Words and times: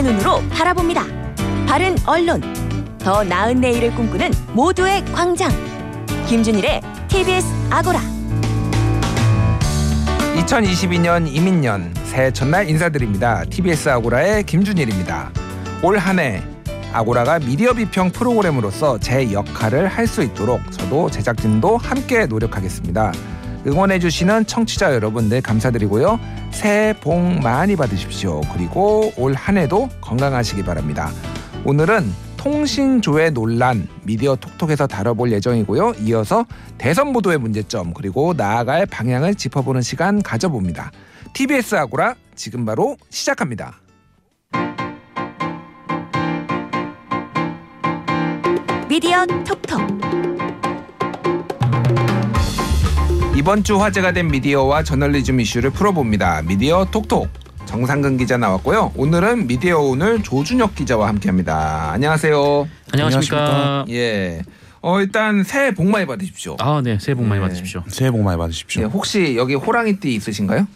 국민의 0.00 0.02
눈으로 0.02 0.42
바라봅니다. 0.50 1.04
바른 1.66 1.96
언론, 2.06 2.42
더 2.98 3.22
나은 3.22 3.60
내일을 3.60 3.94
꿈꾸는 3.94 4.30
모두의 4.52 5.04
광장. 5.06 5.50
김준일의 6.26 6.80
TBS 7.08 7.46
아고라. 7.70 8.00
2022년 10.36 11.26
이민년 11.32 11.94
새해 12.04 12.30
첫날 12.30 12.68
인사드립니다. 12.68 13.44
TBS 13.48 13.88
아고라의 13.90 14.44
김준일입니다. 14.44 15.30
올 15.82 15.98
한해 15.98 16.42
아고라가 16.92 17.38
미디어 17.38 17.72
비평 17.72 18.10
프로그램으로서 18.10 18.98
제 18.98 19.32
역할을 19.32 19.86
할 19.88 20.06
수 20.06 20.22
있도록 20.22 20.60
저도 20.72 21.10
제작진도 21.10 21.76
함께 21.76 22.26
노력하겠습니다. 22.26 23.12
응원해주시는 23.66 24.46
청취자 24.46 24.94
여러분들 24.94 25.42
감사드리고요. 25.42 26.18
새해 26.50 26.92
복 26.94 27.18
많이 27.42 27.76
받으십시오. 27.76 28.40
그리고 28.52 29.12
올 29.16 29.34
한 29.34 29.56
해도 29.56 29.88
건강하시기 30.00 30.62
바랍니다. 30.64 31.10
오늘은 31.64 32.12
통신조회 32.36 33.30
논란 33.30 33.88
미디어 34.04 34.36
톡톡에서 34.36 34.86
다뤄볼 34.86 35.32
예정이고요. 35.32 35.94
이어서 36.00 36.44
대선 36.78 37.12
보도의 37.12 37.38
문제점 37.38 37.92
그리고 37.94 38.34
나아갈 38.36 38.86
방향을 38.86 39.34
짚어보는 39.34 39.82
시간 39.82 40.22
가져봅니다. 40.22 40.90
TBS 41.32 41.76
아고라 41.76 42.14
지금 42.34 42.64
바로 42.64 42.96
시작합니다. 43.10 43.80
미디어 48.88 49.24
톡톡. 49.26 50.29
이번 53.40 53.64
주 53.64 53.80
화제가 53.80 54.12
된 54.12 54.28
미디어와 54.28 54.82
저널리즘 54.82 55.40
이슈를 55.40 55.70
풀어봅니다. 55.70 56.42
미디어 56.42 56.84
톡톡 56.84 57.26
정상근 57.64 58.18
기자 58.18 58.36
나왔고요. 58.36 58.92
오늘은 58.94 59.46
미디어 59.46 59.78
오늘 59.78 60.22
조준혁 60.22 60.74
기자와 60.74 61.08
함께합니다. 61.08 61.90
안녕하세요. 61.90 62.68
안녕하십니까. 62.92 63.86
예. 63.88 64.42
어 64.82 65.00
일단 65.00 65.42
새해 65.42 65.70
복 65.70 65.86
많이 65.86 66.04
받으십시오. 66.04 66.56
아, 66.60 66.82
네. 66.84 66.98
새해 67.00 67.14
복 67.14 67.24
많이 67.24 67.40
네. 67.40 67.46
받으십시오. 67.46 67.82
새해 67.88 68.10
복 68.10 68.20
많이 68.20 68.36
받으십시오. 68.36 68.82
예, 68.82 68.84
혹시 68.84 69.36
여기 69.38 69.54
호랑이띠 69.54 70.14
있으신가요? 70.16 70.66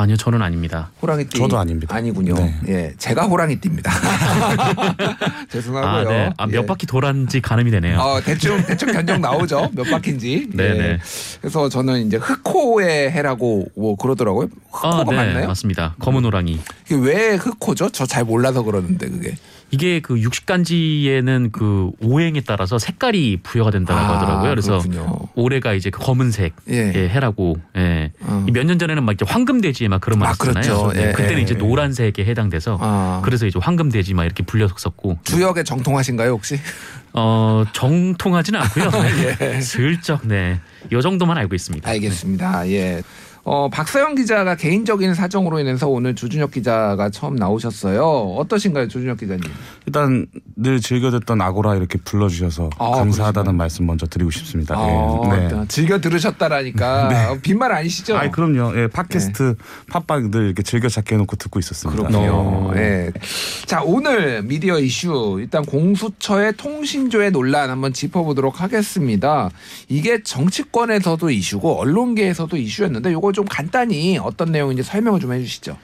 아니요, 0.00 0.16
저는 0.16 0.40
아닙니다. 0.42 0.90
호랑이띠 1.02 1.36
저도 1.38 1.58
아닙니다. 1.58 1.94
아니군요. 1.96 2.34
네. 2.34 2.54
예, 2.68 2.92
제가 2.98 3.26
호랑이띠입니다. 3.26 3.90
죄송하고요. 5.50 5.90
아, 5.90 6.04
네. 6.04 6.30
아, 6.36 6.46
몇 6.46 6.62
예. 6.62 6.66
바퀴 6.66 6.86
돌았는지 6.86 7.40
가늠이 7.40 7.70
되네요. 7.72 7.98
어, 7.98 8.20
대충 8.20 8.62
대충 8.66 8.92
견적 8.92 9.18
나오죠. 9.20 9.70
몇 9.72 9.84
바퀴인지. 9.90 10.50
네, 10.54 10.64
예. 10.70 10.72
네. 10.74 10.98
그래서 11.40 11.68
저는 11.68 12.06
이제 12.06 12.16
흑호의 12.16 13.10
해라고 13.10 13.66
뭐 13.76 13.96
그러더라고요. 13.96 14.48
흑호가 14.70 15.00
아, 15.00 15.04
네. 15.04 15.16
맞나요? 15.16 15.46
맞습니다. 15.48 15.94
검은 15.98 16.24
호랑이. 16.24 16.60
이게 16.86 16.94
왜 16.96 17.34
흑호죠? 17.36 17.90
저 17.90 18.08
잘 18.08 18.24
몰라서 18.24 18.62
그러는데 18.62 19.06
그게. 19.08 19.36
이게 19.70 20.00
그 20.00 20.18
육식간지에는 20.20 21.50
그 21.52 21.90
오행에 22.00 22.40
따라서 22.46 22.78
색깔이 22.78 23.40
부여가 23.42 23.70
된다고 23.70 24.00
아, 24.00 24.16
하더라고요. 24.16 24.50
그래서 24.50 24.78
그렇군요. 24.78 25.18
올해가 25.34 25.74
이제 25.74 25.90
그 25.90 26.00
검은색 26.00 26.54
예. 26.70 26.76
의 26.76 27.08
해라고. 27.10 27.56
예. 27.76 28.12
어. 28.22 28.46
몇년 28.50 28.78
전에는 28.78 29.04
막 29.04 29.12
이렇게 29.12 29.30
황금돼지 29.30 29.88
막 29.88 30.00
그런 30.00 30.18
말 30.18 30.28
아, 30.28 30.30
했잖아요. 30.30 30.62
그렇죠. 30.62 30.92
예, 31.00 31.12
그때는 31.12 31.38
예, 31.38 31.42
이제 31.42 31.54
예. 31.54 31.58
노란색에 31.58 32.12
해당돼서 32.20 32.78
아. 32.80 33.20
그래서 33.24 33.46
이제 33.46 33.58
황금돼지 33.60 34.14
막 34.14 34.24
이렇게 34.24 34.42
불렸었고 34.42 35.18
주역에 35.24 35.62
정통하신가요 35.64 36.30
혹시? 36.30 36.58
어 37.12 37.64
정통하지는 37.72 38.60
않고요. 38.60 38.90
예. 39.42 39.60
슬쩍 39.60 40.26
네. 40.26 40.60
요 40.92 41.00
정도만 41.02 41.36
알고 41.36 41.54
있습니다. 41.54 41.88
알겠습니다. 41.88 42.68
예. 42.70 43.02
어, 43.50 43.70
박서영 43.70 44.14
기자가 44.14 44.56
개인적인 44.56 45.14
사정으로 45.14 45.58
인해서 45.58 45.88
오늘 45.88 46.14
조준혁 46.14 46.50
기자가 46.50 47.08
처음 47.08 47.34
나오셨어요. 47.34 48.04
어떠신가요, 48.36 48.88
조준혁 48.88 49.20
기자님? 49.20 49.42
일단 49.86 50.26
늘 50.54 50.82
즐겨 50.82 51.10
듣던 51.10 51.40
아고라 51.40 51.74
이렇게 51.74 51.98
불러주셔서 51.98 52.68
아, 52.76 52.90
감사하다는 52.90 53.32
그러시구나. 53.32 53.52
말씀 53.52 53.86
먼저 53.86 54.06
드리고 54.06 54.30
싶습니다. 54.30 54.74
아, 54.76 55.30
예. 55.32 55.48
네. 55.48 55.64
즐겨 55.68 55.98
들으셨다라니까 55.98 57.30
어, 57.30 57.38
빈말 57.40 57.72
아니시죠? 57.72 58.18
아, 58.18 58.30
그럼요. 58.30 58.78
예, 58.78 58.86
팟캐스트 58.86 59.54
팟빵 59.88 60.30
늘 60.30 60.44
이렇게 60.44 60.62
즐겨 60.62 60.90
찾게 60.90 61.14
해놓고 61.14 61.36
듣고 61.36 61.58
있었습니다. 61.58 62.02
그렇군요. 62.02 62.30
어. 62.30 62.72
예. 62.76 63.10
자, 63.64 63.80
오늘 63.82 64.42
미디어 64.42 64.78
이슈 64.78 65.38
일단 65.40 65.64
공수처의 65.64 66.52
통신조회 66.58 67.30
논란 67.30 67.70
한번 67.70 67.94
짚어보도록 67.94 68.60
하겠습니다. 68.60 69.48
이게 69.88 70.22
정치권에서도 70.22 71.30
이슈고 71.30 71.80
언론계에서도 71.80 72.54
이슈였는데 72.54 73.10
요거 73.12 73.37
좀 73.38 73.46
간단히 73.46 74.18
어떤 74.18 74.50
내용인지 74.50 74.82
설명을 74.82 75.20
좀 75.20 75.32
해주시죠. 75.32 75.76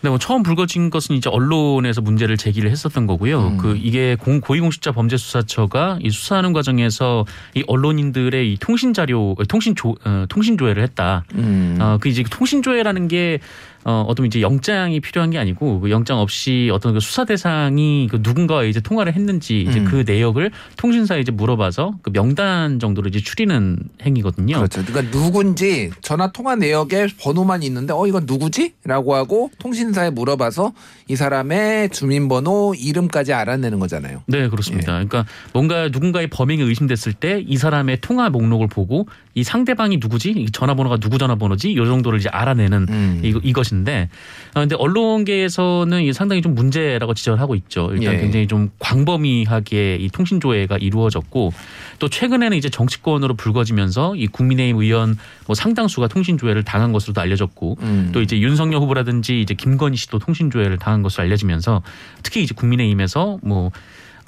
네, 0.00 0.08
뭐 0.08 0.18
처음 0.18 0.42
불거진 0.42 0.88
것은 0.88 1.16
이제 1.16 1.28
언론에서 1.28 2.00
문제를 2.00 2.38
제기를 2.38 2.70
했었던 2.70 3.06
거고요. 3.06 3.48
음. 3.48 3.56
그 3.58 3.76
이게 3.76 4.16
공, 4.18 4.40
고위공직자 4.40 4.92
범죄수사처가 4.92 5.98
이 6.00 6.08
수사하는 6.08 6.54
과정에서 6.54 7.26
이 7.54 7.62
언론인들의 7.66 8.50
이 8.50 8.56
통신 8.58 8.94
자료, 8.94 9.34
통신 9.48 9.74
조, 9.74 9.96
어, 10.04 10.24
통신 10.30 10.56
조회를 10.56 10.82
했다. 10.82 11.24
음. 11.34 11.76
어, 11.78 11.98
그 12.00 12.08
이제 12.08 12.24
통신 12.30 12.62
조회라는 12.62 13.08
게 13.08 13.40
어, 13.88 14.04
어떤 14.06 14.26
이제 14.26 14.42
영장이 14.42 15.00
필요한 15.00 15.30
게 15.30 15.38
아니고 15.38 15.80
그 15.80 15.90
영장 15.90 16.18
없이 16.18 16.68
어떤 16.70 16.92
그 16.92 17.00
수사 17.00 17.24
대상이 17.24 18.06
그 18.10 18.20
누군가와 18.22 18.64
이제 18.64 18.80
통화를 18.80 19.14
했는지 19.14 19.62
이제 19.62 19.80
음. 19.80 19.86
그 19.86 20.04
내역을 20.06 20.50
통신사에 20.76 21.20
이제 21.20 21.32
물어봐서 21.32 21.94
그 22.02 22.12
명단 22.12 22.78
정도로 22.78 23.08
이제 23.08 23.18
추리는 23.18 23.78
행위거든요. 24.02 24.56
그렇죠. 24.56 24.84
그러니까 24.84 25.10
누군지 25.10 25.90
전화 26.02 26.30
통화 26.30 26.54
내역에 26.54 27.08
번호만 27.18 27.62
있는데 27.62 27.94
어 27.94 28.06
이건 28.06 28.24
누구지?라고 28.26 29.14
하고 29.14 29.50
통신사에 29.58 30.10
물어봐서 30.10 30.74
이 31.08 31.16
사람의 31.16 31.88
주민번호 31.88 32.74
이름까지 32.78 33.32
알아내는 33.32 33.78
거잖아요. 33.78 34.22
네, 34.26 34.48
그렇습니다. 34.48 34.92
그러니까 34.92 35.24
뭔가 35.52 35.88
누군가의 35.88 36.26
범행이 36.28 36.62
의심됐을 36.62 37.14
때 37.14 37.38
이 37.48 37.56
사람의 37.56 38.00
통화 38.00 38.28
목록을 38.30 38.68
보고 38.68 39.06
이 39.34 39.42
상대방이 39.42 39.98
누구지, 39.98 40.30
이 40.30 40.50
전화번호가 40.50 40.98
누구 40.98 41.18
전화번호지, 41.18 41.72
이 41.72 41.76
정도를 41.76 42.18
이제 42.18 42.28
알아내는 42.28 42.86
음. 42.88 43.20
이, 43.24 43.34
이것인 43.42 43.77
데, 43.84 44.08
어, 44.54 44.60
근데 44.60 44.74
언론계에서는 44.76 46.12
상당히 46.12 46.42
좀 46.42 46.54
문제라고 46.54 47.14
지적을 47.14 47.40
하고 47.40 47.54
있죠. 47.54 47.90
일단 47.92 48.14
예. 48.14 48.18
굉장히 48.20 48.46
좀 48.46 48.70
광범위하게 48.78 49.96
이 49.96 50.08
통신 50.10 50.40
조회가 50.40 50.78
이루어졌고, 50.78 51.52
또 51.98 52.08
최근에는 52.08 52.56
이제 52.56 52.68
정치권으로 52.68 53.34
불거지면서 53.34 54.16
이 54.16 54.26
국민의힘 54.26 54.76
의원 54.80 55.18
뭐 55.46 55.54
상당수가 55.54 56.08
통신 56.08 56.38
조회를 56.38 56.64
당한 56.64 56.92
것으로도 56.92 57.20
알려졌고, 57.20 57.78
음. 57.82 58.10
또 58.12 58.20
이제 58.22 58.38
윤석열 58.40 58.80
후보라든지 58.80 59.40
이제 59.40 59.54
김건희 59.54 59.96
씨도 59.96 60.18
통신 60.18 60.50
조회를 60.50 60.78
당한 60.78 61.02
것으로 61.02 61.24
알려지면서 61.24 61.82
특히 62.22 62.42
이제 62.42 62.54
국민의힘에서 62.54 63.38
뭐 63.42 63.70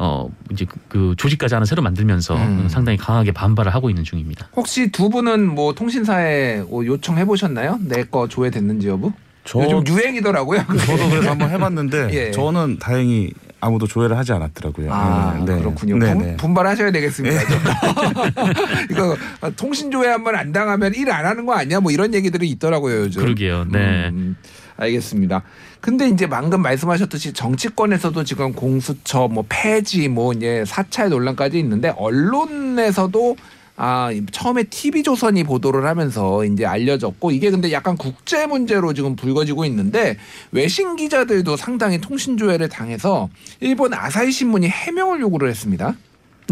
어 0.03 0.31
이제 0.51 0.65
그- 0.65 0.79
그 0.89 1.15
조직까지 1.19 1.53
하나 1.55 1.67
새로 1.67 1.83
만들면서 1.83 2.35
음. 2.35 2.69
상당히 2.71 2.97
강하게 2.97 3.33
반발을 3.33 3.75
하고 3.75 3.91
있는 3.91 4.03
중입니다. 4.03 4.49
혹시 4.57 4.91
두 4.91 5.11
분은 5.11 5.47
뭐 5.55 5.75
통신사에 5.75 6.63
뭐 6.63 6.87
요청해 6.87 7.27
보셨나요? 7.27 7.79
내 7.83 8.05
거 8.05 8.27
조회됐는지 8.27 8.89
여부? 8.89 9.13
저, 9.51 9.59
요즘 9.65 9.85
유행이더라고요. 9.89 10.61
저도 10.87 11.09
그래서 11.11 11.31
한번 11.31 11.51
해봤는데 11.51 12.09
예. 12.15 12.31
저는 12.31 12.79
다행히 12.79 13.33
아무도 13.61 13.89
조회를 13.89 14.17
하지 14.17 14.33
않았더라고요. 14.33 14.93
아 14.93 15.43
네, 15.45 15.55
네. 15.57 15.59
그렇군요. 15.61 15.99
네, 15.99 16.15
분, 16.15 16.23
네. 16.25 16.37
분발하셔야 16.37 16.93
되겠습니다. 16.93 17.41
좀. 17.41 17.59
이거 18.91 19.17
통신 19.57 19.91
조회 19.91 20.09
한번 20.09 20.37
안 20.37 20.53
당하면 20.53 20.95
일 20.95 21.11
안 21.11 21.27
하는 21.27 21.45
거 21.45 21.55
아니야? 21.55 21.81
뭐 21.81 21.91
이런 21.91 22.15
얘기들이 22.15 22.49
있더라고요 22.51 23.01
요즘. 23.01 23.23
그러게요. 23.23 23.65
네. 23.73 24.09
음, 24.11 24.37
알겠습니다. 24.77 25.43
근데 25.81 26.09
이제 26.09 26.29
방금 26.29 26.63
말씀하셨듯이 26.63 27.33
정치권에서도 27.33 28.23
지금 28.25 28.53
공수처 28.53 29.27
뭐 29.29 29.45
폐지 29.49 30.09
뭐 30.09 30.33
이제 30.33 30.63
사찰 30.67 31.09
논란까지 31.09 31.59
있는데 31.59 31.93
언론에서도 31.97 33.37
아 33.77 34.11
처음에 34.31 34.65
TV 34.65 35.03
조선이 35.03 35.45
보도를 35.45 35.87
하면서 35.87 36.45
이제 36.45 36.67
알려졌고 36.67 37.31
이게 37.31 37.51
근데 37.51 37.73
약간 37.73 37.97
국제 37.97 38.47
문제로 38.47 38.93
지금 38.93 39.17
불거지고 39.17 39.65
있는데 39.65 40.19
외신 40.53 40.97
기자들도 40.97 41.57
상당히 41.57 42.01
통신 42.01 42.37
조회를 42.37 42.69
당해서 42.69 43.31
일본 43.61 43.95
아사히 43.95 44.33
신문이 44.33 44.69
해명을 44.69 45.21
요구를 45.21 45.49
했습니다. 45.49 45.97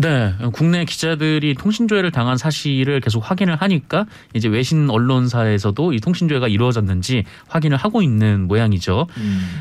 네, 0.00 0.32
국내 0.52 0.84
기자들이 0.84 1.54
통신조회를 1.54 2.12
당한 2.12 2.36
사실을 2.36 3.00
계속 3.00 3.18
확인을 3.18 3.56
하니까 3.56 4.06
이제 4.32 4.48
외신 4.48 4.88
언론사에서도 4.88 5.92
이 5.92 5.98
통신조회가 5.98 6.46
이루어졌는지 6.46 7.24
확인을 7.48 7.76
하고 7.76 8.00
있는 8.00 8.46
모양이죠. 8.46 9.08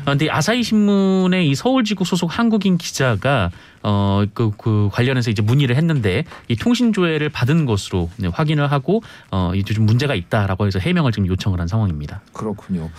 그런데 0.04 0.30
아사히 0.30 0.62
신문의 0.62 1.48
이 1.48 1.54
서울지구 1.56 2.04
소속 2.04 2.38
한국인 2.38 2.78
기자가 2.78 3.50
어그 3.82 4.52
그 4.58 4.88
관련해서 4.92 5.30
이제 5.30 5.42
문의를 5.42 5.76
했는데 5.76 6.24
이 6.46 6.56
통신조회를 6.56 7.30
받은 7.30 7.64
것으로 7.64 8.08
이제 8.18 8.28
확인을 8.28 8.70
하고 8.70 9.02
어 9.30 9.52
이제 9.54 9.74
좀 9.74 9.86
문제가 9.86 10.14
있다라고 10.14 10.66
해서 10.66 10.78
해명을 10.78 11.10
지금 11.10 11.26
요청을 11.26 11.60
한 11.60 11.66
상황입니다. 11.66 12.20
그렇군요. 12.32 12.90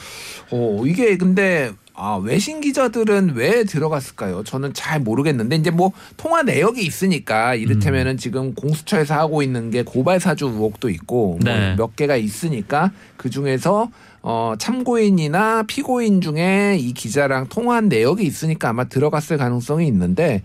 어, 0.52 0.84
이게 0.86 1.18
근데 1.18 1.72
아, 2.01 2.16
외신 2.16 2.62
기자들은 2.62 3.34
왜 3.36 3.66
들어갔을까요? 3.66 4.44
저는 4.46 4.74
잘 4.74 5.01
모르겠는데 5.01 5.57
이제 5.57 5.69
뭐 5.69 5.92
통화 6.16 6.44
내역이 6.44 6.81
있으니까 6.81 7.56
이를테면은 7.56 8.16
지금 8.16 8.54
공수처에서 8.54 9.16
하고 9.16 9.44
있는 9.44 9.69
게 9.69 9.84
고발 9.84 10.22
사주 10.22 10.46
의혹도 10.46 10.90
있고 10.90 11.40
뭐 11.44 11.54
네. 11.54 11.75
몇 11.75 11.98
개가 11.98 12.16
있으니까 12.16 12.92
그 13.18 13.30
중에서 13.30 13.90
어, 14.22 14.54
참고인이나 14.57 15.63
피고인 15.63 16.22
중에 16.22 16.78
이 16.80 16.94
기자랑 16.94 17.48
통화한 17.50 17.90
내역이 17.90 18.24
있으니까 18.24 18.69
아마 18.69 18.86
들어갔을 18.86 19.38
가능성이 19.38 19.86
있는데 19.88 20.42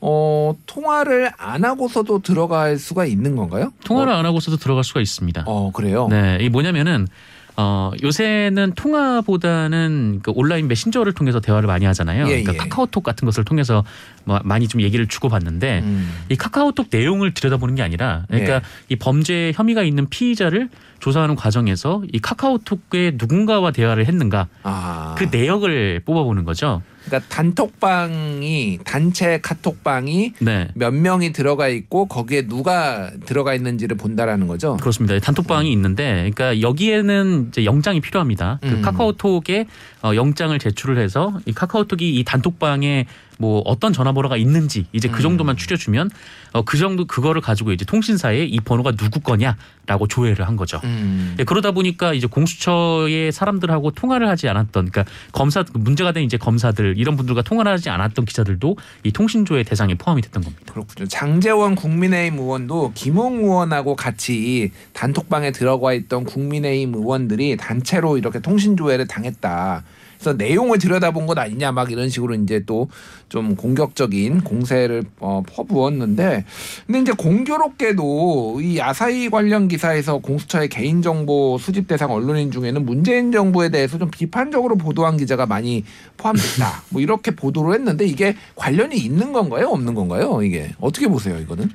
어, 0.00 0.54
통화를 0.66 1.30
안 1.36 1.64
하고서도 1.64 2.22
들어갈 2.22 2.78
수가 2.78 3.06
있는 3.06 3.34
건가요? 3.34 3.72
통화를 3.84 4.12
안 4.12 4.24
하고서도 4.24 4.56
들어갈 4.56 4.84
수가 4.84 5.00
있습니다. 5.00 5.44
어, 5.46 5.70
그래요. 5.72 6.06
네, 6.10 6.38
이 6.40 6.48
뭐냐면은 6.48 7.08
어, 7.56 7.90
요새는 8.02 8.72
통화보다는 8.74 10.20
그 10.22 10.32
온라인 10.34 10.68
메신저를 10.68 11.12
통해서 11.12 11.40
대화를 11.40 11.66
많이 11.66 11.84
하잖아요. 11.84 12.24
예, 12.24 12.42
그러니까 12.42 12.54
예. 12.54 12.56
카카오톡 12.56 13.02
같은 13.02 13.26
것을 13.26 13.44
통해서 13.44 13.84
뭐 14.24 14.40
많이 14.44 14.68
좀 14.68 14.80
얘기를 14.80 15.06
주고받는데 15.06 15.80
음. 15.80 16.12
이 16.28 16.36
카카오톡 16.36 16.86
내용을 16.90 17.34
들여다보는 17.34 17.74
게 17.74 17.82
아니라 17.82 18.24
그러니까 18.28 18.54
예. 18.56 18.60
이 18.88 18.96
범죄 18.96 19.52
혐의가 19.54 19.82
있는 19.82 20.08
피의자를 20.08 20.68
조사하는 21.00 21.34
과정에서 21.34 22.02
이 22.12 22.18
카카오톡에 22.20 23.12
누군가와 23.16 23.72
대화를 23.72 24.06
했는가 24.06 24.46
아. 24.62 25.14
그 25.18 25.24
내역을 25.30 26.02
뽑아보는 26.04 26.44
거죠. 26.44 26.82
그러니까 27.04 27.28
단톡방이 27.28 28.78
단체 28.84 29.40
카톡방이 29.40 30.34
네. 30.40 30.68
몇 30.74 30.92
명이 30.92 31.32
들어가 31.32 31.68
있고 31.68 32.06
거기에 32.06 32.46
누가 32.46 33.10
들어가 33.26 33.54
있는지를 33.54 33.96
본다라는 33.96 34.46
거죠. 34.46 34.76
그렇습니다. 34.78 35.18
단톡방이 35.18 35.70
있는데, 35.72 36.30
그러니까 36.34 36.60
여기에는 36.60 37.48
이제 37.48 37.64
영장이 37.64 38.00
필요합니다. 38.00 38.58
그 38.62 38.68
음. 38.68 38.82
카카오톡에 38.82 39.66
어, 40.02 40.14
영장을 40.14 40.56
제출을 40.58 40.98
해서 40.98 41.38
이 41.46 41.52
카카오톡이 41.52 42.18
이 42.18 42.24
단톡방에 42.24 43.06
뭐 43.42 43.60
어떤 43.64 43.92
전화번호가 43.92 44.36
있는지 44.36 44.86
이제 44.92 45.08
그 45.08 45.16
음. 45.16 45.22
정도만 45.22 45.56
추려주면 45.56 46.10
어, 46.52 46.62
그 46.62 46.78
정도 46.78 47.06
그거를 47.06 47.40
가지고 47.40 47.72
이제 47.72 47.84
통신사에 47.84 48.44
이 48.44 48.60
번호가 48.60 48.92
누구 48.92 49.18
거냐라고 49.18 50.06
조회를 50.06 50.46
한 50.46 50.54
거죠. 50.54 50.80
음. 50.84 51.34
예, 51.40 51.44
그러다 51.44 51.72
보니까 51.72 52.14
이제 52.14 52.28
공수처의 52.28 53.32
사람들하고 53.32 53.90
통화를 53.90 54.28
하지 54.28 54.48
않았던, 54.48 54.90
그러니까 54.90 55.12
검사 55.32 55.64
문제가 55.74 56.12
된 56.12 56.22
이제 56.22 56.36
검사들 56.36 56.94
이런 56.98 57.16
분들과 57.16 57.42
통화를 57.42 57.72
하지 57.72 57.90
않았던 57.90 58.26
기자들도 58.26 58.76
이 59.02 59.10
통신조회 59.10 59.64
대상에 59.64 59.96
포함이 59.96 60.22
됐던 60.22 60.44
겁니다. 60.44 60.72
그렇군요. 60.72 61.08
장재원 61.08 61.74
국민의힘 61.74 62.38
의원도 62.38 62.92
김웅 62.94 63.38
의원하고 63.38 63.96
같이 63.96 64.70
단톡방에 64.92 65.50
들어가 65.50 65.92
있던 65.94 66.24
국민의힘 66.24 66.94
의원들이 66.94 67.56
단체로 67.56 68.18
이렇게 68.18 68.38
통신 68.38 68.76
조회를 68.76 69.08
당했다. 69.08 69.82
그래서 70.22 70.36
내용을 70.36 70.78
들여다본 70.78 71.26
것 71.26 71.36
아니냐 71.36 71.72
막 71.72 71.90
이런 71.90 72.08
식으로 72.08 72.34
이제 72.34 72.64
또 72.64 72.88
좀 73.32 73.56
공격적인 73.56 74.42
공세를 74.42 75.04
어, 75.18 75.42
퍼부었는데 75.46 76.44
근데 76.86 77.00
이제 77.00 77.12
공교롭게도 77.12 78.60
이 78.60 78.78
아사히 78.78 79.30
관련 79.30 79.68
기사에서 79.68 80.18
공수처의 80.18 80.68
개인정보 80.68 81.56
수집 81.58 81.88
대상 81.88 82.12
언론인 82.12 82.50
중에는 82.50 82.84
문재인 82.84 83.32
정부에 83.32 83.70
대해서 83.70 83.98
좀 83.98 84.10
비판적으로 84.10 84.76
보도한 84.76 85.16
기자가 85.16 85.46
많이 85.46 85.82
포함됐다. 86.18 86.82
뭐 86.90 87.00
이렇게 87.00 87.30
보도를 87.30 87.72
했는데 87.72 88.04
이게 88.04 88.36
관련이 88.54 88.98
있는 88.98 89.32
건가요? 89.32 89.68
없는 89.68 89.94
건가요? 89.94 90.42
이게 90.42 90.70
어떻게 90.78 91.08
보세요? 91.08 91.38
이거는? 91.38 91.70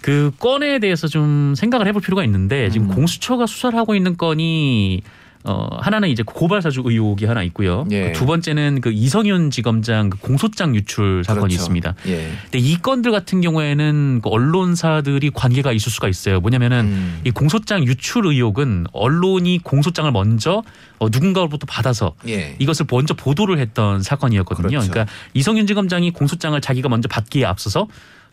그 0.00 0.30
건에 0.38 0.78
대해서 0.78 1.06
좀 1.06 1.54
생각을 1.54 1.86
해볼 1.86 2.00
필요가 2.00 2.24
있는데 2.24 2.70
지금 2.70 2.88
음. 2.88 2.94
공수처가 2.94 3.44
수사를 3.44 3.78
하고 3.78 3.94
있는 3.94 4.16
건이 4.16 5.02
어 5.46 5.68
하나는 5.78 6.08
이제 6.08 6.22
고발 6.24 6.62
사주 6.62 6.82
의혹이 6.84 7.26
하나 7.26 7.42
있고요. 7.42 7.86
예. 7.90 8.12
두 8.12 8.24
번째는 8.24 8.80
그 8.80 8.90
이성윤 8.90 9.50
지검장 9.50 10.08
그 10.08 10.18
공소장 10.18 10.74
유출 10.74 11.22
사건이 11.22 11.54
그렇죠. 11.54 11.54
있습니다. 11.54 11.94
예. 12.06 12.30
근데 12.44 12.58
이 12.58 12.78
건들 12.80 13.12
같은 13.12 13.42
경우에는 13.42 14.20
그 14.22 14.30
언론사들이 14.30 15.30
관계가 15.30 15.72
있을 15.72 15.92
수가 15.92 16.08
있어요. 16.08 16.40
뭐냐면은 16.40 16.86
음. 16.86 17.20
이 17.24 17.30
공소장 17.30 17.84
유출 17.84 18.26
의혹은 18.26 18.86
언론이 18.92 19.60
공소장을 19.62 20.10
먼저 20.12 20.62
어, 20.98 21.08
누군가로부터 21.10 21.66
받아서 21.66 22.14
예. 22.26 22.56
이것을 22.58 22.86
먼저 22.90 23.12
보도를 23.12 23.58
했던 23.58 24.02
사건이었거든요. 24.02 24.68
그렇죠. 24.68 24.90
그러니까 24.90 25.12
이성윤 25.34 25.66
지검장이 25.66 26.12
공소장을 26.12 26.58
자기가 26.58 26.88
먼저 26.88 27.06
받기에 27.08 27.44
앞서서 27.44 27.86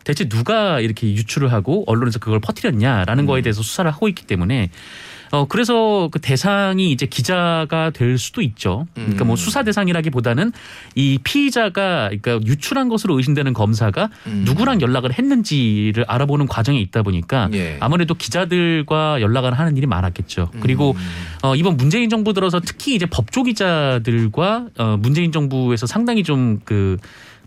대체 0.04 0.28
누가 0.28 0.80
이렇게 0.80 1.08
유출을 1.12 1.52
하고 1.52 1.84
언론에서 1.86 2.18
그걸 2.18 2.40
퍼뜨렸냐라는 2.40 3.24
음. 3.24 3.26
거에 3.26 3.42
대해서 3.42 3.62
수사를 3.62 3.90
하고 3.90 4.08
있기 4.08 4.26
때문에 4.26 4.70
어 5.32 5.46
그래서 5.46 6.10
그 6.12 6.20
대상이 6.20 6.92
이제 6.92 7.06
기자가 7.06 7.88
될 7.90 8.18
수도 8.18 8.42
있죠. 8.42 8.86
그러니까 8.94 9.24
뭐 9.24 9.32
음. 9.32 9.36
수사 9.36 9.62
대상이라기보다는 9.62 10.52
이 10.94 11.18
피의자가 11.24 12.10
그러니까 12.10 12.38
유출한 12.46 12.90
것으로 12.90 13.16
의심되는 13.16 13.54
검사가 13.54 14.10
음. 14.26 14.42
누구랑 14.44 14.82
연락을 14.82 15.14
했는지를 15.14 16.04
알아보는 16.06 16.48
과정에 16.48 16.78
있다 16.80 17.02
보니까 17.02 17.48
예. 17.54 17.78
아무래도 17.80 18.12
기자들과 18.12 19.22
연락을 19.22 19.58
하는 19.58 19.78
일이 19.78 19.86
많았겠죠. 19.86 20.50
그리고 20.60 20.90
음. 20.90 21.00
어, 21.42 21.56
이번 21.56 21.78
문재인 21.78 22.10
정부 22.10 22.34
들어서 22.34 22.60
특히 22.60 22.94
이제 22.94 23.06
법조 23.06 23.44
기자들과 23.44 24.66
어, 24.76 24.98
문재인 25.00 25.32
정부에서 25.32 25.86
상당히 25.86 26.24
좀그 26.24 26.98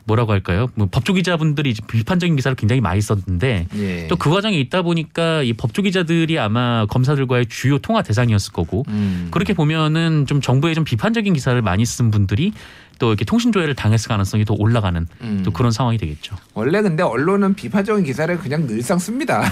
뭐라고 0.05 0.31
할까요? 0.31 0.67
뭐 0.75 0.87
법조 0.89 1.13
기자분들이 1.13 1.71
이제 1.71 1.81
비판적인 1.87 2.35
기사를 2.35 2.55
굉장히 2.55 2.79
많이 2.81 3.01
썼는데 3.01 3.67
예. 3.75 4.07
또그 4.07 4.29
과정에 4.29 4.57
있다 4.57 4.83
보니까 4.83 5.41
이 5.43 5.53
법조 5.53 5.81
기자들이 5.81 6.37
아마 6.39 6.85
검사들과의 6.85 7.47
주요 7.47 7.79
통화 7.79 8.01
대상이었을 8.01 8.53
거고 8.53 8.85
음. 8.87 9.27
그렇게 9.31 9.53
보면은 9.53 10.25
좀 10.27 10.41
정부에 10.41 10.73
좀 10.73 10.83
비판적인 10.83 11.33
기사를 11.33 11.59
많이 11.61 11.85
쓴 11.85 12.11
분들이 12.11 12.53
또 12.99 13.09
이렇게 13.09 13.25
통신 13.25 13.51
조회를 13.51 13.75
당했을 13.75 14.07
가능성이 14.07 14.45
더 14.45 14.55
올라가는 14.57 15.07
음. 15.21 15.41
또 15.43 15.51
그런 15.51 15.71
상황이 15.71 15.97
되겠죠. 15.97 16.35
원래 16.53 16.81
근데 16.81 17.03
언론은 17.03 17.53
비판적인 17.55 18.03
기사를 18.03 18.37
그냥 18.39 18.67
늘상 18.67 18.97
씁니다. 18.97 19.43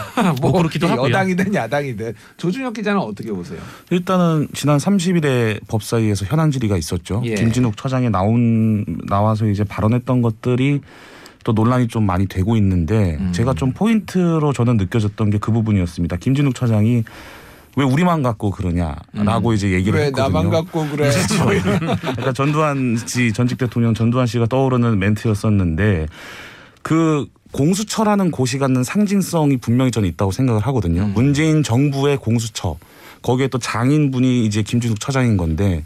뭐 0.41 0.51
그렇기도 0.57 0.87
하고요. 0.87 1.09
여당이든 1.09 1.53
야당이든 1.53 2.13
조준혁 2.37 2.73
기자는 2.73 2.99
어떻게 3.01 3.31
보세요? 3.31 3.59
일단은 3.91 4.47
지난 4.53 4.77
30일에 4.77 5.59
법사위에서 5.67 6.25
현안 6.25 6.51
질의가 6.51 6.77
있었죠. 6.77 7.21
예. 7.25 7.35
김진욱 7.35 7.77
처장이 7.77 8.09
나온 8.09 8.85
나와서 9.07 9.45
이제 9.47 9.63
발언했던 9.63 10.21
것들이 10.21 10.81
또 11.43 11.51
논란이 11.51 11.89
좀 11.89 12.05
많이 12.05 12.25
되고 12.25 12.55
있는데 12.55 13.17
음. 13.19 13.31
제가 13.33 13.53
좀 13.53 13.73
포인트로 13.73 14.53
저는 14.53 14.77
느껴졌던 14.77 15.29
게 15.29 15.37
그 15.43 15.51
부분이었습니다. 15.51 16.15
김진욱 16.17 16.55
처장이 16.55 17.03
왜 17.75 17.83
우리만 17.85 18.21
갖고 18.21 18.51
그러냐라고 18.51 19.53
이제 19.53 19.71
얘기를 19.71 19.97
음. 19.97 19.99
왜 19.99 20.05
했거든요. 20.07 20.27
나만 20.27 20.51
갖고 20.51 20.87
그래? 20.89 21.09
그러니까 22.01 22.33
전두환 22.33 22.97
씨 23.05 23.33
전직 23.33 23.57
대통령 23.57 23.93
전두환 23.93 24.27
씨가 24.27 24.45
떠오르는 24.47 24.99
멘트였었는데 24.99 26.07
그 26.81 27.27
공수처라는 27.51 28.31
곳이 28.31 28.57
갖는 28.57 28.83
상징성이 28.83 29.57
분명히 29.57 29.91
저는 29.91 30.09
있다고 30.09 30.31
생각을 30.31 30.61
하거든요. 30.67 31.03
음. 31.03 31.13
문재인 31.13 31.63
정부의 31.63 32.17
공수처 32.17 32.77
거기에 33.21 33.47
또 33.47 33.57
장인분이 33.57 34.45
이제 34.45 34.61
김진욱 34.61 34.99
처장인 34.99 35.37
건데 35.37 35.83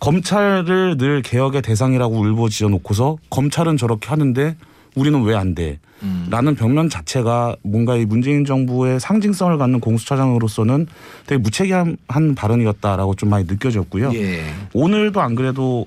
검찰을 0.00 0.96
늘 0.96 1.22
개혁의 1.22 1.62
대상이라고 1.62 2.14
울부짖어 2.18 2.68
놓고서 2.68 3.18
검찰은 3.30 3.76
저렇게 3.76 4.08
하는데 4.08 4.56
우리는 4.98 5.22
왜 5.22 5.34
안 5.34 5.54
돼? 5.54 5.78
음. 6.02 6.26
라는 6.30 6.54
벽면 6.54 6.88
자체가 6.88 7.56
뭔가 7.62 7.96
이 7.96 8.04
문재인 8.04 8.44
정부의 8.44 9.00
상징성을 9.00 9.56
갖는 9.58 9.80
공수처장으로서는 9.80 10.86
되게 11.26 11.40
무책임한 11.40 12.34
발언이었다라고 12.36 13.14
좀 13.14 13.30
많이 13.30 13.44
느껴졌고요. 13.46 14.12
예. 14.14 14.42
오늘도 14.74 15.20
안 15.20 15.34
그래도 15.34 15.86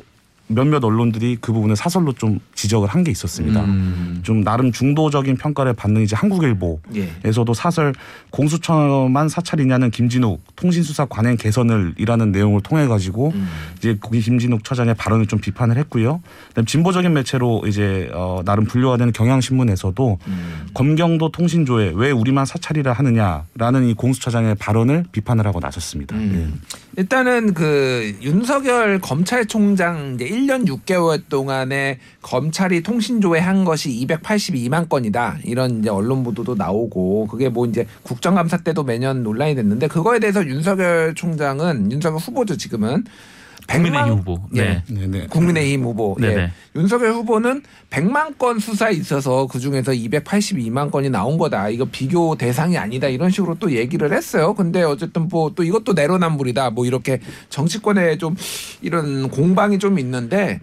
몇몇 0.53 0.83
언론들이 0.83 1.37
그 1.41 1.51
부분을 1.53 1.75
사설로 1.75 2.13
좀 2.13 2.39
지적을 2.55 2.87
한 2.87 3.01
게 3.01 3.09
있었습니다. 3.11 3.63
음. 3.63 4.19
좀 4.21 4.43
나름 4.43 4.71
중도적인 4.71 5.37
평가를 5.37 5.73
받는 5.73 6.03
이제 6.03 6.15
한국일보 6.15 6.79
예. 6.95 7.09
에서도 7.23 7.55
사설 7.55 7.93
공수처만 8.29 9.27
사찰이냐는 9.27 9.89
김진욱 9.91 10.41
통신수사 10.55 11.05
관행 11.05 11.35
개선을 11.37 11.95
이라는 11.97 12.31
내용을 12.31 12.61
통해 12.61 12.85
가지고 12.87 13.31
음. 13.33 13.47
이제 13.77 13.97
거기 13.99 14.21
김진욱 14.21 14.63
처장의 14.63 14.93
발언을 14.95 15.25
좀 15.25 15.39
비판을 15.39 15.77
했고요. 15.77 16.21
그다음 16.49 16.65
진보적인 16.65 17.11
매체로 17.13 17.63
이제 17.65 18.09
어 18.13 18.41
나름 18.45 18.65
분류가 18.65 18.97
되는 18.97 19.11
경향신문에서도 19.13 20.19
음. 20.27 20.65
검경도 20.73 21.29
통신조회 21.31 21.93
왜 21.95 22.11
우리만 22.11 22.45
사찰이라 22.45 22.93
하느냐라는 22.93 23.87
이 23.87 23.93
공수처장의 23.95 24.55
발언을 24.55 25.05
비판을 25.11 25.45
하고 25.47 25.59
나섰습니다. 25.59 26.15
음. 26.15 26.61
일단은 26.97 27.53
그 27.53 28.15
윤석열 28.21 28.99
검찰총장 28.99 30.15
이제 30.15 30.27
1년 30.27 30.67
6개월 30.67 31.21
동안에 31.29 31.99
검찰이 32.21 32.83
통신조회 32.83 33.39
한 33.39 33.63
것이 33.63 33.89
282만 34.05 34.89
건이다. 34.89 35.37
이런 35.45 35.79
이제 35.79 35.89
언론 35.89 36.23
보도도 36.23 36.55
나오고 36.55 37.27
그게 37.27 37.47
뭐 37.47 37.65
이제 37.65 37.87
국정감사 38.03 38.57
때도 38.57 38.83
매년 38.83 39.23
논란이 39.23 39.55
됐는데 39.55 39.87
그거에 39.87 40.19
대해서 40.19 40.45
윤석열 40.45 41.15
총장은 41.15 41.91
윤석열 41.93 42.19
후보죠 42.19 42.57
지금은 42.57 43.05
국민의힘 43.67 44.13
후보. 44.13 44.39
예. 44.55 44.61
네. 44.61 44.83
예. 44.89 44.93
네네. 44.93 45.27
국민의힘 45.27 45.83
후보. 45.83 46.17
예. 46.21 46.27
네네. 46.27 46.51
윤석열 46.75 47.13
후보는 47.13 47.61
100만 47.89 48.37
건 48.37 48.59
수사에 48.59 48.93
있어서 48.93 49.47
그 49.47 49.59
중에서 49.59 49.91
282만 49.91 50.89
건이 50.91 51.09
나온 51.09 51.37
거다. 51.37 51.69
이거 51.69 51.85
비교 51.85 52.35
대상이 52.35 52.77
아니다. 52.77 53.07
이런 53.07 53.29
식으로 53.29 53.55
또 53.59 53.71
얘기를 53.71 54.11
했어요. 54.11 54.53
근데 54.53 54.81
어쨌든 54.83 55.27
뭐 55.27 55.51
또 55.55 55.63
이것도 55.63 55.93
내로남불이다. 55.93 56.71
뭐 56.71 56.85
이렇게 56.85 57.19
정치권에 57.49 58.17
좀 58.17 58.35
이런 58.81 59.29
공방이 59.29 59.79
좀 59.79 59.99
있는데 59.99 60.59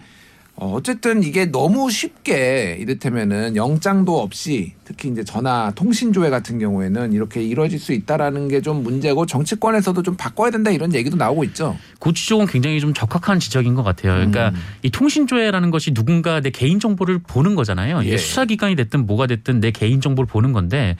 어, 0.60 0.72
어쨌든 0.74 1.22
이게 1.22 1.46
너무 1.46 1.90
쉽게 1.90 2.76
이를테면은 2.80 3.54
영장도 3.56 4.20
없이 4.20 4.74
특히 4.84 5.08
이제 5.08 5.22
전화 5.22 5.70
통신 5.74 6.12
조회 6.12 6.30
같은 6.30 6.58
경우에는 6.58 7.12
이렇게 7.12 7.42
이루어질 7.42 7.78
수 7.78 7.92
있다라는 7.92 8.48
게 8.48 8.58
좀 8.60 8.82
문제고 8.82 9.24
정치권에서도 9.24 10.02
좀 10.02 10.16
바꿔야 10.16 10.50
된다 10.50 10.70
이런 10.70 10.92
얘기도 10.92 11.16
나오고 11.16 11.44
있죠. 11.44 11.76
그 12.00 12.12
지적은 12.12 12.46
굉장히 12.46 12.80
좀 12.80 12.92
적합한 12.92 13.38
지적인 13.38 13.74
것 13.74 13.82
같아요. 13.84 14.14
그러니까 14.14 14.48
음. 14.48 14.56
이 14.82 14.90
통신 14.90 15.26
조회라는 15.28 15.70
것이 15.70 15.94
누군가 15.94 16.40
내 16.40 16.50
개인 16.50 16.80
정보를 16.80 17.20
보는 17.26 17.54
거잖아요. 17.54 18.04
예. 18.04 18.16
수사 18.16 18.44
기관이 18.44 18.74
됐든 18.74 19.06
뭐가 19.06 19.26
됐든 19.28 19.60
내 19.60 19.70
개인 19.70 20.00
정보를 20.00 20.26
보는 20.26 20.52
건데 20.52 20.96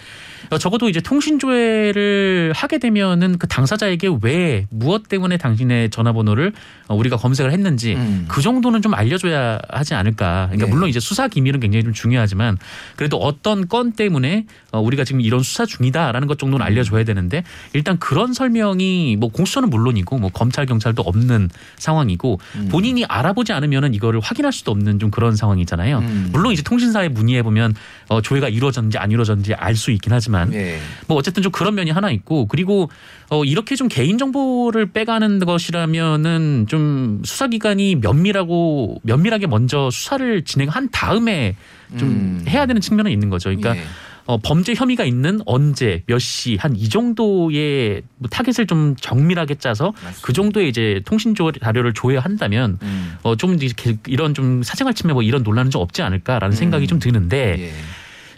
어, 0.51 0.59
적어도 0.59 0.89
이제 0.89 1.01
통신 1.01 1.39
조회를 1.41 2.53
하게 2.55 2.79
되면은 2.79 3.39
그 3.39 3.49
당사자에게 3.49 4.09
왜 4.23 4.67
무엇 4.71 5.09
때문에 5.09 5.37
당신의 5.37 5.91
전화번호를 5.91 6.53
어, 6.87 6.95
우리가 6.95 7.17
검색을 7.17 7.53
했는지 7.53 7.95
음. 7.95 8.27
그 8.29 8.41
정도는 8.41 8.83
좀 8.83 8.95
알려줘야 8.95 9.48
하지 9.71 9.95
않을까. 9.95 10.49
그러니까 10.51 10.69
예. 10.69 10.71
물론 10.71 10.91
이제 10.91 11.01
수사 11.01 11.29
기밀은 11.29 11.61
굉장히 11.61 11.85
좀 11.85 11.93
중요하지만 11.95 12.59
그래도 12.97 13.17
어떤 13.17 13.69
건 13.69 13.93
때문에 13.93 14.45
어, 14.73 14.81
우리가 14.81 15.05
지금 15.05 15.23
이런 15.23 15.43
수사 15.43 15.65
중이다라는 15.65 16.29
것 16.29 16.39
정도는 16.39 16.65
알려줘야 16.67 17.05
되는데 17.05 17.43
일단 17.73 17.99
그런 17.99 18.35
설명이 18.35 19.17
뭐 19.19 19.31
공수처는 19.31 19.71
물론이고 19.71 20.19
뭐 20.19 20.31
검찰 20.31 20.67
경찰도 20.67 21.03
없는 21.03 21.49
상황이고 21.79 22.39
음. 22.57 22.69
본인이 22.71 23.05
알아보지 23.07 23.53
않으면은 23.53 23.95
이거를 23.95 24.21
확인할 24.21 24.53
수도 24.53 24.71
없는 24.73 24.99
좀 24.99 25.11
그런 25.11 25.35
상황이잖아요. 25.35 25.99
음. 25.99 26.29
물론 26.33 26.53
이제 26.53 26.63
통신사에 26.63 27.09
문의해 27.09 27.43
보면 27.43 27.75
어, 28.09 28.21
조회가 28.21 28.51
이루어졌는지 28.51 28.99
안 28.99 29.11
이루어졌는지 29.11 29.55
알 29.55 29.79
수 29.79 29.93
있긴 29.93 30.13
하지만 30.13 30.53
예. 30.53 30.81
뭐 31.07 31.17
어쨌든 31.17 31.43
좀 31.43 31.53
그런 31.53 31.75
면이 31.75 31.91
하나 31.93 32.11
있고 32.11 32.47
그리고 32.49 32.91
어 33.31 33.45
이렇게 33.45 33.77
좀 33.77 33.89
개인 33.89 34.17
정보를 34.17 34.87
빼가는 34.87 35.41
것이라면은 35.41 36.67
좀 36.69 37.21
수사기관이 37.25 37.97
면밀하고 37.97 39.01
면밀하게 39.03 39.47
먼저 39.47 39.91
수사를 39.91 40.43
진행한 40.45 40.89
다음에 40.91 41.57
좀 41.99 42.09
음. 42.09 42.45
해야 42.49 42.65
되는 42.67 42.81
측면은 42.81 43.11
있는 43.11 43.29
거죠. 43.29 43.51
그러니까 43.51 43.77
예. 43.77 43.83
어, 44.27 44.37
범죄 44.39 44.75
혐의가 44.75 45.05
있는 45.05 45.41
언제 45.47 46.03
몇 46.07 46.19
시 46.21 46.57
한 46.59 46.75
이 46.77 46.89
정도의 46.91 48.03
뭐 48.19 48.29
타겟을 48.31 48.67
좀 48.67 48.95
정밀하게 49.01 49.55
짜서 49.57 49.93
맞습니다. 49.93 50.19
그 50.23 50.33
정도의 50.35 50.69
이제 50.69 51.01
통신 51.07 51.35
조 51.35 51.51
자료를 51.53 51.93
조회한다면 51.95 52.79
음. 52.83 53.15
어좀 53.23 53.59
이렇게 53.63 53.97
이런 54.07 54.35
좀 54.35 54.63
사생활 54.63 54.93
침해 54.95 55.13
뭐 55.15 55.23
이런 55.23 55.43
논란은 55.43 55.71
좀 55.71 55.81
없지 55.83 56.03
않을까라는 56.03 56.55
음. 56.55 56.57
생각이 56.57 56.87
좀 56.87 56.99
드는데 56.99 57.57
예. 57.59 57.73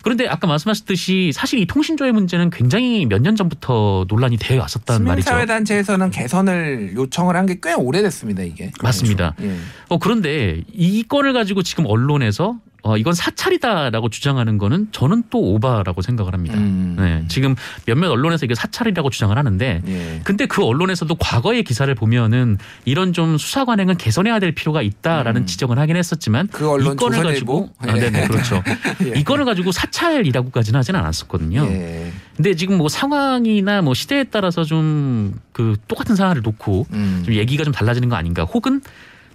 그런데 0.02 0.26
아까 0.28 0.46
말씀하셨듯이 0.46 1.30
사실 1.34 1.58
이 1.60 1.66
통신조회 1.66 2.12
문제는 2.12 2.50
굉장히 2.50 3.06
몇 3.06 3.20
년 3.20 3.36
전부터 3.36 4.06
논란이 4.08 4.38
되어 4.38 4.60
왔었단 4.60 5.04
말이죠. 5.04 5.26
시민사회단체에서는 5.28 6.10
개선을 6.10 6.92
요청을 6.94 7.36
한 7.36 7.46
게 7.46 7.58
꽤 7.62 7.74
오래됐습니다 7.74 8.42
이게. 8.42 8.70
맞습니다. 8.82 9.34
예. 9.42 9.56
어 9.88 9.98
그런데 9.98 10.62
이 10.72 11.02
건을 11.02 11.32
가지고 11.32 11.62
지금 11.62 11.84
언론에서 11.86 12.58
어 12.82 12.96
이건 12.96 13.14
사찰이다라고 13.14 14.08
주장하는 14.08 14.58
거는 14.58 14.88
저는 14.92 15.24
또 15.30 15.38
오바라고 15.38 16.02
생각을 16.02 16.32
합니다. 16.32 16.56
음. 16.56 16.96
네, 16.98 17.24
지금 17.28 17.54
몇몇 17.86 18.10
언론에서 18.10 18.46
이게 18.46 18.54
사찰이라고 18.54 19.10
주장을 19.10 19.36
하는데 19.36 19.82
예. 19.86 20.20
근데 20.24 20.46
그 20.46 20.64
언론에서도 20.64 21.14
과거의 21.16 21.62
기사를 21.62 21.92
보면은 21.94 22.58
이런 22.84 23.12
좀 23.12 23.38
수사 23.38 23.64
관행은 23.64 23.96
개선해야 23.96 24.38
될 24.38 24.52
필요가 24.52 24.82
있다라는 24.82 25.42
음. 25.42 25.46
지적을 25.46 25.78
하긴 25.78 25.96
했었지만 25.96 26.48
그 26.48 26.70
언론 26.70 26.94
이 26.94 26.96
건을 26.96 27.18
조선일보? 27.18 27.66
가지고 27.66 27.70
아, 27.78 27.94
네네 27.94 28.28
그렇죠. 28.28 28.62
예. 29.06 29.18
이 29.18 29.24
건을 29.24 29.44
가지고 29.44 29.72
사찰이라고까지는 29.72 30.78
하진 30.78 30.96
않았었거든요. 30.96 31.66
예. 31.70 32.12
근데 32.36 32.54
지금 32.54 32.78
뭐 32.78 32.88
상황이나 32.88 33.82
뭐 33.82 33.94
시대에 33.94 34.24
따라서 34.24 34.64
좀 34.64 35.40
그 35.60 35.76
똑같은 35.88 36.16
상황을 36.16 36.40
놓고 36.42 36.86
음. 36.92 37.22
좀 37.24 37.34
얘기가 37.34 37.64
좀 37.64 37.72
달라지는 37.72 38.08
거 38.08 38.16
아닌가 38.16 38.44
혹은 38.44 38.80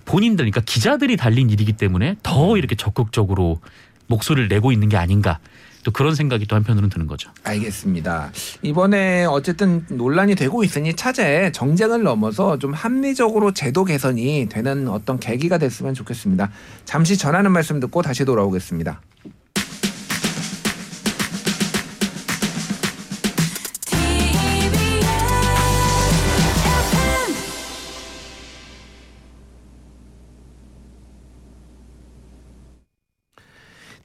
본인들 0.06 0.44
그러니까 0.44 0.62
기자들이 0.62 1.18
달린 1.18 1.50
일이기 1.50 1.74
때문에 1.74 2.16
더 2.24 2.58
이렇게 2.58 2.76
적극적으로 2.76 3.60
목소리를 4.08 4.48
내고 4.48 4.72
있는 4.72 4.90
게 4.90 4.98
아닌가 4.98 5.40
또 5.84 5.92
그런 5.92 6.16
생각이 6.16 6.48
또 6.48 6.56
한편으로는 6.56 6.90
드는 6.90 7.06
거죠. 7.06 7.30
알겠습니다. 7.44 8.32
이번에 8.64 9.26
어쨌든 9.26 9.86
논란이 9.88 10.34
되고 10.34 10.64
있으니 10.64 10.96
차제 10.96 11.52
정쟁을 11.54 12.02
넘어서 12.02 12.58
좀 12.58 12.74
합리적으로 12.74 13.54
제도 13.54 13.86
개선이 13.86 14.48
되는 14.50 14.88
어떤 14.88 15.20
계기가 15.20 15.60
됐으면 15.60 15.94
좋겠습니다. 15.94 16.50
잠시 16.86 17.18
전하는 17.18 17.52
말씀 17.52 17.80
듣고 17.80 18.02
다시 18.02 18.26
돌아오겠습니다. 18.26 19.00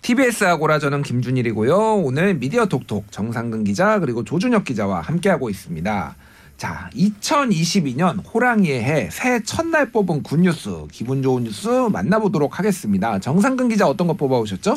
TBS 0.03 0.45
아고라 0.45 0.79
저는 0.79 1.03
김준일이고요. 1.03 1.97
오늘 1.97 2.35
미디어 2.35 2.67
톡톡 2.67 3.13
정상근 3.13 3.65
기자 3.65 3.99
그리고 3.99 4.25
조준혁 4.25 4.65
기자와 4.65 5.01
함께하고 5.03 5.51
있습니다. 5.51 6.17
자, 6.57 6.91
2022년 6.95 8.23
호랑이의 8.35 8.83
해 8.83 9.09
새해 9.11 9.43
첫날 9.43 9.91
뽑은 9.93 10.23
굿뉴스, 10.23 10.87
기분 10.93 11.23
좋은 11.23 11.45
뉴스 11.45 11.69
만나보도록 11.69 12.59
하겠습니다. 12.59 13.19
정상근 13.19 13.69
기자 13.69 13.87
어떤 13.87 14.07
거 14.07 14.15
뽑아오셨죠? 14.15 14.77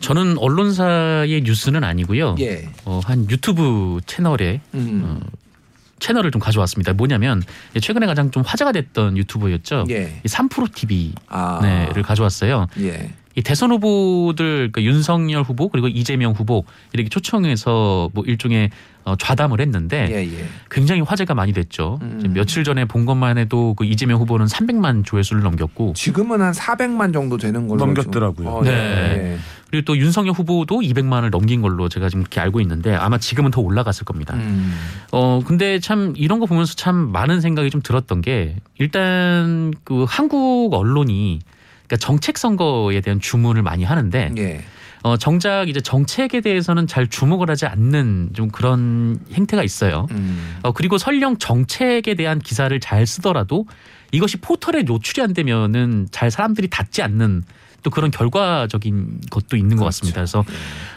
저는 0.00 0.36
언론사의 0.38 1.42
뉴스는 1.42 1.84
아니고요. 1.84 2.36
예. 2.40 2.68
어, 2.84 3.00
한 3.04 3.30
유튜브 3.30 4.00
채널에 4.04 4.60
음. 4.74 5.20
채널을 6.00 6.32
좀 6.32 6.40
가져왔습니다. 6.40 6.92
뭐냐면 6.92 7.42
최근에 7.80 8.06
가장 8.06 8.30
좀 8.30 8.42
화제가 8.44 8.72
됐던 8.72 9.16
유튜버였죠. 9.16 9.86
예. 9.90 10.20
이 10.24 10.28
3프로 10.28 10.74
TV를 10.74 11.14
아. 11.28 11.92
가져왔어요. 12.04 12.66
예. 12.80 13.10
이 13.34 13.42
대선 13.42 13.70
후보들 13.72 14.70
그러니까 14.72 14.82
윤석열 14.82 15.42
후보 15.42 15.68
그리고 15.68 15.88
이재명 15.88 16.32
후보 16.32 16.64
이렇게 16.92 17.08
초청해서 17.08 18.10
뭐 18.12 18.24
일종의 18.26 18.70
어, 19.04 19.16
좌담을 19.16 19.60
했는데 19.60 20.08
예, 20.10 20.38
예. 20.38 20.44
굉장히 20.70 21.00
화제가 21.00 21.34
많이 21.34 21.52
됐죠. 21.52 21.98
음. 22.02 22.32
며칠 22.34 22.62
전에 22.62 22.84
본 22.84 23.04
것만 23.04 23.36
해도 23.36 23.74
그 23.74 23.84
이재명 23.84 24.20
후보는 24.20 24.46
300만 24.46 25.04
조회수를 25.04 25.42
넘겼고 25.42 25.94
지금은 25.94 26.40
한 26.40 26.52
400만 26.52 27.12
정도 27.12 27.36
되는 27.36 27.66
걸로 27.66 27.84
넘겼더라고요. 27.84 28.48
어, 28.48 28.62
네. 28.62 28.70
예. 28.70 29.38
그리고 29.70 29.86
또 29.86 29.96
윤석열 29.96 30.34
후보도 30.34 30.80
200만을 30.80 31.30
넘긴 31.30 31.62
걸로 31.62 31.88
제가 31.88 32.10
지금 32.10 32.20
이렇게 32.20 32.40
알고 32.40 32.60
있는데 32.60 32.94
아마 32.94 33.18
지금은 33.18 33.50
더 33.50 33.60
올라갔을 33.60 34.04
겁니다. 34.04 34.34
음. 34.34 34.74
어 35.10 35.40
근데 35.44 35.80
참 35.80 36.12
이런 36.16 36.38
거 36.38 36.46
보면서 36.46 36.74
참 36.74 36.94
많은 37.10 37.40
생각이 37.40 37.70
좀 37.70 37.80
들었던 37.80 38.20
게 38.20 38.56
일단 38.78 39.72
그 39.82 40.04
한국 40.06 40.74
언론이 40.74 41.40
그러니까 41.92 41.96
정책 41.98 42.38
선거에 42.38 43.02
대한 43.02 43.20
주문을 43.20 43.62
많이 43.62 43.84
하는데 43.84 44.32
예. 44.38 44.64
어 45.02 45.16
정작 45.16 45.68
이제 45.68 45.80
정책에 45.80 46.40
대해서는 46.40 46.86
잘 46.86 47.06
주목을 47.06 47.50
하지 47.50 47.66
않는 47.66 48.30
좀 48.34 48.50
그런 48.50 49.18
행태가 49.32 49.62
있어요. 49.62 50.06
음. 50.12 50.58
어 50.62 50.72
그리고 50.72 50.96
설령 50.96 51.36
정책에 51.36 52.14
대한 52.14 52.38
기사를 52.38 52.78
잘 52.80 53.06
쓰더라도 53.06 53.66
이것이 54.10 54.38
포털에 54.38 54.82
노출이 54.82 55.22
안 55.22 55.34
되면은 55.34 56.08
잘 56.10 56.30
사람들이 56.30 56.70
닫지 56.70 57.02
않는 57.02 57.42
또 57.82 57.90
그런 57.90 58.10
결과적인 58.10 59.22
것도 59.28 59.56
있는 59.56 59.76
것 59.76 59.84
같습니다. 59.86 60.20
그래서 60.20 60.44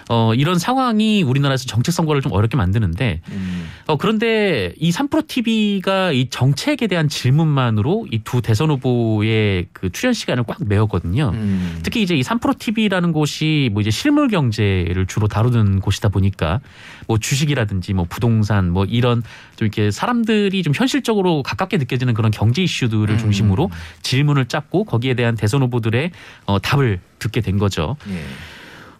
어 0.10 0.34
이런 0.36 0.60
상황이 0.60 1.24
우리나라에서 1.24 1.66
정책 1.66 1.94
선거를 1.94 2.22
좀 2.22 2.32
어렵게 2.32 2.58
만드는데 2.58 3.22
음. 3.32 3.68
어 3.88 3.98
그런데 3.98 4.74
이 4.78 4.92
3프로 4.92 5.26
TV가 5.28 6.12
이 6.12 6.30
정책에 6.30 6.88
대한 6.88 7.08
질문만으로 7.08 8.08
이 8.12 8.20
두 8.26 8.42
대선 8.42 8.72
후보의 8.72 9.68
그 9.72 9.92
출연 9.92 10.14
시간을 10.14 10.44
꽉 10.48 10.58
메웠거든요. 10.66 11.32
음. 11.34 11.80
특히 11.84 12.02
이제 12.02 12.16
이 12.16 12.22
3프로 12.22 12.58
TV라는 12.58 13.14
곳이 13.14 13.70
뭐 13.72 13.82
이제 13.82 13.92
실물 13.92 14.28
경제를 14.28 15.06
주로 15.06 15.28
다루는 15.28 15.80
곳이다 15.80 16.10
보니까 16.10 16.60
뭐 17.08 17.18
주식이라든지 17.20 17.94
뭐 17.94 18.06
부동산 18.10 18.72
뭐 18.72 18.84
이런 18.86 19.22
좀 19.56 19.68
이렇게 19.68 19.92
사람들이 19.92 20.64
좀 20.64 20.74
현실적으로 20.76 21.44
가깝게 21.44 21.78
느껴지는 21.78 22.14
그런 22.16 22.32
경제 22.32 22.64
이슈들을 22.64 23.10
음. 23.10 23.18
중심으로 23.18 23.70
질문을 24.02 24.46
짰고 24.46 24.86
거기에 24.86 25.14
대한 25.14 25.36
대선 25.36 25.62
후보들의 25.62 26.12
어 26.48 26.60
답을 26.60 27.00
듣게 27.20 27.42
된 27.42 27.58
거죠. 27.60 27.96
예. 28.10 28.24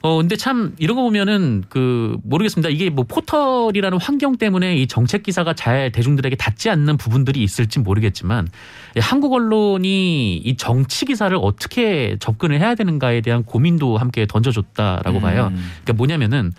어 0.06 0.18
근데 0.18 0.36
참 0.36 0.76
이런 0.78 0.98
거 0.98 1.02
보면은 1.02 1.64
그 1.68 2.16
모르겠습니다. 2.22 2.70
이게 2.70 2.92
뭐 2.92 3.06
포털이라는 3.06 3.98
환경 4.00 4.38
때문에 4.38 4.78
이 4.78 4.86
정책 4.86 5.24
기사가 5.24 5.56
잘 5.56 5.92
대중들에게 5.92 6.36
닿지 6.36 6.70
않는 6.70 6.98
부분들이 6.98 7.42
있을지 7.42 7.80
모르겠지만 7.80 8.48
예, 8.98 9.00
한국 9.00 9.34
언론이 9.34 10.38
이 10.38 10.58
정치 10.58 11.06
기사를 11.06 11.36
어떻게 11.42 12.18
접근을 12.20 12.60
해야 12.60 12.76
되는가에 12.76 13.22
대한 13.22 13.42
고민도 13.44 13.98
함께 13.98 14.28
던져줬다라고 14.28 15.22
봐요. 15.22 15.48
음. 15.52 15.72
그러니까 15.84 15.94
뭐냐면은 15.94 16.54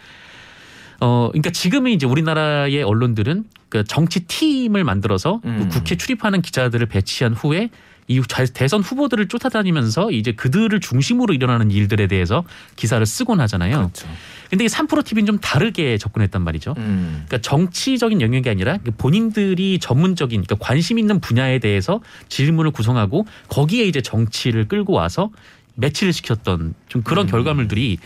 어 1.00 1.28
그러니까 1.30 1.50
지금은 1.50 1.92
이제 1.92 2.04
우리나라의 2.04 2.82
언론들은 2.82 3.44
그 3.68 3.84
정치 3.84 4.26
팀을 4.26 4.82
만들어서 4.82 5.38
그 5.44 5.48
음. 5.48 5.68
국회 5.70 5.94
출입하는 5.96 6.42
기자들을 6.42 6.84
배치한 6.86 7.32
후에 7.34 7.70
이 8.08 8.22
자- 8.28 8.44
대선 8.46 8.82
후보들을 8.82 9.28
쫓아다니면서 9.28 10.12
이제 10.12 10.32
그들을 10.32 10.78
중심으로 10.80 11.34
일어나는 11.34 11.70
일들에 11.70 12.06
대해서 12.06 12.44
기사를 12.76 13.04
쓰곤 13.04 13.40
하잖아요. 13.40 13.76
그렇죠. 13.78 14.08
근데 14.48 14.64
이 14.64 14.68
3프로 14.68 15.04
TV는 15.04 15.26
좀 15.26 15.38
다르게 15.38 15.98
접근했단 15.98 16.42
말이죠. 16.42 16.74
음. 16.78 17.24
그러니까 17.26 17.38
정치적인 17.38 18.20
영역이 18.20 18.48
아니라 18.48 18.78
본인들이 18.96 19.78
전문적인 19.80 20.42
그러니까 20.44 20.64
관심 20.64 20.98
있는 21.00 21.18
분야에 21.20 21.58
대해서 21.58 22.00
질문을 22.28 22.70
구성하고 22.70 23.26
거기에 23.48 23.84
이제 23.84 24.00
정치를 24.00 24.68
끌고 24.68 24.92
와서 24.92 25.30
매치를 25.76 26.12
시켰던 26.12 26.74
좀 26.88 27.02
그런 27.02 27.26
결과물들이 27.26 27.98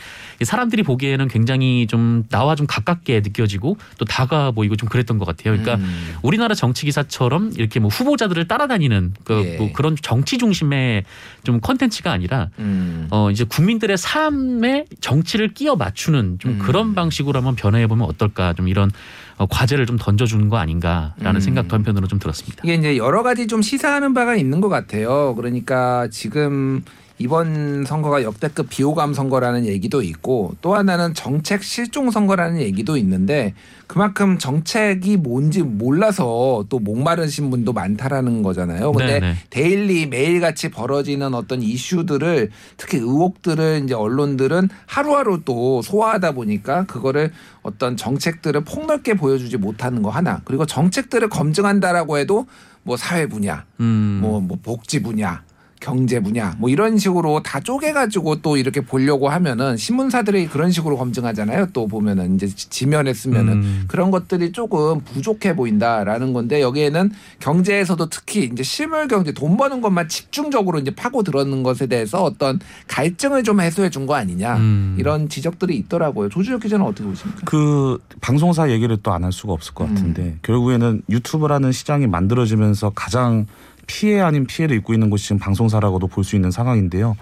사람들이 0.43 0.83
보기에는 0.83 1.29
굉장히 1.29 1.87
좀 1.87 2.25
나와 2.29 2.55
좀 2.55 2.67
가깝게 2.67 3.21
느껴지고 3.21 3.77
또 3.99 4.05
다가 4.05 4.51
보이고 4.51 4.77
좀 4.77 4.89
그랬던 4.89 5.19
것 5.19 5.25
같아요. 5.25 5.57
그러니까 5.57 5.75
음. 5.77 6.15
우리나라 6.23 6.55
정치 6.55 6.87
기사처럼 6.87 7.53
이렇게 7.57 7.81
뭐 7.81 7.89
후보자들을 7.89 8.49
따라다니는 8.49 9.15
그 9.25 9.43
예. 9.45 9.57
뭐 9.57 9.73
그런 9.73 9.97
정치 10.01 10.39
중심의 10.39 11.05
좀 11.45 11.61
컨텐츠가 11.61 12.11
아니라 12.11 12.49
음. 12.59 13.07
어 13.11 13.31
이제 13.31 13.45
국민들의 13.45 13.97
삶에 13.97 14.87
정치를 15.01 15.55
끼워 15.55 15.77
맞추는 15.77 16.39
좀 16.41 16.53
음. 16.53 16.59
그런 16.59 16.95
방식으로 16.95 17.39
한번 17.39 17.55
변화해 17.55 17.87
보면 17.87 18.07
어떨까 18.09 18.53
좀 18.55 18.69
이런 18.69 18.91
어, 19.37 19.47
과제를 19.47 19.87
좀 19.87 19.97
던져주는 19.97 20.49
거 20.51 20.59
아닌가라는 20.59 21.37
음. 21.37 21.41
생각도 21.41 21.75
한편으로 21.75 22.07
좀 22.09 22.19
들었습니다. 22.19 22.63
이게 22.63 22.75
이제 22.75 22.97
여러 22.99 23.23
가지 23.23 23.47
좀 23.47 23.63
시사하는 23.63 24.13
바가 24.13 24.37
있는 24.37 24.61
것 24.61 24.69
같아요. 24.69 25.35
그러니까 25.35 26.09
지금 26.11 26.83
이번 27.21 27.85
선거가 27.85 28.23
역대급 28.23 28.71
비호감 28.71 29.13
선거라는 29.13 29.67
얘기도 29.67 30.01
있고 30.01 30.55
또 30.63 30.75
하나는 30.75 31.13
정책 31.13 31.63
실종 31.63 32.11
선거라는 32.11 32.63
얘기도 32.63 32.97
있는데 32.97 33.53
그만큼 33.87 34.39
정책이 34.39 35.19
뭔지 35.19 35.63
몰라서 35.63 36.65
또 36.71 36.79
목마르신 36.79 37.51
분도 37.51 37.75
많다라는 37.75 38.43
거잖아요. 38.43 38.93
근데 38.93 39.21
네네. 39.21 39.37
데일리 39.51 40.07
매일같이 40.07 40.71
벌어지는 40.71 41.35
어떤 41.35 41.61
이슈들을 41.63 42.49
특히 42.79 42.97
의혹들을 42.97 43.83
이제 43.85 43.93
언론들은 43.93 44.71
하루하루 44.87 45.43
또 45.45 45.83
소화하다 45.83 46.33
보니까 46.33 46.87
그거를 46.87 47.33
어떤 47.63 47.99
정책들을 47.99 48.65
폭넓게 48.65 49.15
보여주지 49.15 49.59
못하는 49.59 50.01
거 50.01 50.09
하나 50.09 50.41
그리고 50.47 50.65
정책들을 50.65 51.29
검증한다라고 51.29 52.17
해도 52.17 52.47
뭐 52.83 52.97
사회 52.97 53.27
분야 53.27 53.67
음. 53.81 54.21
뭐, 54.23 54.41
뭐 54.41 54.59
복지 54.63 55.03
분야, 55.03 55.43
경제 55.81 56.21
분야, 56.21 56.55
뭐 56.59 56.69
이런 56.69 56.99
식으로 56.99 57.43
다 57.43 57.59
쪼개가지고 57.59 58.43
또 58.43 58.59
이렇게 58.59 58.83
보려고 58.83 59.31
하면은 59.31 59.79
신문사들이 59.79 60.47
그런 60.49 60.71
식으로 60.71 60.97
검증하잖아요. 60.99 61.69
또 61.73 61.87
보면은 61.87 62.35
이제 62.35 62.47
지- 62.47 62.69
지면에 62.69 63.15
쓰면은 63.15 63.53
음. 63.55 63.85
그런 63.89 64.11
것들이 64.11 64.53
조금 64.53 65.01
부족해 65.01 65.57
보인다라는 65.57 66.35
건데 66.35 66.61
여기에는 66.61 67.11
경제에서도 67.39 68.11
특히 68.11 68.51
이제 68.53 68.63
실물 68.63 69.09
경제 69.09 69.33
돈 69.33 69.57
버는 69.57 69.81
것만 69.81 70.09
집중적으로 70.09 70.79
이제 70.79 70.91
파고 70.95 71.23
들었는 71.23 71.63
것에 71.63 71.87
대해서 71.87 72.23
어떤 72.23 72.61
갈증을 72.87 73.43
좀 73.43 73.61
해소해 73.61 73.89
준 73.89 74.01
거 74.07 74.15
아니냐 74.15 74.57
음. 74.57 74.97
이런 74.99 75.29
지적들이 75.29 75.77
있더라고요. 75.77 76.29
조주혁 76.31 76.61
기자는 76.63 76.85
어떻게 76.85 77.09
보십니까? 77.09 77.43
그 77.45 77.99
방송사 78.21 78.71
얘기를 78.71 78.97
또 79.03 79.13
안 79.13 79.25
할 79.25 79.33
수가 79.33 79.53
없을 79.53 79.75
것 79.75 79.87
같은데 79.89 80.23
음. 80.23 80.39
결국에는 80.43 81.03
유튜브라는 81.11 81.73
시장이 81.73 82.07
만들어지면서 82.07 82.91
가장 82.95 83.47
피해 83.91 84.21
아닌 84.21 84.47
피해를 84.47 84.77
입고 84.77 84.95
있는 84.95 85.11
곳이 85.11 85.25
지금 85.25 85.39
방송사라고도 85.41 86.07
볼 86.07 86.23
수 86.23 86.37
있는 86.37 86.53
상황인데요. 86.53 87.17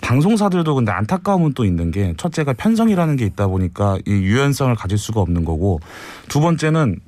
방송사들도 0.00 0.74
근데 0.74 0.90
안타까움은 0.92 1.52
또 1.52 1.64
있는 1.66 1.90
게 1.90 2.14
첫째가 2.16 2.54
편성이라는 2.54 3.16
게 3.16 3.26
있다 3.26 3.48
보니까 3.48 3.98
이 4.06 4.10
유연성을 4.10 4.74
가질 4.74 4.96
수가 4.96 5.20
없는 5.20 5.44
거고 5.44 5.80
두 6.28 6.40
번째는 6.40 7.00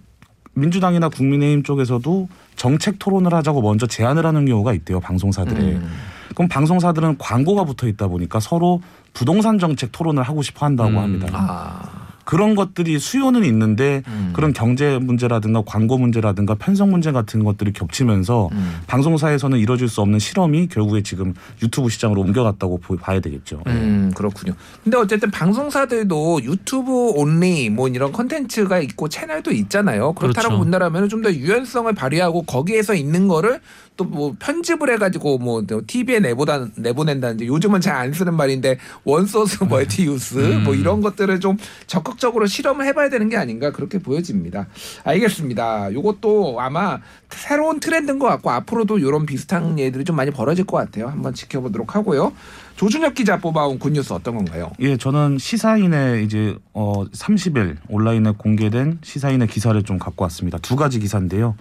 민주당이나 0.54 1.08
국민의힘 1.08 1.62
쪽에서도 1.62 2.28
정책 2.56 2.98
토론을 2.98 3.32
하자고 3.32 3.62
먼저 3.62 3.86
제안을 3.86 4.26
하는 4.26 4.44
경우가 4.44 4.74
있대요 4.74 5.00
방송사들에. 5.00 5.60
음. 5.60 5.90
그럼 6.34 6.48
방송사들은 6.48 7.16
광고가 7.18 7.64
붙어 7.64 7.86
있다 7.88 8.08
보니까 8.08 8.40
서로 8.40 8.82
부동산 9.14 9.58
정책 9.58 9.90
토론을 9.92 10.22
하고 10.22 10.42
싶어 10.42 10.66
한다고 10.66 10.90
음. 10.90 10.98
합니다. 10.98 11.28
아, 11.32 12.07
그런 12.28 12.54
것들이 12.54 12.99
수요는 12.99 13.42
있는데 13.47 14.02
음. 14.06 14.32
그런 14.35 14.52
경제 14.52 14.99
문제라든가 14.99 15.62
광고 15.64 15.97
문제라든가 15.97 16.56
편성 16.56 16.90
문제 16.90 17.11
같은 17.11 17.42
것들이 17.42 17.73
겹치면서 17.73 18.50
음. 18.52 18.80
방송사에서는 18.87 19.56
이뤄질 19.58 19.88
수 19.88 20.02
없는 20.02 20.18
실험이 20.18 20.66
결국에 20.68 21.02
지금 21.02 21.32
유튜브 21.62 21.88
시장으로 21.88 22.20
옮겨갔다고 22.20 22.80
보- 22.80 22.97
봐야 22.99 23.20
되겠죠. 23.20 23.62
음, 23.68 24.12
그렇군요. 24.14 24.52
근데 24.85 24.99
어쨌든 24.99 25.30
방송사들도 25.30 26.42
유튜브 26.44 26.92
only 27.12 27.70
뭐 27.70 27.88
이런 27.88 28.12
컨텐츠가 28.12 28.78
있고 28.80 29.08
채널도 29.08 29.50
있잖아요. 29.52 30.12
그렇다고 30.12 30.49
그렇죠. 30.49 30.58
본다라면 30.58 31.08
좀 31.08 31.18
더 31.23 31.32
유연성을 31.32 31.92
발휘하고 31.94 32.43
거기에서 32.43 32.95
있는 32.95 33.26
거를 33.26 33.60
또 33.99 34.04
뭐 34.08 34.34
편집을 34.39 34.91
해가지고 34.95 35.37
뭐 35.39 35.63
TV에 35.87 36.19
내보다 36.21 36.67
내보낸다든지 36.76 37.47
요즘은 37.47 37.80
잘 37.82 37.99
안 37.99 38.13
쓰는 38.13 38.34
말인데 38.34 38.78
one 39.04 39.25
source 39.25 39.64
multi 39.64 40.06
use 40.06 40.38
음. 40.39 40.65
뭐 40.65 40.75
이런 40.75 41.00
것들을 41.00 41.41
좀 41.41 41.56
적극적으로 41.89 42.47
실험을 42.47 42.87
해봐야 42.87 43.08
되는 43.11 43.28
게 43.28 43.37
아닌가 43.37 43.73
그렇게 43.73 43.99
보여집니다. 43.99 44.69
알겠습니다. 45.04 45.93
요것도 45.93 46.61
아마 46.61 47.00
새로운 47.28 47.80
트렌드인 47.80 48.21
것 48.21 48.26
같고 48.28 48.50
앞으로도 48.50 48.99
이런 48.99 49.26
비슷한 49.26 49.78
예들이 49.78 50.04
좀 50.04 50.15
많이 50.17 50.30
벌어질 50.30 50.65
것 50.65 50.76
같아요. 50.76 51.08
한번 51.08 51.34
지켜보도록 51.34 51.97
하고요. 51.97 52.32
조준혁 52.76 53.15
기자 53.15 53.39
뽑아온 53.39 53.80
good 53.80 53.97
news 53.97 54.12
어떤 54.13 54.37
건가요? 54.37 54.71
예, 54.78 54.97
저는 54.97 55.39
시사인의 55.39 56.25
이제 56.25 56.56
어 56.73 57.04
30일 57.04 57.78
온라인에 57.89 58.30
공개된 58.39 59.00
시사인의 59.02 59.49
기사를 59.49 59.82
좀 59.82 59.99
갖고 59.99 60.23
왔습니다. 60.23 60.58
두 60.58 60.76
가지 60.76 61.00
기사인데요. 61.00 61.56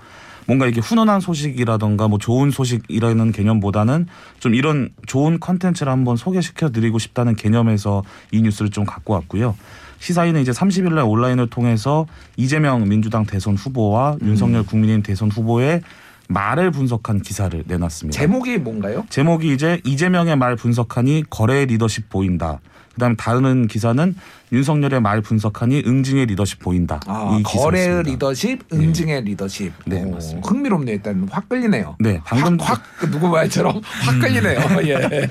뭔가 0.47 0.65
이게 0.65 0.79
훈훈한 0.79 1.19
소식이라던가 1.19 2.07
뭐 2.07 2.17
좋은 2.17 2.51
소식이라는 2.51 3.31
개념보다는 3.33 4.07
좀 4.39 4.55
이런 4.55 4.89
좋은 5.05 5.39
컨텐츠를 5.39 5.91
한번 5.91 6.15
소개시켜 6.15 6.71
드리고 6.71 6.99
싶다는 6.99 7.36
개념에서 7.36 8.03
이 8.31 8.41
뉴스를 8.41 8.71
좀 8.71 8.86
갖고 8.86 9.13
왔고요. 9.13 9.55
시사인은 9.99 10.41
이제 10.41 10.51
30일 10.51 10.93
날 10.93 11.03
온라인을 11.03 11.49
통해서 11.49 12.05
이재명 12.38 12.88
민주당 12.88 13.25
대선 13.25 13.55
후보와 13.55 14.17
윤석열 14.21 14.63
국민의힘 14.63 15.03
대선 15.03 15.29
후보의 15.29 15.81
말을 16.29 16.71
분석한 16.71 17.21
기사를 17.21 17.63
내놨습니다. 17.67 18.17
제목이 18.17 18.57
뭔가요? 18.57 19.05
제목이 19.10 19.53
이제 19.53 19.81
이재명의 19.86 20.38
말 20.38 20.55
분석하니 20.55 21.25
거래 21.29 21.65
리더십 21.65 22.10
보인다. 22.10 22.60
그다음에 22.97 23.15
다른 23.15 23.67
기사는 23.67 24.15
윤석열의 24.51 25.01
말 25.01 25.21
분석하니 25.21 25.83
응징의 25.86 26.25
리더십 26.27 26.60
보인다. 26.60 26.99
아, 27.05 27.38
이 27.39 27.43
거래의 27.43 28.03
기사였습니다. 28.03 28.12
리더십, 28.12 28.60
응징의 28.73 29.23
리더십. 29.25 29.73
네, 29.86 30.03
오, 30.03 30.12
맞습니다. 30.12 30.49
흥미롭네요. 30.49 30.95
일단 30.95 31.27
확 31.29 31.47
끌리네요. 31.47 31.95
네, 31.99 32.19
방금 32.25 32.57
확, 32.60 32.81
확 32.97 33.12
누구 33.12 33.27
말처럼 33.27 33.81
확 33.83 34.19
끌리네요. 34.19 34.60
예. 34.88 35.29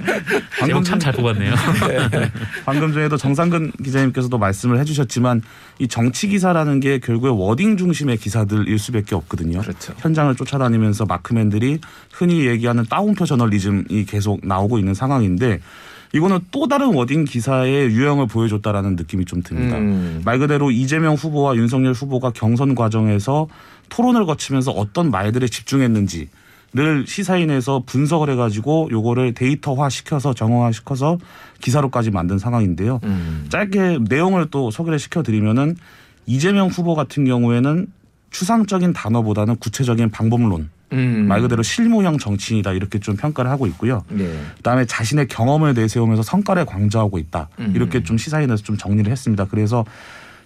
제목 0.61 0.85
참잘 0.85 1.13
뽑았네요. 1.15 1.55
방금 2.65 2.93
전에도 2.93 3.17
정상근 3.17 3.73
기자님께서도 3.83 4.39
말씀을 4.39 4.79
해주셨지만 4.81 5.43
이 5.81 5.89
정치 5.89 6.29
기사라는 6.29 6.79
게 6.81 6.99
결국에 6.99 7.31
wording 7.31 7.79
중심의 7.79 8.19
기사들일 8.19 8.79
수밖에 8.79 9.15
없거든요. 9.17 9.61
그렇죠. 9.61 9.95
현장을 9.99 10.35
쫓아다니면서 10.37 11.07
마크맨들이 11.07 11.81
흔히 12.13 12.47
얘기하는 12.47 12.85
따옴표 12.89 13.25
저널리즘이 13.25 14.05
계속 14.07 14.47
나오고 14.47 14.79
있는 14.79 14.95
상황인데 14.95 15.61
이거는 16.15 16.41
또 16.51 16.69
다른 16.69 16.95
wording 16.95 17.25
기사의 17.25 17.91
유형을 17.91 18.27
보여줬다라는 18.27 18.97
느낌이 18.97 19.25
좀 19.25 19.43
듭니다. 19.43 19.77
음. 19.79 20.23
말 20.25 20.39
그대로 20.39 20.71
이재명 20.71 21.15
후보와 21.15 21.57
윤석열 21.57 21.93
후보가 21.93 22.31
경선 22.31 22.75
과정에서 22.75 23.49
토론을 23.89 24.27
거치면서 24.27 24.73
어떤 24.73 25.11
말들에 25.11 25.47
집중했는지 25.49 26.29
를 26.75 27.07
시사인에서 27.07 27.85
분석을 27.87 28.29
해가지고 28.31 28.89
요거를 28.91 29.33
데이터화 29.33 29.89
시켜서 29.89 30.35
정형화 30.35 30.73
시켜서 30.73 31.17
기사로까지 31.63 32.11
만든 32.11 32.39
상황인데요. 32.39 33.01
음. 33.05 33.47
짧게 33.49 34.01
내용을 34.11 34.49
또 34.51 34.71
소개를 34.71 34.99
시켜드리면은 34.99 35.77
이재명 36.27 36.69
후보 36.69 36.95
같은 36.95 37.25
경우에는 37.25 37.87
추상적인 38.31 38.93
단어보다는 38.93 39.57
구체적인 39.57 40.11
방법론 40.11 40.69
음. 40.93 41.27
말 41.27 41.41
그대로 41.41 41.63
실무형 41.63 42.19
정치인이다 42.19 42.73
이렇게 42.73 42.99
좀 42.99 43.17
평가를 43.17 43.51
하고 43.51 43.67
있고요. 43.67 44.05
네. 44.09 44.33
그다음에 44.59 44.85
자신의 44.85 45.29
경험을 45.29 45.75
내세우면서 45.75 46.23
성과를 46.23 46.67
강조하고 46.67 47.19
있다 47.19 47.49
음. 47.59 47.73
이렇게 47.75 48.03
좀 48.03 48.19
시사인에서 48.19 48.63
좀 48.63 48.77
정리를 48.77 49.11
했습니다. 49.11 49.47
그래서 49.47 49.85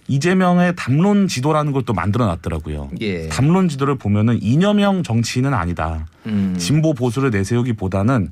이재명의 0.07 0.73
담론 0.75 1.27
지도라는 1.27 1.71
걸 1.71 1.81
또 1.85 1.93
만들어 1.93 2.25
놨더라고요. 2.25 2.91
예. 3.01 3.27
담론 3.29 3.67
지도를 3.69 3.95
보면은 3.95 4.39
이념형 4.41 5.03
정치인은 5.03 5.53
아니다. 5.53 6.05
음. 6.27 6.55
진보 6.57 6.93
보수를 6.93 7.31
내세우기보다는 7.31 8.31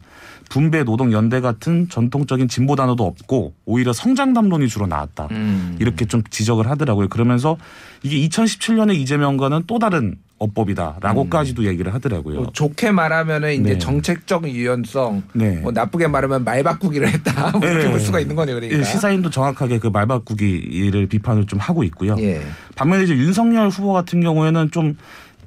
분배 0.50 0.84
노동 0.84 1.12
연대 1.12 1.42
같은 1.42 1.90
전통적인 1.90 2.48
진보 2.48 2.76
단어도 2.76 3.06
없고 3.06 3.54
오히려 3.66 3.94
성장 3.94 4.34
담론이 4.34 4.68
주로 4.68 4.88
나왔다. 4.88 5.30
음. 5.32 5.78
이렇게 5.80 6.06
좀 6.06 6.22
지적을 6.30 6.70
하더라고요. 6.70 7.08
그러면서 7.08 7.58
이게 8.04 8.18
2017년의 8.28 8.96
이재명과는 8.96 9.64
또 9.66 9.80
다른 9.80 10.16
어법이다라고까지도 10.40 11.66
얘기를 11.66 11.94
하더라고요. 11.94 12.36
뭐 12.38 12.50
좋게 12.52 12.92
말하면은 12.92 13.54
이제 13.54 13.74
네. 13.74 13.78
정책적 13.78 14.48
유연성, 14.48 15.24
네. 15.34 15.58
뭐 15.58 15.72
나쁘게 15.72 16.08
말하면 16.08 16.44
말 16.44 16.64
바꾸기를 16.64 17.08
했다. 17.10 17.52
뭐 17.58 17.68
이렇게 17.68 17.86
네. 17.86 17.92
볼 17.92 18.00
수가 18.00 18.20
있는 18.20 18.36
거네요. 18.36 18.56
그러니까. 18.56 18.80
예, 18.80 18.84
시사인도 18.84 19.30
정확하게 19.30 19.80
그 19.80 19.90
말 19.90 20.08
바꾸기를 20.08 21.08
비판을 21.08 21.46
좀 21.48 21.60
하고 21.60 21.84
있고요. 21.84 22.16
예. 22.20 22.42
반면에 22.76 23.04
이제 23.04 23.14
윤석열 23.14 23.70
후보 23.70 23.92
같은 23.92 24.22
경우에는 24.22 24.72
좀 24.72 24.98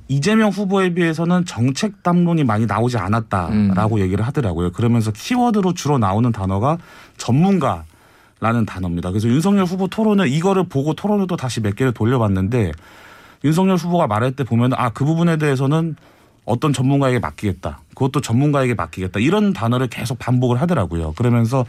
이재명 0.09 0.51
후보에 0.51 0.93
비해서는 0.93 1.47
정책 1.47 2.03
담론이 2.03 2.45
많이 2.45 2.67
나오지 2.67 2.99
않았다라고 2.99 4.01
얘기를 4.01 4.27
하더라고요. 4.27 4.73
그러면서 4.73 5.11
키워드로 5.13 5.73
주로 5.75 5.97
나오는 5.99 6.31
단어가 6.33 6.77
전문가 7.17 7.85
라는 8.41 8.67
단어입니다. 8.67 9.11
그래서 9.11 9.29
윤석열 9.29 9.65
후보 9.65 9.87
토론을 9.87 10.27
이거를 10.29 10.65
보고 10.65 10.93
토론을 10.95 11.29
또 11.29 11.37
다시 11.37 11.61
몇 11.61 11.77
개를 11.77 11.93
돌려봤는데 11.93 12.73
윤석열 13.45 13.77
후보가 13.77 14.07
말할 14.07 14.33
때 14.33 14.45
보면 14.45 14.73
아 14.75 14.91
그 14.91 15.05
부분에 15.05 15.37
대해서는 15.37 15.97
어떤 16.45 16.73
전문가에게 16.73 17.19
맡기겠다. 17.19 17.81
그것도 17.91 18.21
전문가에게 18.21 18.75
맡기겠다. 18.75 19.21
이런 19.21 19.53
단어를 19.53 19.87
계속 19.89 20.19
반복을 20.19 20.61
하더라고요. 20.61 21.13
그러면서 21.17 21.65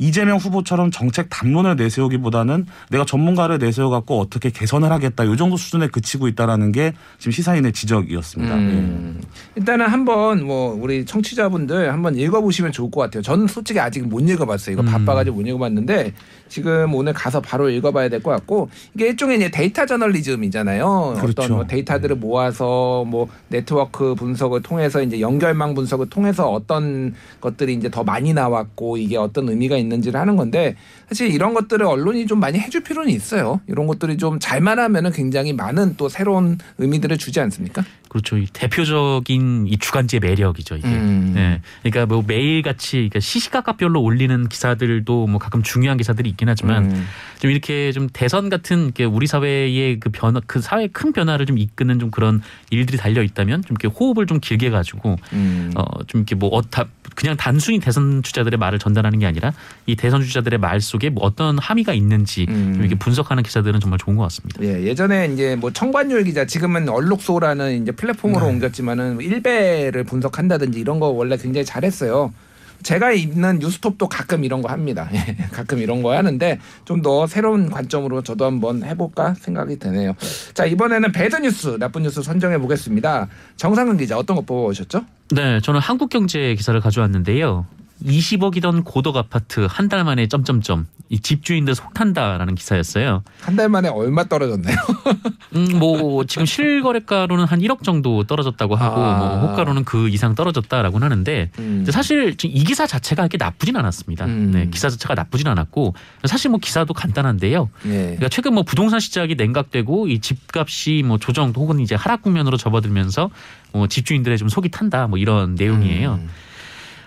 이재명 0.00 0.38
후보처럼 0.38 0.90
정책 0.90 1.26
담론을 1.28 1.76
내세우기보다는 1.76 2.66
내가 2.88 3.04
전문가를 3.04 3.58
내세워 3.58 3.90
갖고 3.90 4.18
어떻게 4.18 4.48
개선을 4.50 4.90
하겠다. 4.90 5.26
요 5.26 5.36
정도 5.36 5.58
수준에 5.58 5.88
그치고 5.88 6.26
있다라는 6.26 6.72
게 6.72 6.94
지금 7.18 7.32
시사인의 7.32 7.72
지적이었습니다. 7.72 8.54
음. 8.54 9.20
일단은 9.56 9.86
한번 9.88 10.44
뭐 10.46 10.74
우리 10.80 11.04
청취자분들 11.04 11.92
한번 11.92 12.16
읽어보시면 12.16 12.72
좋을 12.72 12.90
것 12.90 13.02
같아요. 13.02 13.22
저는 13.22 13.46
솔직히 13.46 13.78
아직 13.78 14.08
못 14.08 14.20
읽어봤어요. 14.20 14.72
이거 14.72 14.82
음. 14.82 14.86
바빠가지고 14.86 15.36
못 15.36 15.46
읽어봤는데 15.46 16.14
지금 16.50 16.92
오늘 16.94 17.14
가서 17.14 17.40
바로 17.40 17.70
읽어봐야 17.70 18.08
될 18.08 18.20
것 18.20 18.30
같고 18.32 18.68
이게 18.94 19.06
일종의 19.08 19.38
이제 19.38 19.50
데이터 19.50 19.86
저널리즘이잖아요. 19.86 21.16
그렇죠. 21.18 21.42
어떤 21.42 21.56
뭐 21.56 21.66
데이터들을 21.66 22.16
모아서 22.16 23.04
뭐 23.06 23.28
네트워크 23.48 24.14
분석을 24.14 24.60
통해서 24.62 25.02
이제 25.02 25.20
연결망 25.20 25.74
분석을 25.74 26.10
통해서 26.10 26.50
어떤 26.50 27.14
것들이 27.40 27.74
이제 27.74 27.90
더 27.90 28.04
많이 28.04 28.34
나왔고 28.34 28.98
이게 28.98 29.16
어떤 29.16 29.48
의미가 29.48 29.76
있는지를 29.76 30.20
하는 30.20 30.36
건데 30.36 30.76
사실 31.08 31.32
이런 31.32 31.54
것들을 31.54 31.86
언론이 31.86 32.26
좀 32.26 32.40
많이 32.40 32.58
해줄 32.58 32.82
필요는 32.82 33.10
있어요. 33.10 33.60
이런 33.66 33.86
것들이 33.86 34.18
좀 34.18 34.38
잘만 34.38 34.78
하면은 34.78 35.12
굉장히 35.12 35.52
많은 35.52 35.94
또 35.96 36.08
새로운 36.08 36.58
의미들을 36.78 37.16
주지 37.16 37.40
않습니까? 37.40 37.82
그렇죠. 38.10 38.36
이 38.36 38.46
대표적인 38.52 39.68
이 39.68 39.78
주간지의 39.78 40.18
매력이죠 40.20 40.76
이게. 40.76 40.88
음. 40.88 41.32
네. 41.32 41.62
그러니까 41.82 42.12
뭐 42.12 42.24
매일 42.26 42.60
같이 42.60 42.96
그러니까 42.96 43.20
시시각각별로 43.20 44.02
올리는 44.02 44.48
기사들도 44.48 45.28
뭐 45.28 45.38
가끔 45.38 45.62
중요한 45.62 45.96
기사들이 45.96 46.28
있긴 46.30 46.48
하지만 46.48 46.90
음. 46.90 47.06
좀 47.38 47.52
이렇게 47.52 47.92
좀 47.92 48.08
대선 48.12 48.48
같은 48.48 48.86
이렇게 48.86 49.04
우리 49.04 49.28
사회의 49.28 50.00
그 50.00 50.10
변화, 50.10 50.40
그 50.44 50.60
사회 50.60 50.88
큰 50.88 51.12
변화를 51.12 51.46
좀 51.46 51.56
이끄는 51.56 52.00
좀 52.00 52.10
그런 52.10 52.42
일들이 52.70 52.98
달려 52.98 53.22
있다면 53.22 53.62
좀 53.62 53.76
이렇게 53.80 53.86
호흡을 53.96 54.26
좀 54.26 54.40
길게 54.40 54.70
가지고 54.70 55.16
음. 55.32 55.70
어좀 55.76 56.22
이렇게 56.22 56.34
뭐 56.34 56.50
어타 56.50 56.86
그냥 57.20 57.36
단순히 57.36 57.80
대선 57.80 58.22
주자들의 58.22 58.58
말을 58.58 58.78
전달하는 58.78 59.18
게 59.18 59.26
아니라 59.26 59.52
이 59.84 59.94
대선 59.94 60.22
주자들의 60.22 60.58
말 60.58 60.80
속에 60.80 61.10
뭐 61.10 61.22
어떤 61.22 61.58
함의가 61.58 61.92
있는지 61.92 62.46
음. 62.48 62.72
좀 62.72 62.80
이렇게 62.80 62.94
분석하는 62.94 63.42
기사들은 63.42 63.78
정말 63.78 63.98
좋은 63.98 64.16
것 64.16 64.22
같습니다. 64.22 64.62
예, 64.62 64.82
예전에 64.84 65.26
이제 65.26 65.54
뭐 65.54 65.70
청관율 65.70 66.24
기자 66.24 66.46
지금은 66.46 66.88
얼룩소라는 66.88 67.82
이제 67.82 67.92
플랫폼으로 67.92 68.46
네. 68.46 68.52
옮겼지만은 68.52 69.14
뭐 69.14 69.22
일배를 69.22 70.04
분석한다든지 70.04 70.80
이런 70.80 70.98
거 70.98 71.08
원래 71.08 71.36
굉장히 71.36 71.66
잘했어요. 71.66 72.32
제가 72.82 73.12
있는 73.12 73.58
뉴스톱도 73.58 74.08
가끔 74.08 74.44
이런 74.44 74.62
거 74.62 74.68
합니다. 74.70 75.08
예, 75.14 75.36
가끔 75.52 75.78
이런 75.78 76.02
거 76.02 76.16
하는데 76.16 76.58
좀 76.84 77.00
더 77.02 77.26
새로운 77.26 77.70
관점으로 77.70 78.22
저도 78.22 78.44
한번 78.44 78.84
해볼까 78.84 79.34
생각이 79.34 79.78
드네요. 79.78 80.14
자 80.52 80.66
이번에는 80.66 81.12
배드 81.12 81.36
뉴스 81.36 81.78
나쁜 81.78 82.02
뉴스 82.02 82.22
선정해 82.22 82.58
보겠습니다. 82.58 83.28
정상근 83.56 83.96
기자 83.96 84.18
어떤 84.18 84.36
거 84.36 84.42
뽑아오셨죠? 84.42 85.04
네, 85.30 85.60
저는 85.60 85.80
한국경제 85.80 86.54
기사를 86.56 86.78
가져왔는데요. 86.80 87.64
20억이던 88.04 88.84
고덕 88.84 89.16
아파트 89.16 89.66
한 89.70 89.88
달 89.90 90.04
만에 90.04 90.28
점점점 90.28 90.86
이 91.08 91.18
집주인들 91.18 91.74
속탄다라는 91.74 92.54
기사였어요. 92.54 93.24
한 93.40 93.56
달 93.56 93.68
만에 93.68 93.88
얼마 93.88 94.24
떨어졌나요? 94.24 94.76
음, 95.56 95.78
뭐 95.80 96.24
지금 96.24 96.46
실거래가로는 96.46 97.44
한 97.46 97.58
1억 97.60 97.82
정도 97.82 98.22
떨어졌다고 98.24 98.76
하고 98.76 99.00
아. 99.02 99.18
뭐 99.18 99.48
호가로는 99.48 99.84
그 99.84 100.08
이상 100.08 100.36
떨어졌다라고는 100.36 101.04
하는데 101.04 101.50
음. 101.58 101.84
사실 101.90 102.36
지금 102.36 102.56
이 102.56 102.62
기사 102.62 102.86
자체가 102.86 103.24
이렇게 103.24 103.36
나쁘진 103.36 103.74
않았습니다. 103.76 104.26
음. 104.26 104.50
네, 104.52 104.68
기사 104.70 104.88
자체가 104.88 105.14
나쁘진 105.14 105.48
않았고 105.48 105.94
사실 106.26 106.50
뭐 106.50 106.60
기사도 106.60 106.94
간단한데요. 106.94 107.68
예. 107.86 107.88
그러니까 108.02 108.28
최근 108.28 108.54
뭐 108.54 108.62
부동산 108.62 109.00
시장이 109.00 109.34
냉각되고 109.34 110.06
이 110.06 110.20
집값이 110.20 111.02
뭐 111.04 111.18
조정 111.18 111.52
혹은 111.56 111.80
이제 111.80 111.96
하락 111.96 112.22
국면으로 112.22 112.56
접어들면서 112.56 113.30
뭐 113.72 113.88
집주인들의 113.88 114.38
좀 114.38 114.48
속이 114.48 114.68
탄다 114.68 115.08
뭐 115.08 115.18
이런 115.18 115.56
내용이에요. 115.56 116.20
음. 116.22 116.28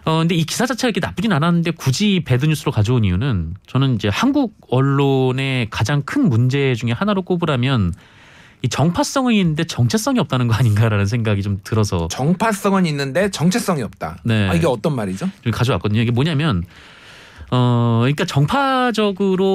어 0.06 0.20
근데 0.20 0.36
이 0.36 0.44
기사 0.44 0.66
자체가 0.66 0.90
이렇게 0.90 1.00
나쁘진 1.00 1.32
않았는데 1.32 1.72
굳이 1.72 2.22
배드 2.26 2.46
뉴스로 2.46 2.72
가져온 2.72 3.06
이유는 3.06 3.56
저는 3.68 3.96
이제 3.96 4.10
한국 4.10 4.56
언론의 4.70 5.70
가장 5.70 6.02
큰 6.02 6.28
문제 6.28 6.76
중에 6.76 6.92
하나로 6.92 7.22
꼽으라면 7.22 7.94
이 8.64 8.70
정파성은 8.70 9.34
있는데 9.34 9.64
정체성이 9.66 10.20
없다는 10.20 10.48
거 10.48 10.54
아닌가라는 10.56 11.06
생각이 11.06 11.42
좀 11.42 11.60
들어서 11.64 12.08
정파성은 12.10 12.86
있는데 12.88 13.30
정체성이 13.30 13.82
없다. 13.84 14.18
네. 14.24 14.50
아, 14.50 14.54
이게 14.54 14.68
어떤 14.68 14.96
말이죠? 14.96 15.30
좀 15.42 15.52
가져왔거든요. 15.52 16.02
이게 16.02 16.12
뭐냐면 16.12 16.64
어 17.52 18.00
그러니까 18.02 18.26
정파적으로 18.26 19.46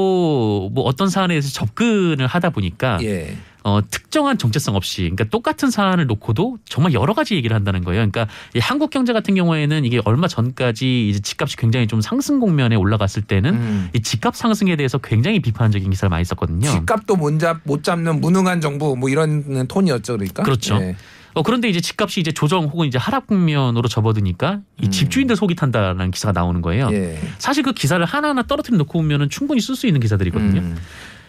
뭐 0.73 0.85
어떤 0.85 1.09
사안에 1.09 1.35
대해서 1.35 1.51
접근을 1.51 2.27
하다 2.27 2.51
보니까 2.51 2.99
예. 3.03 3.37
어, 3.69 3.83
특정한 3.91 4.39
정체성 4.39 4.75
없이 4.75 5.03
그러니까 5.03 5.25
똑같은 5.25 5.71
사안을 5.71 6.07
놓고도 6.07 6.59
정말 6.65 6.95
여러 6.95 7.13
가지 7.13 7.35
얘기를 7.35 7.55
한다는 7.55 7.85
거예요. 7.85 7.99
그러니까 7.99 8.27
이 8.55 8.59
한국 8.59 8.89
경제 8.91 9.13
같은 9.13 9.35
경우에는 9.35 9.85
이게 9.85 10.01
얼마 10.05 10.27
전까지 10.27 11.11
이제 11.11 11.21
집값이 11.21 11.57
굉장히 11.57 11.87
좀 11.87 12.01
상승 12.01 12.41
국면에 12.41 12.77
올라갔을 12.77 13.23
때는 13.23 13.55
음. 13.55 13.89
이 13.93 14.01
집값 14.01 14.37
상승에 14.37 14.77
대해서 14.77 14.97
굉장히 14.97 15.41
비판적인 15.41 15.91
기사를 15.91 16.09
많이 16.09 16.25
썼거든요. 16.25 16.69
집값도 16.71 17.17
못, 17.17 17.39
잡, 17.39 17.61
못 17.65 17.85
잡는 17.85 18.21
무능한 18.21 18.61
정부 18.63 18.97
뭐 18.97 19.11
이런 19.11 19.67
톤이었죠 19.69 20.15
그러니까 20.15 20.43
그렇죠. 20.43 20.77
예. 20.77 20.97
어, 21.35 21.43
그런데 21.43 21.69
이제 21.69 21.81
집값이 21.81 22.21
이제 22.21 22.33
조정 22.33 22.65
혹은 22.65 22.87
이제 22.87 22.99
하락 22.99 23.27
국면으로 23.27 23.87
접어드니까 23.87 24.61
이 24.81 24.87
음. 24.87 24.91
집주인들 24.91 25.37
속이 25.37 25.55
탄다라는 25.55 26.11
기사가 26.11 26.33
나오는 26.33 26.63
거예요. 26.63 26.89
예. 26.93 27.21
사실 27.39 27.63
그 27.63 27.73
기사를 27.73 28.05
하나하나 28.05 28.43
떨어뜨려 28.43 28.79
놓고 28.79 28.99
보면은 28.99 29.29
충분히 29.29 29.61
쓸 29.61 29.77
수 29.77 29.87
있는 29.87 30.01
기사들이거든요. 30.01 30.61
음. 30.61 30.77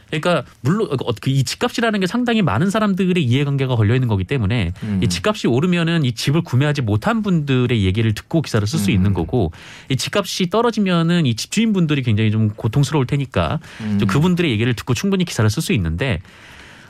그러니까 0.10 0.43
물론 0.62 0.88
어, 0.91 1.12
그이 1.13 1.43
집값이라는 1.43 2.00
게 2.00 2.08
상당히 2.08 2.41
많은 2.41 2.69
사람들의 2.69 3.24
이해관계가 3.24 3.76
걸려 3.76 3.93
있는 3.93 4.08
거기 4.08 4.24
때문에 4.24 4.74
음. 4.84 5.00
이 5.04 5.08
집값이 5.08 5.48
오르면은 5.48 6.06
이 6.06 6.13
집을 6.13 6.41
구매하지 6.41 6.82
못한 6.82 7.22
분들의 7.22 7.84
얘기를 7.84 8.13
듣고 8.13 8.41
기사를 8.41 8.65
쓸수 8.67 8.91
음. 8.91 8.95
있는 8.95 9.13
거고 9.13 9.52
이 9.89 9.95
집값이 9.95 10.50
떨어지면은 10.50 11.26
이 11.26 11.36
집주인분들이 11.36 12.02
굉장히 12.04 12.32
좀 12.32 12.50
고통스러울 12.50 13.06
테니까 13.06 13.60
음. 13.82 14.00
좀 14.00 14.08
그분들의 14.08 14.50
얘기를 14.52 14.74
듣고 14.74 14.93
충분히 14.93 15.26
기사를 15.26 15.50
쓸 15.50 15.62
수 15.62 15.74
있는데 15.74 16.22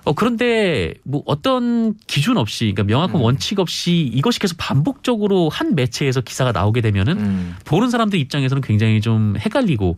어 0.05 0.13
그런데 0.13 0.93
뭐 1.03 1.23
어떤 1.25 1.93
기준 2.07 2.37
없이 2.37 2.71
그러니까 2.73 2.83
명확한 2.83 3.19
음. 3.19 3.21
원칙 3.21 3.59
없이 3.59 4.09
이것이 4.13 4.39
계속 4.39 4.57
반복적으로 4.57 5.49
한 5.49 5.75
매체에서 5.75 6.21
기사가 6.21 6.51
나오게 6.51 6.81
되면은 6.81 7.19
음. 7.19 7.55
보는 7.65 7.89
사람들 7.89 8.17
입장에서는 8.17 8.61
굉장히 8.61 9.01
좀 9.01 9.35
헷갈리고 9.37 9.97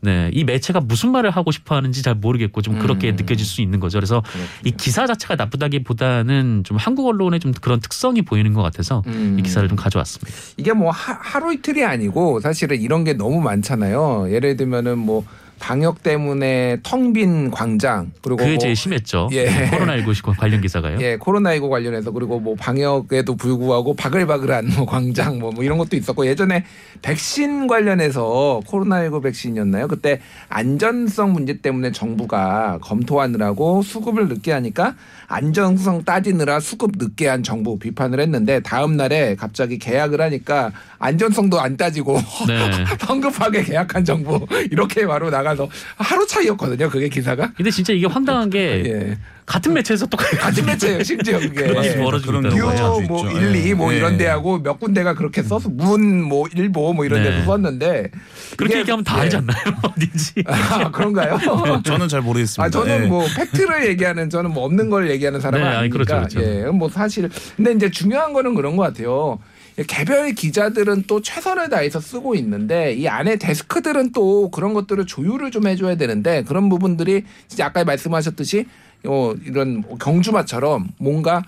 네, 0.00 0.30
이 0.32 0.44
매체가 0.44 0.80
무슨 0.80 1.10
말을 1.10 1.30
하고 1.30 1.50
싶어 1.50 1.74
하는지 1.74 2.02
잘 2.02 2.14
모르겠고 2.14 2.62
좀 2.62 2.78
그렇게 2.78 3.10
음. 3.10 3.16
느껴질 3.16 3.44
수 3.44 3.60
있는 3.60 3.80
거죠. 3.80 3.98
그래서 3.98 4.22
이 4.64 4.70
기사 4.70 5.06
자체가 5.06 5.36
나쁘다기보다는 5.36 6.62
좀 6.64 6.76
한국 6.76 7.06
언론의 7.06 7.40
좀 7.40 7.52
그런 7.52 7.80
특성이 7.80 8.22
보이는 8.22 8.52
것 8.54 8.62
같아서 8.62 9.02
음. 9.06 9.36
이 9.38 9.42
기사를 9.42 9.68
좀 9.68 9.76
가져왔습니다. 9.76 10.32
이게 10.56 10.72
뭐 10.72 10.90
하, 10.90 11.18
하루 11.20 11.52
이틀이 11.52 11.84
아니고 11.84 12.40
사실은 12.40 12.80
이런 12.80 13.04
게 13.04 13.12
너무 13.12 13.40
많잖아요. 13.40 14.28
예를 14.30 14.56
들면은 14.56 14.98
뭐 14.98 15.24
방역 15.58 16.02
때문에 16.02 16.78
텅 16.82 17.08
빈 17.12 17.50
광장 17.50 18.12
그리고 18.22 18.36
그게 18.36 18.50
뭐 18.50 18.58
제일 18.58 18.76
심했죠. 18.76 19.30
예. 19.32 19.46
코로나19 19.70 20.36
관련 20.36 20.60
기사가요. 20.60 20.98
예, 21.00 21.16
코로나19 21.16 21.70
관련해서 21.70 22.10
그리고 22.10 22.38
뭐 22.38 22.54
방역에도 22.54 23.34
불구하고 23.34 23.94
바글바글한 23.94 24.68
뭐 24.76 24.86
광장 24.86 25.38
뭐, 25.38 25.50
뭐 25.50 25.64
이런 25.64 25.78
것도 25.78 25.96
있었고 25.96 26.26
예전에 26.26 26.64
백신 27.00 27.66
관련해서 27.66 28.60
코로나19 28.66 29.22
백신이었나요? 29.22 29.88
그때 29.88 30.20
안전성 30.48 31.32
문제 31.32 31.58
때문에 31.58 31.92
정부가 31.92 32.78
검토하느라고 32.82 33.82
수급을 33.82 34.28
늦게 34.28 34.52
하니까 34.52 34.94
안전성 35.28 36.04
따지느라 36.04 36.60
수급 36.60 36.92
늦게 36.96 37.28
한 37.28 37.42
정부 37.42 37.78
비판을 37.78 38.20
했는데 38.20 38.60
다음 38.60 38.96
날에 38.96 39.34
갑자기 39.34 39.78
계약을 39.78 40.20
하니까 40.20 40.72
안전성도 40.98 41.60
안 41.60 41.76
따지고 41.76 42.18
네. 42.46 42.84
성급하게 43.00 43.62
계약한 43.62 44.04
정부 44.04 44.46
이렇게 44.70 45.06
바로 45.06 45.30
나가 45.30 45.47
서 45.56 45.68
하루 45.96 46.26
차이였거든요. 46.26 46.88
그게 46.90 47.08
기사가. 47.08 47.52
근데 47.56 47.70
진짜 47.70 47.92
이게 47.92 48.06
황당한 48.06 48.50
게 48.50 48.58
예. 48.84 49.18
같은 49.46 49.72
매체에서 49.72 50.04
또 50.06 50.16
같은 50.18 50.66
매체예요, 50.66 51.02
심지어 51.02 51.38
그게. 51.38 51.68
예. 51.68 51.96
뭐 51.96 52.12
있죠. 52.12 53.30
1, 53.30 53.52
2뭐 53.74 53.92
예. 53.92 53.96
이런 53.96 54.12
예. 54.14 54.18
데하고 54.18 54.62
몇 54.62 54.78
군데가 54.78 55.14
그렇게 55.14 55.42
써서 55.42 55.68
문 55.70 56.18
뭐 56.28 56.46
일보 56.54 56.92
뭐 56.92 57.04
이런 57.06 57.22
네. 57.22 57.30
데도 57.30 57.44
썼는데 57.46 58.10
그렇게 58.56 58.80
얘기하면 58.80 59.04
다 59.04 59.16
예. 59.18 59.20
알지 59.22 59.36
않나요? 59.36 59.58
어딘지. 59.82 60.44
아, 60.46 60.90
그런가요? 60.90 61.38
저는 61.84 62.08
잘 62.08 62.20
모르겠습니다. 62.20 62.64
아 62.64 62.68
저는 62.70 63.04
예. 63.04 63.06
뭐 63.06 63.24
팩트를 63.36 63.86
얘기하는 63.88 64.28
저는 64.28 64.50
뭐 64.52 64.64
없는 64.64 64.90
걸 64.90 65.10
얘기하는 65.10 65.40
사람은 65.40 65.60
네, 65.64 65.68
아니, 65.68 65.78
아니니까 65.88 65.92
그렇죠, 66.04 66.38
그렇죠. 66.38 66.42
예, 66.42 66.66
뭐 66.70 66.88
사실 66.90 67.30
근데 67.56 67.72
이제 67.72 67.90
중요한 67.90 68.32
거는 68.34 68.54
그런 68.54 68.76
것 68.76 68.82
같아요. 68.82 69.38
개별 69.86 70.32
기자들은 70.32 71.04
또 71.06 71.22
최선을 71.22 71.68
다해서 71.68 72.00
쓰고 72.00 72.34
있는데 72.34 72.94
이 72.94 73.06
안에 73.06 73.36
데스크들은 73.36 74.12
또 74.12 74.50
그런 74.50 74.74
것들을 74.74 75.06
조율을 75.06 75.50
좀 75.50 75.66
해줘야 75.68 75.94
되는데 75.94 76.42
그런 76.42 76.68
부분들이 76.68 77.24
진짜 77.46 77.66
아까 77.66 77.84
말씀하셨듯이 77.84 78.66
어, 79.06 79.34
이런 79.44 79.84
경주마처럼 79.98 80.88
뭔가 80.98 81.42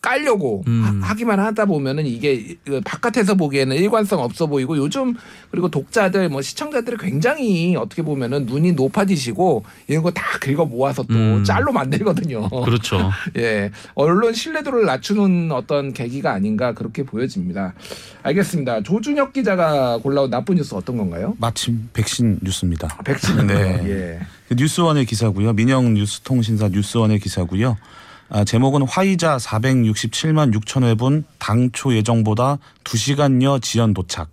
깔려고 0.00 0.64
음. 0.66 1.00
하, 1.02 1.14
기만 1.14 1.40
하다 1.40 1.66
보면은 1.66 2.06
이게 2.06 2.56
그 2.64 2.80
바깥에서 2.84 3.34
보기에는 3.34 3.76
일관성 3.76 4.20
없어 4.20 4.46
보이고 4.46 4.76
요즘 4.76 5.14
그리고 5.50 5.68
독자들 5.68 6.28
뭐 6.28 6.40
시청자들이 6.40 6.96
굉장히 6.98 7.76
어떻게 7.76 8.02
보면은 8.02 8.46
눈이 8.46 8.72
높아지시고 8.72 9.64
이런 9.88 10.02
거 10.02 10.10
다 10.10 10.38
긁어 10.40 10.64
모아서 10.64 11.02
또 11.04 11.14
음. 11.14 11.44
짤로 11.44 11.72
만들거든요. 11.72 12.48
그렇죠. 12.48 13.10
예, 13.38 13.70
언론 13.94 14.34
신뢰도를 14.34 14.84
낮추는 14.84 15.50
어떤 15.52 15.92
계기가 15.92 16.32
아닌가 16.32 16.74
그렇게 16.74 17.02
보여집니다. 17.04 17.74
알겠습니다. 18.22 18.82
조준혁 18.82 19.32
기자가 19.32 19.98
골라온 19.98 20.30
나쁜 20.30 20.56
뉴스 20.56 20.74
어떤 20.74 20.96
건가요? 20.98 21.36
마침 21.38 21.88
백신 21.92 22.40
뉴스입니다. 22.42 22.98
백신. 23.04 23.46
네. 23.46 23.80
예. 23.88 24.20
그 24.48 24.54
뉴스원의 24.54 25.06
기사고요. 25.06 25.52
민영 25.52 25.94
뉴스통신사 25.94 26.68
뉴스원의 26.68 27.18
기사고요. 27.20 27.76
아, 28.32 28.44
제목은 28.44 28.82
화이자 28.82 29.38
467만 29.38 30.54
6천 30.54 30.84
회분 30.84 31.24
당초 31.40 31.92
예정보다 31.94 32.58
2시간여 32.84 33.60
지연 33.60 33.92
도착 33.92 34.28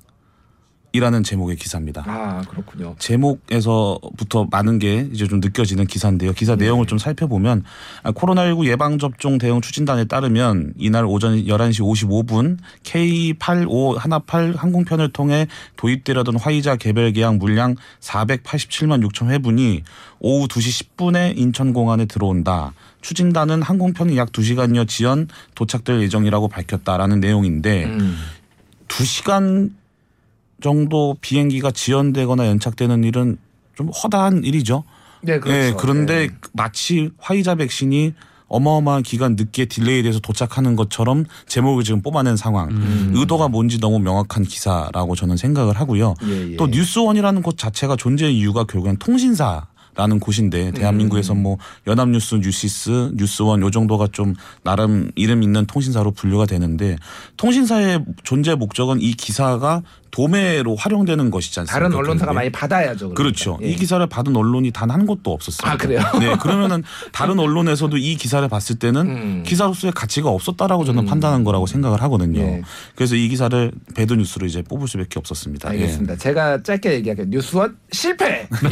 이라는 0.93 1.21
제목의 1.23 1.57
기사입니다. 1.57 2.03
아 2.07 2.41
그렇군요. 2.49 2.95
제목에서부터 2.97 4.47
많은 4.49 4.79
게 4.79 5.07
이제 5.11 5.27
좀 5.27 5.39
느껴지는 5.39 5.85
기사인데요. 5.85 6.33
기사 6.33 6.55
네. 6.55 6.65
내용을 6.65 6.85
좀 6.87 6.97
살펴보면 6.97 7.63
아, 8.03 8.11
코로나19 8.11 8.65
예방접종 8.65 9.37
대응 9.37 9.61
추진단에 9.61 10.05
따르면 10.05 10.73
이날 10.77 11.05
오전 11.05 11.35
11시 11.35 11.81
55분 11.81 12.57
K8518 12.83 14.57
항공편을 14.57 15.11
통해 15.11 15.47
도입되려던 15.75 16.37
화이자 16.37 16.77
개별 16.77 17.11
계약 17.11 17.37
물량 17.37 17.75
487만 17.99 19.05
6천 19.07 19.29
회분이 19.29 19.83
오후 20.19 20.47
2시 20.47 20.95
10분에 20.95 21.37
인천공항에 21.37 22.05
들어온다. 22.05 22.73
추진단은 23.01 23.61
항공편이 23.61 24.17
약 24.17 24.31
2시간여 24.31 24.87
지연 24.87 25.27
도착될 25.55 26.01
예정이라고 26.01 26.47
밝혔다라는 26.47 27.19
내용인데 27.19 27.85
음. 27.85 28.17
두 28.87 29.05
시간 29.05 29.75
정도 30.61 31.15
비행기가 31.21 31.71
지연되거나 31.71 32.47
연착되는 32.47 33.03
일은 33.03 33.37
좀 33.75 33.89
허다한 33.89 34.43
일이죠. 34.43 34.83
네 35.21 35.39
그렇죠. 35.39 35.57
예, 35.57 35.73
그런데 35.77 36.23
예. 36.23 36.29
마치 36.53 37.11
화이자 37.19 37.55
백신이 37.55 38.13
어마어마한 38.47 39.03
기간 39.03 39.35
늦게 39.35 39.65
delay돼서 39.65 40.19
도착하는 40.19 40.75
것처럼 40.75 41.25
제목을 41.47 41.83
지금 41.83 42.01
뽑아낸 42.01 42.37
상황. 42.37 42.69
음. 42.69 43.11
의도가 43.15 43.49
뭔지 43.49 43.79
너무 43.79 43.99
명확한 43.99 44.43
기사라고 44.43 45.15
저는 45.15 45.37
생각을 45.37 45.79
하고요. 45.79 46.13
예, 46.23 46.51
예. 46.51 46.55
또 46.55 46.67
뉴스원이라는 46.67 47.41
곳 47.41 47.57
자체가 47.57 47.95
존재 47.95 48.29
이유가 48.29 48.63
결국엔 48.63 48.97
통신사. 48.97 49.67
라는 49.97 50.19
곳인데 50.19 50.73
대한민국에서 50.73 51.33
음. 51.33 51.41
뭐 51.41 51.57
연합뉴스, 51.87 52.35
뉴시스, 52.35 53.13
뉴스원 53.15 53.61
요 53.61 53.71
정도가 53.71 54.09
좀 54.11 54.35
나름 54.61 55.09
이름 55.15 55.41
있는 55.41 55.65
통신사로 55.65 56.11
분류가 56.11 56.45
되는데 56.45 56.97
통신사의 57.37 58.05
존재 58.23 58.53
목적은 58.53 59.01
이 59.01 59.13
기사가 59.13 59.81
도매로 60.11 60.75
활용되는 60.75 61.29
것이지 61.31 61.59
않습니까? 61.61 61.79
다른 61.79 61.95
언론사가? 61.95 62.33
많이 62.33 62.49
받아야죠. 62.51 63.09
그러니까. 63.09 63.23
그렇죠. 63.23 63.59
예. 63.61 63.67
이 63.69 63.75
기사를 63.75 64.05
받은 64.07 64.35
언론이 64.35 64.71
단 64.71 64.87
한 64.87 65.05
곳도 65.05 65.33
없었어요. 65.33 65.69
아, 65.69 65.75
그래요? 65.77 65.99
네, 66.19 66.35
그러면은 66.37 66.81
다른 67.11 67.37
언론에서도 67.39 67.97
이 67.97 68.15
기사를 68.15 68.47
봤을 68.47 68.79
때는 68.79 69.01
음. 69.01 69.43
기사로서의 69.45 69.91
가치가 69.93 70.29
없었다라고 70.29 70.85
저는 70.85 71.03
음. 71.03 71.05
판단한 71.05 71.43
거라고 71.43 71.67
생각을 71.67 72.01
하거든요. 72.03 72.39
예. 72.39 72.61
그래서 72.95 73.15
이 73.15 73.27
기사를 73.27 73.71
배드 73.95 74.13
뉴스로 74.13 74.45
이제 74.45 74.61
뽑을 74.61 74.87
수밖에 74.87 75.19
없었습니다. 75.19 75.69
예. 75.69 75.81
알겠습니다. 75.81 76.15
제가 76.15 76.63
짧게 76.63 76.93
얘기할게요. 76.93 77.27
뉴스원 77.29 77.77
실패. 77.91 78.47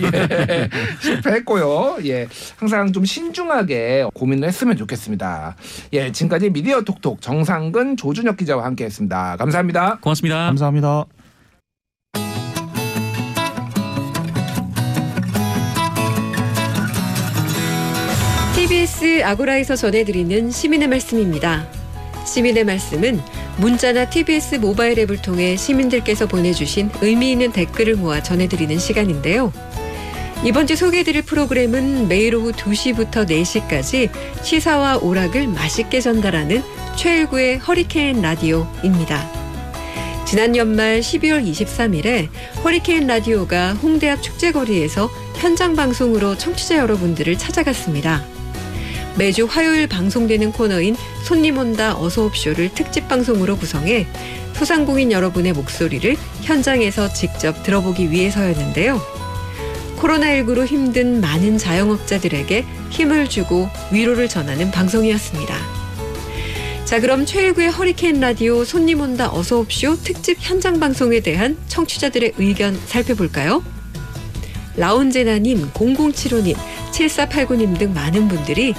예. 0.50 0.70
실패했고요. 1.02 1.98
예. 2.06 2.28
항상 2.58 2.92
좀 2.94 3.04
신중하게 3.06 4.06
고민을 4.14 4.48
했으면 4.48 4.78
좋겠습니다. 4.78 5.56
예. 5.94 6.12
지금까지 6.12 6.50
미디어 6.50 6.82
톡톡 6.82 7.22
정상근 7.22 7.98
조준혁 7.98 8.38
기자와 8.38 8.64
함께했습니다. 8.66 9.36
감사합니다. 9.38 9.98
고맙습니다. 10.02 10.46
감사합니다. 10.46 11.06
TBS 18.66 19.24
아고라에서 19.24 19.76
전해드리는 19.76 20.50
시민의 20.50 20.88
말씀입니다. 20.88 21.68
시민의 22.26 22.64
말씀은 22.64 23.22
문자나 23.58 24.10
TBS 24.10 24.56
모바일 24.56 24.98
앱을 24.98 25.22
통해 25.22 25.56
시민들께서 25.56 26.26
보내주신 26.26 26.90
의미 27.02 27.32
있는 27.32 27.52
댓글을 27.52 27.94
모아 27.96 28.24
전해드리는 28.24 28.80
시간인데요. 28.80 29.54
이번 30.44 30.66
주 30.66 30.76
소개해드릴 30.76 31.22
프로그램은 31.22 32.08
매일 32.08 32.34
오후 32.34 32.54
2시부터 32.54 33.30
4시까지 33.30 34.10
시사와 34.42 34.98
오락을 34.98 35.48
맛있게 35.48 36.02
전달하는 36.02 36.64
최일구의 36.96 37.60
허리케인 37.60 38.24
라디오입니다. 38.24 39.30
지난 40.26 40.56
연말 40.56 41.02
12월 41.02 41.48
23일에 41.48 42.30
허리케인 42.64 43.06
라디오가 43.06 43.76
홍대 43.76 44.10
앞 44.10 44.24
축제거리에서 44.24 45.08
현장 45.36 45.76
방송으로 45.76 46.36
청취자 46.36 46.78
여러분들을 46.78 47.38
찾아갔습니다. 47.38 48.35
매주 49.18 49.46
화요일 49.46 49.88
방송되는 49.88 50.52
코너인 50.52 50.96
손님 51.24 51.58
온다 51.58 51.96
어서옵쇼를 51.98 52.74
특집 52.74 53.08
방송으로 53.08 53.58
구성해 53.58 54.08
소상공인 54.54 55.12
여러분의 55.12 55.54
목소리를 55.54 56.16
현장에서 56.42 57.12
직접 57.14 57.64
들어보기 57.64 58.12
위해서였는데요. 58.12 59.02
코로나19로 59.98 60.66
힘든 60.66 61.22
많은 61.22 61.58
자영업자들에게 61.58 62.66
힘을 62.90 63.30
주고 63.30 63.70
위로를 63.92 64.28
전하는 64.28 64.72
방송이었습니다. 64.72 65.56
자, 66.86 67.00
그럼 67.00 67.26
최일구의 67.26 67.72
허리케인 67.72 68.20
라디오 68.20 68.64
손님 68.64 69.02
온다 69.02 69.34
어서옵쇼 69.34 70.04
특집 70.04 70.38
현장 70.40 70.80
방송에 70.80 71.20
대한 71.22 71.58
청취자들의 71.68 72.34
의견 72.38 72.80
살펴볼까요? 72.86 73.64
라운제나님, 74.78 75.72
0075님, 75.72 76.56
7489님 76.96 77.78
등 77.78 77.94
많은 77.94 78.28
분들이 78.28 78.74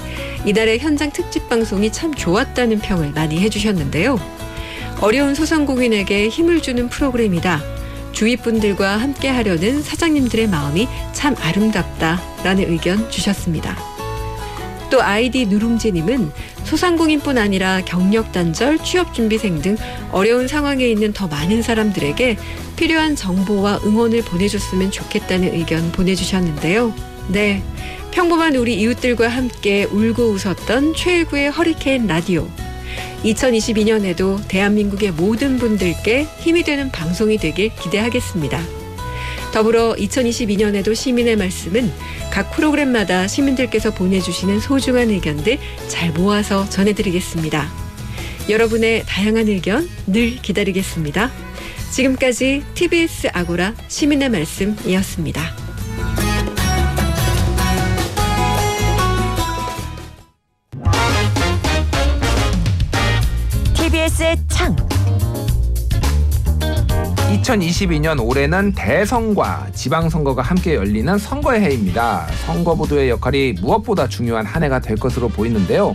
이달의 0.45 0.79
현장 0.79 1.11
특집 1.11 1.47
방송이 1.49 1.91
참 1.91 2.13
좋았다는 2.13 2.79
평을 2.79 3.11
많이 3.11 3.39
해주셨는데요. 3.39 4.19
어려운 5.01 5.35
소상공인에게 5.35 6.29
힘을 6.29 6.61
주는 6.61 6.89
프로그램이다. 6.89 7.61
주위 8.11 8.35
분들과 8.35 8.97
함께 8.97 9.29
하려는 9.29 9.83
사장님들의 9.83 10.47
마음이 10.47 10.87
참 11.13 11.35
아름답다라는 11.39 12.71
의견 12.71 13.09
주셨습니다. 13.11 13.77
또 14.89 15.03
아이디 15.03 15.45
누룽지님은 15.45 16.31
소상공인뿐 16.63 17.37
아니라 17.37 17.81
경력 17.85 18.31
단절, 18.31 18.79
취업 18.79 19.13
준비생 19.13 19.61
등 19.61 19.77
어려운 20.11 20.47
상황에 20.47 20.87
있는 20.87 21.13
더 21.13 21.27
많은 21.27 21.61
사람들에게 21.61 22.37
필요한 22.75 23.15
정보와 23.15 23.81
응원을 23.85 24.23
보내줬으면 24.23 24.89
좋겠다는 24.89 25.53
의견 25.53 25.91
보내주셨는데요. 25.91 27.16
네. 27.29 27.61
평범한 28.11 28.55
우리 28.55 28.75
이웃들과 28.75 29.27
함께 29.27 29.83
울고 29.83 30.29
웃었던 30.29 30.95
최일구의 30.95 31.51
허리케인 31.51 32.07
라디오. 32.07 32.47
2022년에도 33.23 34.39
대한민국의 34.47 35.11
모든 35.11 35.57
분들께 35.57 36.27
힘이 36.39 36.63
되는 36.63 36.91
방송이 36.91 37.37
되길 37.37 37.71
기대하겠습니다. 37.75 38.61
더불어 39.53 39.93
2022년에도 39.95 40.93
시민의 40.95 41.35
말씀은 41.35 41.91
각 42.31 42.51
프로그램마다 42.51 43.27
시민들께서 43.27 43.91
보내주시는 43.93 44.59
소중한 44.59 45.09
의견들 45.09 45.57
잘 45.87 46.11
모아서 46.11 46.67
전해드리겠습니다. 46.69 47.67
여러분의 48.49 49.03
다양한 49.05 49.47
의견 49.47 49.89
늘 50.05 50.35
기다리겠습니다. 50.37 51.31
지금까지 51.91 52.63
TBS 52.75 53.29
아고라 53.33 53.73
시민의 53.87 54.29
말씀이었습니다. 54.29 55.66
TBS의 64.27 64.37
창. 64.47 64.75
2022년 67.43 68.21
올해는 68.25 68.73
대선과 68.73 69.67
지방선거가 69.73 70.41
함께 70.41 70.75
열리는 70.75 71.17
선거의 71.17 71.61
해입니다. 71.61 72.27
선거보도의 72.45 73.09
역할이 73.09 73.53
무엇보다 73.61 74.07
중요한 74.07 74.45
한 74.45 74.63
해가 74.63 74.79
될 74.79 74.97
것으로 74.97 75.29
보이는데요. 75.29 75.93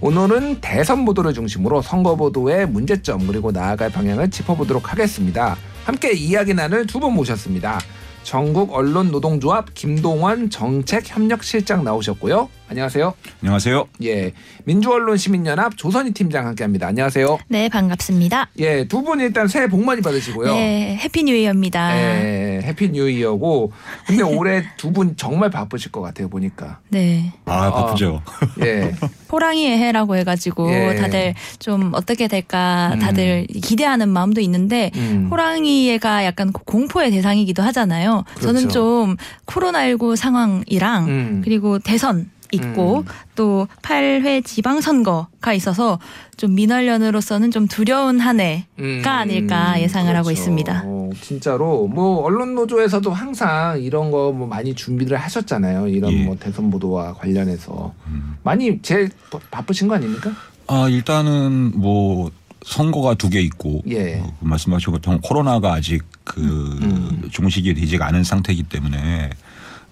오늘은 0.00 0.60
대선 0.60 1.04
보도를 1.04 1.34
중심으로 1.34 1.82
선거 1.82 2.16
보도의 2.16 2.66
문제점 2.68 3.26
그리고 3.26 3.52
나아갈 3.52 3.90
방향을 3.90 4.30
짚어보도록 4.30 4.90
하겠습니다. 4.92 5.56
함께 5.84 6.12
이야기 6.12 6.54
나눌 6.54 6.86
두 6.86 7.00
분 7.00 7.12
모셨습니다. 7.14 7.80
전국 8.22 8.72
언론 8.72 9.10
노동조합 9.10 9.74
김동원 9.74 10.48
정책협력실장 10.48 11.84
나오셨고요. 11.84 12.48
안녕하세요. 12.66 13.12
안녕하세요. 13.42 13.86
예, 14.04 14.32
민주언론 14.64 15.18
시민연합 15.18 15.76
조선희 15.76 16.12
팀장 16.12 16.46
함께합니다. 16.46 16.86
안녕하세요. 16.88 17.38
네, 17.48 17.68
반갑습니다. 17.68 18.48
예, 18.58 18.88
두 18.88 19.02
분 19.04 19.20
일단 19.20 19.46
새해 19.48 19.68
복 19.68 19.84
많이 19.84 20.00
받으시고요. 20.00 20.54
네, 20.54 20.96
Happy 20.96 21.24
New 21.24 21.34
Year입니다. 21.36 21.94
예, 21.94 22.60
Happy 22.64 22.90
New 22.90 23.08
Year고 23.10 23.70
근데 24.06 24.22
올해 24.22 24.64
두 24.78 24.90
분 24.94 25.14
정말 25.16 25.50
바쁘실 25.50 25.92
것 25.92 26.00
같아요 26.00 26.28
보니까. 26.30 26.78
네. 26.88 27.32
아, 27.44 27.70
바쁘죠. 27.70 28.22
예, 28.62 28.92
호랑이의 29.30 29.76
해라고 29.78 30.16
해가지고 30.16 30.72
예. 30.72 30.94
다들 30.94 31.34
좀 31.58 31.90
어떻게 31.94 32.28
될까 32.28 32.92
음. 32.94 32.98
다들 33.00 33.46
기대하는 33.62 34.08
마음도 34.08 34.40
있는데 34.40 34.90
음. 34.96 35.28
호랑이가 35.30 36.24
약간 36.24 36.50
공포의 36.52 37.10
대상이기도 37.10 37.62
하잖아요. 37.62 38.24
저는 38.40 38.62
그렇죠. 38.62 38.68
좀 38.72 39.16
코로나19 39.46 40.16
상황이랑 40.16 41.04
음. 41.08 41.40
그리고 41.44 41.78
대선 41.78 42.30
있고 42.54 42.98
음. 43.00 43.04
또 43.34 43.66
8회 43.82 44.44
지방선거가 44.44 45.52
있어서 45.54 45.98
좀 46.36 46.54
민원련으로서는 46.54 47.50
좀 47.50 47.66
두려운 47.68 48.20
한 48.20 48.40
해가 48.40 48.64
음, 48.80 49.02
아닐까 49.06 49.80
예상을 49.80 50.08
하고 50.14 50.24
그렇죠. 50.26 50.40
있습니다. 50.40 50.82
어, 50.84 51.10
진짜로 51.20 51.86
뭐 51.86 52.22
언론 52.24 52.54
노조에서도 52.54 53.12
항상 53.12 53.80
이런 53.80 54.10
거 54.10 54.32
뭐 54.32 54.46
많이 54.48 54.74
준비를 54.74 55.16
하셨잖아요. 55.16 55.86
이런 55.88 56.12
예. 56.12 56.24
뭐 56.24 56.36
대선 56.38 56.70
보도와 56.70 57.14
관련해서 57.14 57.92
음. 58.08 58.36
많이 58.42 58.80
제일 58.82 59.10
바- 59.30 59.38
바쁘신 59.50 59.86
거 59.88 59.94
아닙니까? 59.94 60.32
아, 60.66 60.88
일단은 60.88 61.72
뭐 61.78 62.30
선거가 62.64 63.14
두 63.14 63.28
개 63.28 63.40
있고 63.42 63.82
예. 63.88 64.20
어, 64.20 64.32
말씀하신 64.40 64.92
것처럼 64.92 65.20
코로나가 65.20 65.74
아직 65.74 66.02
그 66.24 66.40
음. 66.40 67.28
종식이 67.30 67.74
되지가 67.74 68.06
않은 68.06 68.24
상태이기 68.24 68.64
때문에 68.64 69.30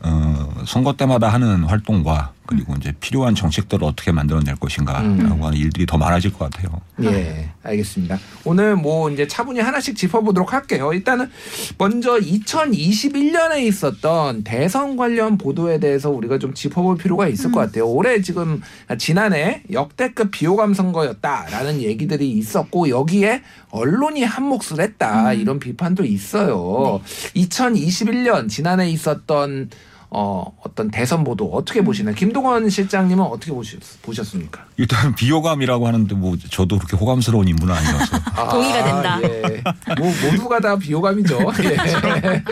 어, 0.04 0.48
선거 0.66 0.94
때마다 0.94 1.28
하는 1.28 1.64
활동과 1.64 2.32
그리고 2.52 2.74
이제 2.76 2.92
필요한 3.00 3.34
정책들을 3.34 3.84
어떻게 3.84 4.12
만들어낼 4.12 4.56
것인가라고 4.56 5.06
음. 5.08 5.42
하는 5.42 5.58
일들이 5.58 5.86
더 5.86 5.98
많아질 5.98 6.32
것 6.32 6.50
같아요. 6.50 6.80
예, 7.02 7.50
알겠습니다. 7.62 8.18
오늘 8.44 8.76
뭐 8.76 9.10
이제 9.10 9.26
차분히 9.26 9.60
하나씩 9.60 9.96
짚어보도록 9.96 10.52
할게요. 10.52 10.92
일단은 10.92 11.30
먼저 11.78 12.18
2021년에 12.18 13.62
있었던 13.62 14.44
대선 14.44 14.96
관련 14.96 15.38
보도에 15.38 15.78
대해서 15.78 16.10
우리가 16.10 16.38
좀 16.38 16.54
짚어볼 16.54 16.98
필요가 16.98 17.26
있을 17.28 17.50
것 17.50 17.60
같아요. 17.60 17.88
올해 17.88 18.20
지금 18.20 18.60
지난해 18.98 19.62
역대급 19.72 20.30
비호감 20.30 20.74
선거였다라는 20.74 21.80
얘기들이 21.82 22.30
있었고 22.30 22.88
여기에 22.88 23.42
언론이 23.70 24.22
한 24.22 24.44
몫을 24.44 24.80
했다 24.80 25.32
이런 25.32 25.58
비판도 25.58 26.04
있어요. 26.04 27.00
2021년 27.34 28.48
지난해 28.48 28.88
있었던 28.90 29.70
어, 30.14 30.44
어떤 30.62 30.90
대선 30.90 31.24
보도 31.24 31.46
어떻게 31.54 31.82
보시나요? 31.82 32.14
김동원 32.14 32.68
실장님은 32.68 33.24
어떻게 33.24 33.50
보셨, 33.50 33.80
보셨습니까? 34.02 34.62
일단 34.76 35.14
비호감이라고 35.14 35.86
하는데 35.86 36.14
뭐 36.14 36.36
저도 36.50 36.76
그렇게 36.76 36.98
호감스러운 36.98 37.48
인물은 37.48 37.74
아니어서 37.74 38.18
동의가 38.50 38.84
된다. 38.84 39.20
예. 39.22 39.62
뭐 39.98 40.12
모두가 40.30 40.60
다 40.60 40.76
비호감이죠. 40.76 41.38
예. 41.64 42.42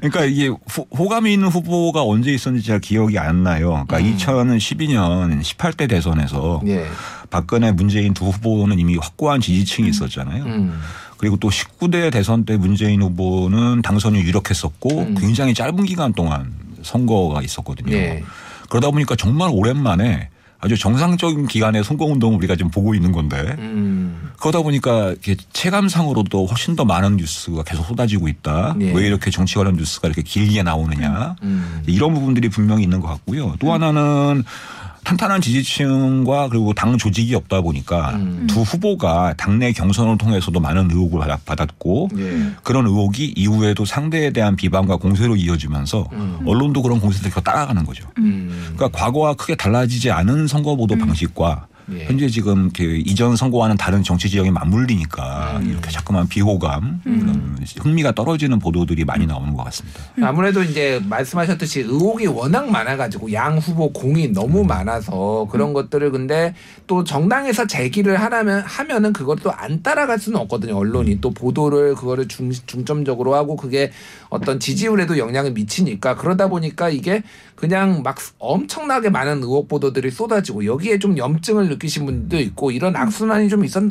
그러니까 0.00 0.24
이게 0.26 0.46
후- 0.46 0.86
호감이 0.96 1.32
있는 1.32 1.48
후보가 1.48 2.04
언제 2.04 2.30
있었는지 2.32 2.68
잘 2.68 2.78
기억이 2.80 3.18
안 3.18 3.42
나요. 3.42 3.84
그러니까 3.88 3.98
음. 3.98 4.16
2012년 4.16 5.42
18대 5.42 5.88
대선에서 5.88 6.62
예. 6.68 6.86
박근혜 7.30 7.72
문재인 7.72 8.14
두 8.14 8.26
후보는 8.26 8.78
이미 8.78 8.96
확고한 8.96 9.40
지지층이 9.40 9.88
있었잖아요. 9.88 10.44
음. 10.44 10.80
그리고 11.16 11.36
또 11.36 11.48
19대 11.48 12.12
대선 12.12 12.44
때 12.44 12.56
문재인 12.56 13.02
후보는 13.02 13.82
당선이 13.82 14.20
유력했었고 14.20 15.00
음. 15.00 15.14
굉장히 15.18 15.52
짧은 15.54 15.84
기간 15.86 16.12
동안 16.12 16.52
선거가 16.86 17.42
있었거든요. 17.42 17.94
예. 17.94 18.22
그러다 18.68 18.90
보니까 18.90 19.16
정말 19.16 19.50
오랜만에 19.52 20.30
아주 20.58 20.76
정상적인 20.76 21.46
기간의 21.46 21.84
선거 21.84 22.06
운동을 22.06 22.38
우리가 22.38 22.56
지금 22.56 22.70
보고 22.70 22.94
있는 22.94 23.12
건데 23.12 23.54
음. 23.58 24.30
그러다 24.40 24.62
보니까 24.62 25.14
체감상으로도 25.52 26.46
훨씬 26.46 26.76
더 26.76 26.84
많은 26.84 27.16
뉴스가 27.16 27.62
계속 27.62 27.84
쏟아지고 27.84 28.28
있다. 28.28 28.74
예. 28.80 28.92
왜 28.92 29.06
이렇게 29.06 29.30
정치 29.30 29.56
관련 29.56 29.76
뉴스가 29.76 30.08
이렇게 30.08 30.22
길게 30.22 30.62
나오느냐. 30.62 31.36
음. 31.42 31.82
이런 31.86 32.14
부분들이 32.14 32.48
분명히 32.48 32.84
있는 32.84 33.00
것 33.00 33.08
같고요. 33.08 33.54
또 33.58 33.72
하나는 33.72 34.44
탄탄한 35.06 35.40
지지층과 35.40 36.48
그리고 36.48 36.72
당 36.74 36.98
조직이 36.98 37.32
없다 37.36 37.60
보니까 37.60 38.10
음. 38.16 38.48
두 38.50 38.62
후보가 38.62 39.34
당내 39.36 39.70
경선을 39.70 40.18
통해서도 40.18 40.58
많은 40.58 40.90
의혹을 40.90 41.20
받- 41.20 41.44
받았고 41.44 42.08
예. 42.18 42.50
그런 42.64 42.86
의혹이 42.86 43.34
이후에도 43.36 43.84
상대에 43.84 44.30
대한 44.32 44.56
비방과 44.56 44.96
공세로 44.96 45.36
이어지면서 45.36 46.08
음. 46.12 46.38
언론도 46.44 46.82
그런 46.82 46.98
공세를 46.98 47.30
계속 47.30 47.44
따라가는 47.44 47.84
거죠. 47.84 48.08
음. 48.18 48.72
그러니까 48.74 48.88
과거와 48.98 49.34
크게 49.34 49.54
달라지지 49.54 50.10
않은 50.10 50.48
선거 50.48 50.74
보도 50.74 50.96
방식과 50.96 51.68
예. 51.92 52.04
현재 52.04 52.28
지금 52.28 52.70
그 52.72 52.82
이전 53.04 53.36
선거와는 53.36 53.76
다른 53.76 54.02
정치 54.02 54.28
지형이 54.28 54.50
맞물리니까 54.50 55.58
음. 55.58 55.70
이렇게 55.70 55.90
자꾸만 55.90 56.28
비호감, 56.28 57.00
그런 57.04 57.58
흥미가 57.78 58.12
떨어지는 58.12 58.58
보도들이 58.58 59.04
많이 59.04 59.26
나오는 59.26 59.54
것 59.54 59.64
같습니다. 59.64 60.00
아무래도 60.22 60.62
이제 60.62 61.00
말씀하셨듯이 61.08 61.80
의혹이 61.80 62.26
워낙 62.26 62.70
많아가지고 62.70 63.32
양 63.32 63.58
후보 63.58 63.92
공이 63.92 64.28
너무 64.28 64.62
음. 64.62 64.66
많아서 64.66 65.46
그런 65.50 65.72
것들을 65.72 66.10
근데 66.10 66.54
또 66.86 67.04
정당에서 67.04 67.66
제기를 67.66 68.20
하라면 68.20 68.62
하면은 68.62 69.12
그것도 69.12 69.52
안 69.52 69.82
따라갈 69.82 70.18
수는 70.18 70.40
없거든요. 70.40 70.74
음. 70.74 70.78
언론이 70.78 71.20
또 71.20 71.30
보도를 71.30 71.94
그거를 71.94 72.28
중, 72.28 72.50
중점적으로 72.50 73.34
하고 73.34 73.56
그게 73.56 73.92
어떤 74.28 74.58
지지율에도 74.58 75.18
영향을 75.18 75.52
미치니까 75.52 76.16
그러다 76.16 76.48
보니까 76.48 76.88
이게 76.88 77.22
그냥 77.54 78.02
막 78.02 78.16
엄청나게 78.38 79.10
많은 79.10 79.42
의혹 79.42 79.68
보도들이 79.68 80.10
쏟아지고 80.10 80.66
여기에 80.66 80.98
좀 80.98 81.16
염증을 81.16 81.68
느끼신 81.76 82.06
분도 82.06 82.38
있고 82.38 82.70
이런 82.70 82.96
악순환이 82.96 83.48
좀 83.48 83.64
있었던, 83.64 83.88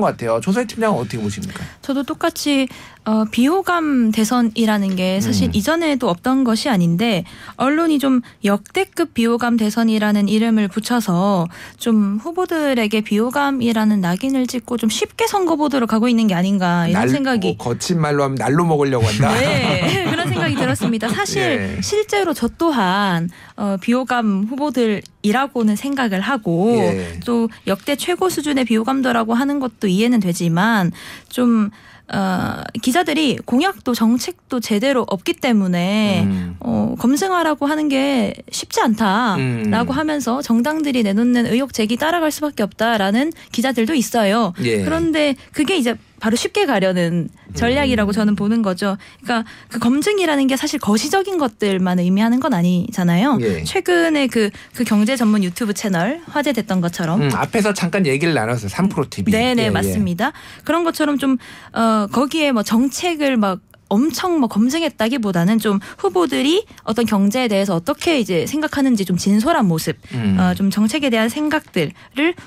것 0.00 0.06
같아요. 0.06 0.40
조세 0.40 0.66
팀장은 0.66 0.98
어떻게 0.98 1.18
보십니까? 1.18 1.62
저도 1.82 2.02
똑같이 2.02 2.68
어, 3.06 3.24
비호감 3.30 4.12
대선이라는 4.12 4.96
게 4.96 5.20
사실 5.20 5.48
음. 5.48 5.50
이전에도 5.54 6.08
없던 6.08 6.42
것이 6.44 6.70
아닌데 6.70 7.24
언론이 7.56 7.98
좀 7.98 8.22
역대급 8.44 9.12
비호감 9.12 9.58
대선이라는 9.58 10.26
이름을 10.28 10.68
붙여서 10.68 11.46
좀 11.76 12.16
후보들에게 12.16 13.02
비호감이라는 13.02 14.00
낙인을 14.00 14.46
찍고 14.46 14.78
좀 14.78 14.88
쉽게 14.88 15.26
선거 15.26 15.56
보도로 15.56 15.86
가고 15.86 16.08
있는 16.08 16.28
게 16.28 16.34
아닌가 16.34 16.88
이런 16.88 17.00
날- 17.00 17.08
생각이 17.10 17.56
뭐 17.58 17.72
거친 17.72 18.00
말로 18.00 18.22
하면 18.24 18.36
날로 18.36 18.64
먹으려고 18.64 19.04
한다. 19.06 19.34
네, 19.34 20.04
그런 20.10 20.26
생각이 20.28 20.54
들었습니다. 20.54 21.08
사실 21.08 21.76
예. 21.76 21.82
실제로 21.82 22.32
저 22.32 22.48
또한 22.56 23.28
어, 23.56 23.76
비호감 23.82 24.44
후보들 24.48 25.02
이라고는 25.20 25.76
생각을 25.76 26.22
하고 26.22 26.74
예. 26.78 27.20
또 27.26 27.50
역대 27.66 27.96
최고 27.96 28.30
수준의 28.30 28.64
비호감도라고 28.64 29.34
하는 29.34 29.60
것도 29.60 29.88
이해는 29.88 30.20
되지만 30.20 30.90
좀 31.28 31.70
어, 32.12 32.62
기자들이 32.82 33.38
공약도 33.44 33.94
정책도 33.94 34.60
제대로 34.60 35.06
없기 35.08 35.34
때문에 35.34 36.24
음. 36.24 36.56
어, 36.60 36.94
검증하라고 36.98 37.66
하는 37.66 37.88
게 37.88 38.34
쉽지 38.50 38.80
않다라고 38.80 39.92
음. 39.92 39.98
하면서 39.98 40.42
정당들이 40.42 41.02
내놓는 41.02 41.46
의혹 41.46 41.72
제기 41.72 41.96
따라갈 41.96 42.30
수밖에 42.30 42.62
없다라는 42.62 43.32
기자들도 43.52 43.94
있어요. 43.94 44.52
예. 44.62 44.82
그런데 44.84 45.34
그게 45.52 45.76
이제 45.76 45.96
바로 46.24 46.36
쉽게 46.36 46.64
가려는 46.64 47.28
전략이라고 47.52 48.12
저는 48.12 48.34
보는 48.34 48.62
거죠. 48.62 48.96
그러니까 49.22 49.46
그 49.68 49.78
검증이라는 49.78 50.46
게 50.46 50.56
사실 50.56 50.80
거시적인 50.80 51.36
것들만 51.36 51.98
의미하는 51.98 52.40
건 52.40 52.54
아니잖아요. 52.54 53.36
예. 53.42 53.62
최근에 53.64 54.28
그, 54.28 54.48
그 54.74 54.84
경제 54.84 55.16
전문 55.16 55.44
유튜브 55.44 55.74
채널 55.74 56.22
화제됐던 56.24 56.80
것처럼 56.80 57.20
음, 57.20 57.30
앞에서 57.34 57.74
잠깐 57.74 58.06
얘기를 58.06 58.32
나눴어요. 58.32 58.68
3프로 58.70 59.10
TV. 59.10 59.32
네네 59.32 59.64
예, 59.64 59.66
예. 59.66 59.70
맞습니다. 59.70 60.32
그런 60.64 60.82
것처럼 60.82 61.18
좀 61.18 61.36
어, 61.74 62.06
거기에 62.10 62.52
뭐 62.52 62.62
정책을 62.62 63.36
막 63.36 63.60
엄청 63.88 64.40
뭐 64.40 64.48
검증했다기보다는 64.48 65.58
좀 65.58 65.78
후보들이 65.98 66.66
어떤 66.82 67.04
경제에 67.04 67.48
대해서 67.48 67.74
어떻게 67.74 68.18
이제 68.18 68.46
생각하는지 68.46 69.04
좀 69.04 69.16
진솔한 69.16 69.66
모습, 69.66 69.96
음. 70.14 70.36
어, 70.38 70.54
좀 70.54 70.70
정책에 70.70 71.10
대한 71.10 71.28
생각들을 71.28 71.92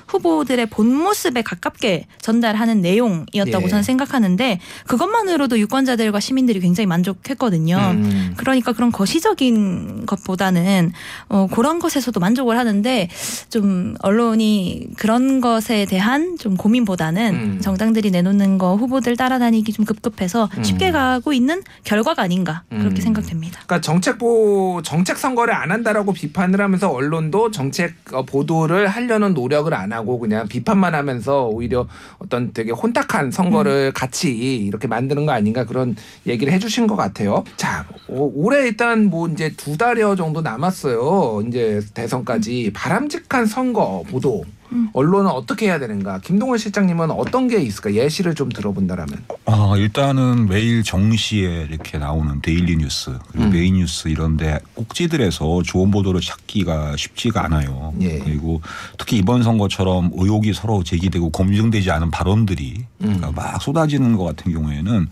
후보들의 0.06 0.66
본 0.66 0.94
모습에 0.94 1.42
가깝게 1.42 2.06
전달하는 2.20 2.80
내용이었다고 2.80 3.64
예. 3.64 3.68
저는 3.68 3.82
생각하는데 3.82 4.60
그것만으로도 4.86 5.58
유권자들과 5.58 6.20
시민들이 6.20 6.60
굉장히 6.60 6.86
만족했거든요. 6.86 7.76
음. 7.76 8.34
그러니까 8.36 8.72
그런 8.72 8.92
거시적인 8.92 10.06
것보다는 10.06 10.92
어, 11.28 11.46
그런 11.50 11.78
것에서도 11.78 12.18
만족을 12.18 12.58
하는데 12.58 13.08
좀 13.50 13.94
언론이 14.00 14.88
그런 14.96 15.40
것에 15.40 15.86
대한 15.86 16.36
좀 16.38 16.56
고민보다는 16.56 17.34
음. 17.34 17.60
정당들이 17.60 18.10
내놓는 18.10 18.58
거 18.58 18.76
후보들 18.76 19.16
따라다니기 19.16 19.72
좀 19.72 19.84
급급해서 19.84 20.48
음. 20.56 20.64
쉽게 20.64 20.90
가고 20.90 21.27
하고 21.28 21.32
있는 21.34 21.62
결과가 21.84 22.22
아닌가 22.22 22.62
그렇게 22.70 22.96
음. 22.96 23.00
생각됩니다. 23.00 23.60
그러니까 23.66 23.82
정책 23.82 24.16
보 24.16 24.80
정책 24.82 25.18
선거를 25.18 25.52
안 25.54 25.70
한다라고 25.70 26.14
비판을 26.14 26.58
하면서 26.60 26.90
언론도 26.90 27.50
정책 27.50 27.94
어, 28.12 28.24
보도를 28.24 28.88
하려는 28.88 29.34
노력을 29.34 29.72
안 29.74 29.92
하고 29.92 30.18
그냥 30.18 30.48
비판만 30.48 30.94
하면서 30.94 31.46
오히려 31.46 31.86
어떤 32.18 32.52
되게 32.54 32.72
혼탁한 32.72 33.30
선거를 33.30 33.92
같이 33.92 34.34
이렇게 34.56 34.88
만드는 34.88 35.26
거 35.26 35.32
아닌가 35.32 35.66
그런 35.66 35.96
얘기를 36.26 36.50
해주신 36.52 36.86
것 36.86 36.96
같아요. 36.96 37.44
자 37.56 37.84
오- 38.08 38.32
올해 38.46 38.66
일단 38.66 39.04
뭐 39.04 39.28
이제 39.28 39.52
두 39.54 39.76
달여 39.76 40.16
정도 40.16 40.40
남았어요. 40.40 41.42
이제 41.46 41.82
대선까지 41.92 42.70
바람직한 42.74 43.44
선거 43.44 44.02
보도. 44.08 44.44
언론은 44.92 45.30
어떻게 45.30 45.66
해야 45.66 45.78
되는가? 45.78 46.20
김동원 46.20 46.58
실장님은 46.58 47.10
어떤 47.10 47.48
게 47.48 47.60
있을까? 47.60 47.92
예시를 47.94 48.34
좀 48.34 48.48
들어본다라면. 48.48 49.24
아, 49.46 49.74
일단은 49.76 50.46
매일 50.46 50.82
정시에 50.82 51.66
이렇게 51.70 51.98
나오는 51.98 52.40
daily 52.42 52.76
뉴스 52.76 53.18
그리고 53.28 53.46
음. 53.46 53.52
메인 53.52 53.74
뉴스 53.74 54.08
이런데 54.08 54.58
꼭지들에서 54.74 55.62
좋은 55.62 55.90
보도를 55.90 56.20
찾기가 56.20 56.96
쉽지가 56.96 57.44
않아요. 57.44 57.94
예. 58.00 58.18
그리고 58.18 58.60
특히 58.98 59.18
이번 59.18 59.42
선거처럼 59.42 60.10
의혹이 60.14 60.52
서로 60.52 60.82
제기되고 60.82 61.30
검증되지 61.30 61.90
않은 61.90 62.10
발언들이 62.10 62.84
음. 63.02 63.16
그러니까 63.16 63.30
막 63.32 63.62
쏟아지는 63.62 64.16
것 64.16 64.24
같은 64.24 64.52
경우에는 64.52 65.08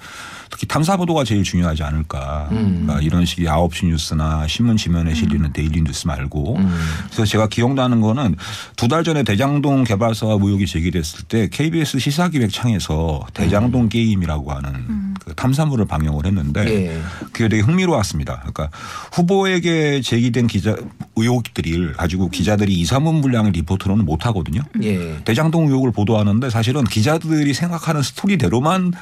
특히 0.51 0.66
탐사 0.66 0.97
보도가 0.97 1.24
제일 1.24 1.42
중요하지 1.42 1.82
않을까. 1.82 2.49
음. 2.53 2.82
그러니까 2.84 3.01
이런 3.01 3.24
식의 3.24 3.49
아홉 3.49 3.74
시 3.74 3.86
뉴스나 3.86 4.47
신문 4.49 4.76
지면에 4.76 5.14
실리는 5.14 5.53
daily 5.52 5.82
뉴스 5.82 6.07
말고 6.07 6.57
음. 6.57 6.74
그래서 7.07 7.24
제가 7.24 7.49
기억나는 7.49 8.01
거는 8.01 8.36
두 8.76 8.86
달 8.86 9.03
전에 9.03 9.24
대장동 9.24 9.82
개발 9.84 10.14
사업 10.14 10.44
의혹이 10.44 10.66
제기됐을 10.66 11.24
때 11.28 11.49
KBS 11.51 11.99
시사기획 11.99 12.53
창에서 12.53 13.20
대장동 13.34 13.88
게임이라고 13.88 14.53
하는 14.53 15.14
그 15.24 15.34
탐사물을 15.34 15.84
방영을 15.86 16.24
했는데 16.24 16.64
예. 16.68 17.01
그게 17.32 17.49
되게 17.49 17.62
흥미로웠습니다. 17.62 18.36
그러니까 18.40 18.70
후보에게 19.12 20.01
제기된 20.03 20.47
기자 20.47 20.76
의혹들을 21.16 21.94
가지고 21.94 22.28
기자들이 22.28 22.74
2, 22.74 22.84
3분 22.84 23.22
분량의 23.22 23.53
리포트로는 23.53 24.05
못 24.05 24.24
하거든요. 24.26 24.61
예. 24.82 25.16
대장동 25.24 25.66
의혹을 25.66 25.90
보도하는데 25.92 26.49
사실은 26.51 26.84
기자들이 26.84 27.53
생각하는 27.55 28.03
스토리대로만 28.03 28.92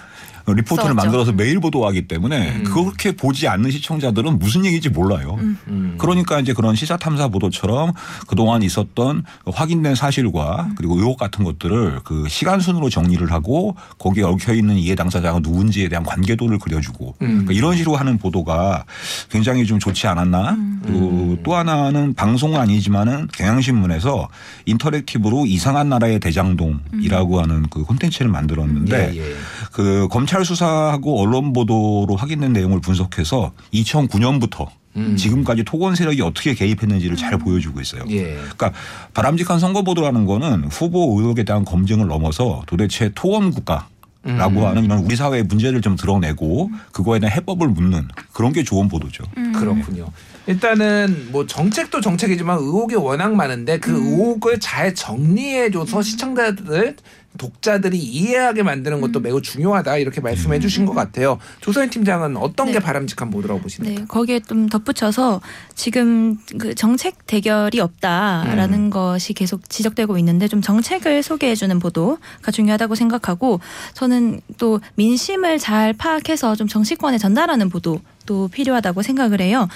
리포트를 0.47 0.77
써왔죠. 0.91 0.95
만들어서 0.95 1.33
매일 1.45 1.61
보도하기 1.61 2.09
때문에 2.09 2.53
음. 2.53 2.65
그렇게 2.65 3.13
보지 3.13 3.49
않는 3.49 3.71
시청자들은 3.71 4.39
무슨 4.39 4.65
얘기인지 4.65 4.89
몰라요. 4.89 5.37
음. 5.69 5.97
그러니까 5.99 6.41
이제 6.41 6.55
그런 6.55 6.75
시사 6.75 6.97
탐사 6.97 7.29
보도처럼 7.29 7.93
그동안 8.27 8.63
있었던 8.63 9.25
확인된 9.45 9.95
사실과 9.95 10.71
그리고 10.79 10.97
의혹 10.97 11.19
같은 11.19 11.45
것들을 11.45 12.01
그 12.03 12.27
시간 12.31 12.61
순으로 12.61 12.89
정리를 12.89 13.31
하고 13.31 13.77
거기에 13.99 14.25
얽혀 14.25 14.55
있는 14.55 14.77
이해 14.77 14.95
당사자가 14.95 15.41
누군지에 15.41 15.91
대한 15.91 16.03
관계도를 16.03 16.59
그려주고 16.59 17.15
음. 17.21 17.29
그러니까 17.29 17.53
이런 17.53 17.77
식으로 17.77 17.97
하는 17.97 18.17
보도가 18.17 18.87
굉장히 19.29 19.67
좀 19.67 19.79
좋지 19.79 20.07
않았나. 20.07 20.57
그리고 20.83 21.39
또 21.43 21.55
하나는 21.55 22.15
방송은 22.15 22.61
아니지만은 22.61 23.29
경향신문에서 23.35 24.29
인터랙티브로 24.67 25.47
이상한 25.47 25.89
나라의 25.89 26.21
대장동이라고 26.21 27.41
하는 27.41 27.67
그 27.71 27.85
콘텐츠를 27.85 28.31
만들었는데 28.31 29.13
예, 29.15 29.19
예. 29.19 29.35
그 29.75 30.07
검찰 30.09 30.45
수사하고 30.45 31.21
언론 31.21 31.53
보도로 31.53 32.15
확인된 32.15 32.53
내용을 32.53 32.81
분석해서 32.81 33.51
2009년부터 33.73 34.69
음. 34.95 35.17
지금까지 35.17 35.65
토건 35.65 35.97
세력이 35.97 36.23
어떻게 36.23 36.55
개입했는지를 36.55 37.17
잘 37.17 37.39
보여주고 37.39 37.81
있어요. 37.81 38.05
예. 38.09 38.35
그러니까 38.35 38.73
바람직한 39.15 39.59
선거 39.59 39.83
보도라는 39.83 40.27
거는 40.27 40.67
후보 40.67 41.19
의혹에 41.19 41.43
대한 41.43 41.65
검증을 41.65 42.07
넘어서 42.07 42.63
도대체 42.69 43.11
토건 43.17 43.51
국가 43.51 43.89
라고 44.23 44.61
음. 44.61 44.67
하는 44.67 44.85
이런 44.85 45.01
우리 45.01 45.17
사회의 45.17 45.43
문제를 45.43 45.83
좀 45.83 45.97
드러내고 45.97 46.71
그거에 46.93 47.19
대한 47.19 47.37
해법을 47.37 47.67
묻는 47.67 48.07
그런 48.33 48.53
게 48.53 48.63
좋은 48.63 48.89
보도죠. 48.89 49.25
그렇군요. 49.55 50.07
일단은 50.47 51.29
뭐 51.33 51.47
정책도 51.47 52.01
정책이지만 52.01 52.59
의혹이 52.59 52.95
워낙 52.95 53.35
많은데 53.35 53.79
그 53.79 53.93
의혹을 53.93 54.61
잘 54.61 54.95
정리해줘서 54.95 56.01
시청자들 56.01 56.97
독자들이 57.37 57.99
이해하게 57.99 58.63
만드는 58.63 59.01
것도 59.01 59.21
매우 59.21 59.43
중요하다 59.43 59.97
이렇게 59.97 60.21
말씀해 60.21 60.61
주신 60.61 60.87
것 60.87 60.95
같아요. 60.95 61.39
조서연 61.61 61.91
팀장은 61.91 62.37
어떤 62.37 62.67
게 62.67 62.75
네. 62.75 62.79
바람직한 62.79 63.31
보도라고 63.31 63.61
보시나요? 63.61 63.95
네, 63.95 64.05
거기에 64.07 64.41
좀 64.41 64.69
덧붙여서 64.69 65.41
지금 65.75 66.39
그 66.59 66.75
정책 66.75 67.27
대결이 67.27 67.81
없다라는 67.81 68.91
것이 68.91 69.33
계속 69.33 69.69
지적되고 69.69 70.17
있는데 70.19 70.47
좀 70.47 70.63
정책을 70.63 71.23
소개해 71.23 71.55
주는 71.55 71.79
보도가 71.79 72.53
중요하다고 72.53 72.95
생각하고 72.95 73.61
저는 73.95 74.41
또 74.59 74.81
민심을 74.95 75.59
잘 75.59 75.93
파악해서 75.93 76.55
좀 76.57 76.69
정치권에 76.69 77.19
전달하는 77.19 77.69
보도. 77.69 78.01
또 78.27 78.49
필요하다고 78.49 79.03
생각을 79.03 79.43
해요. 79.43 79.69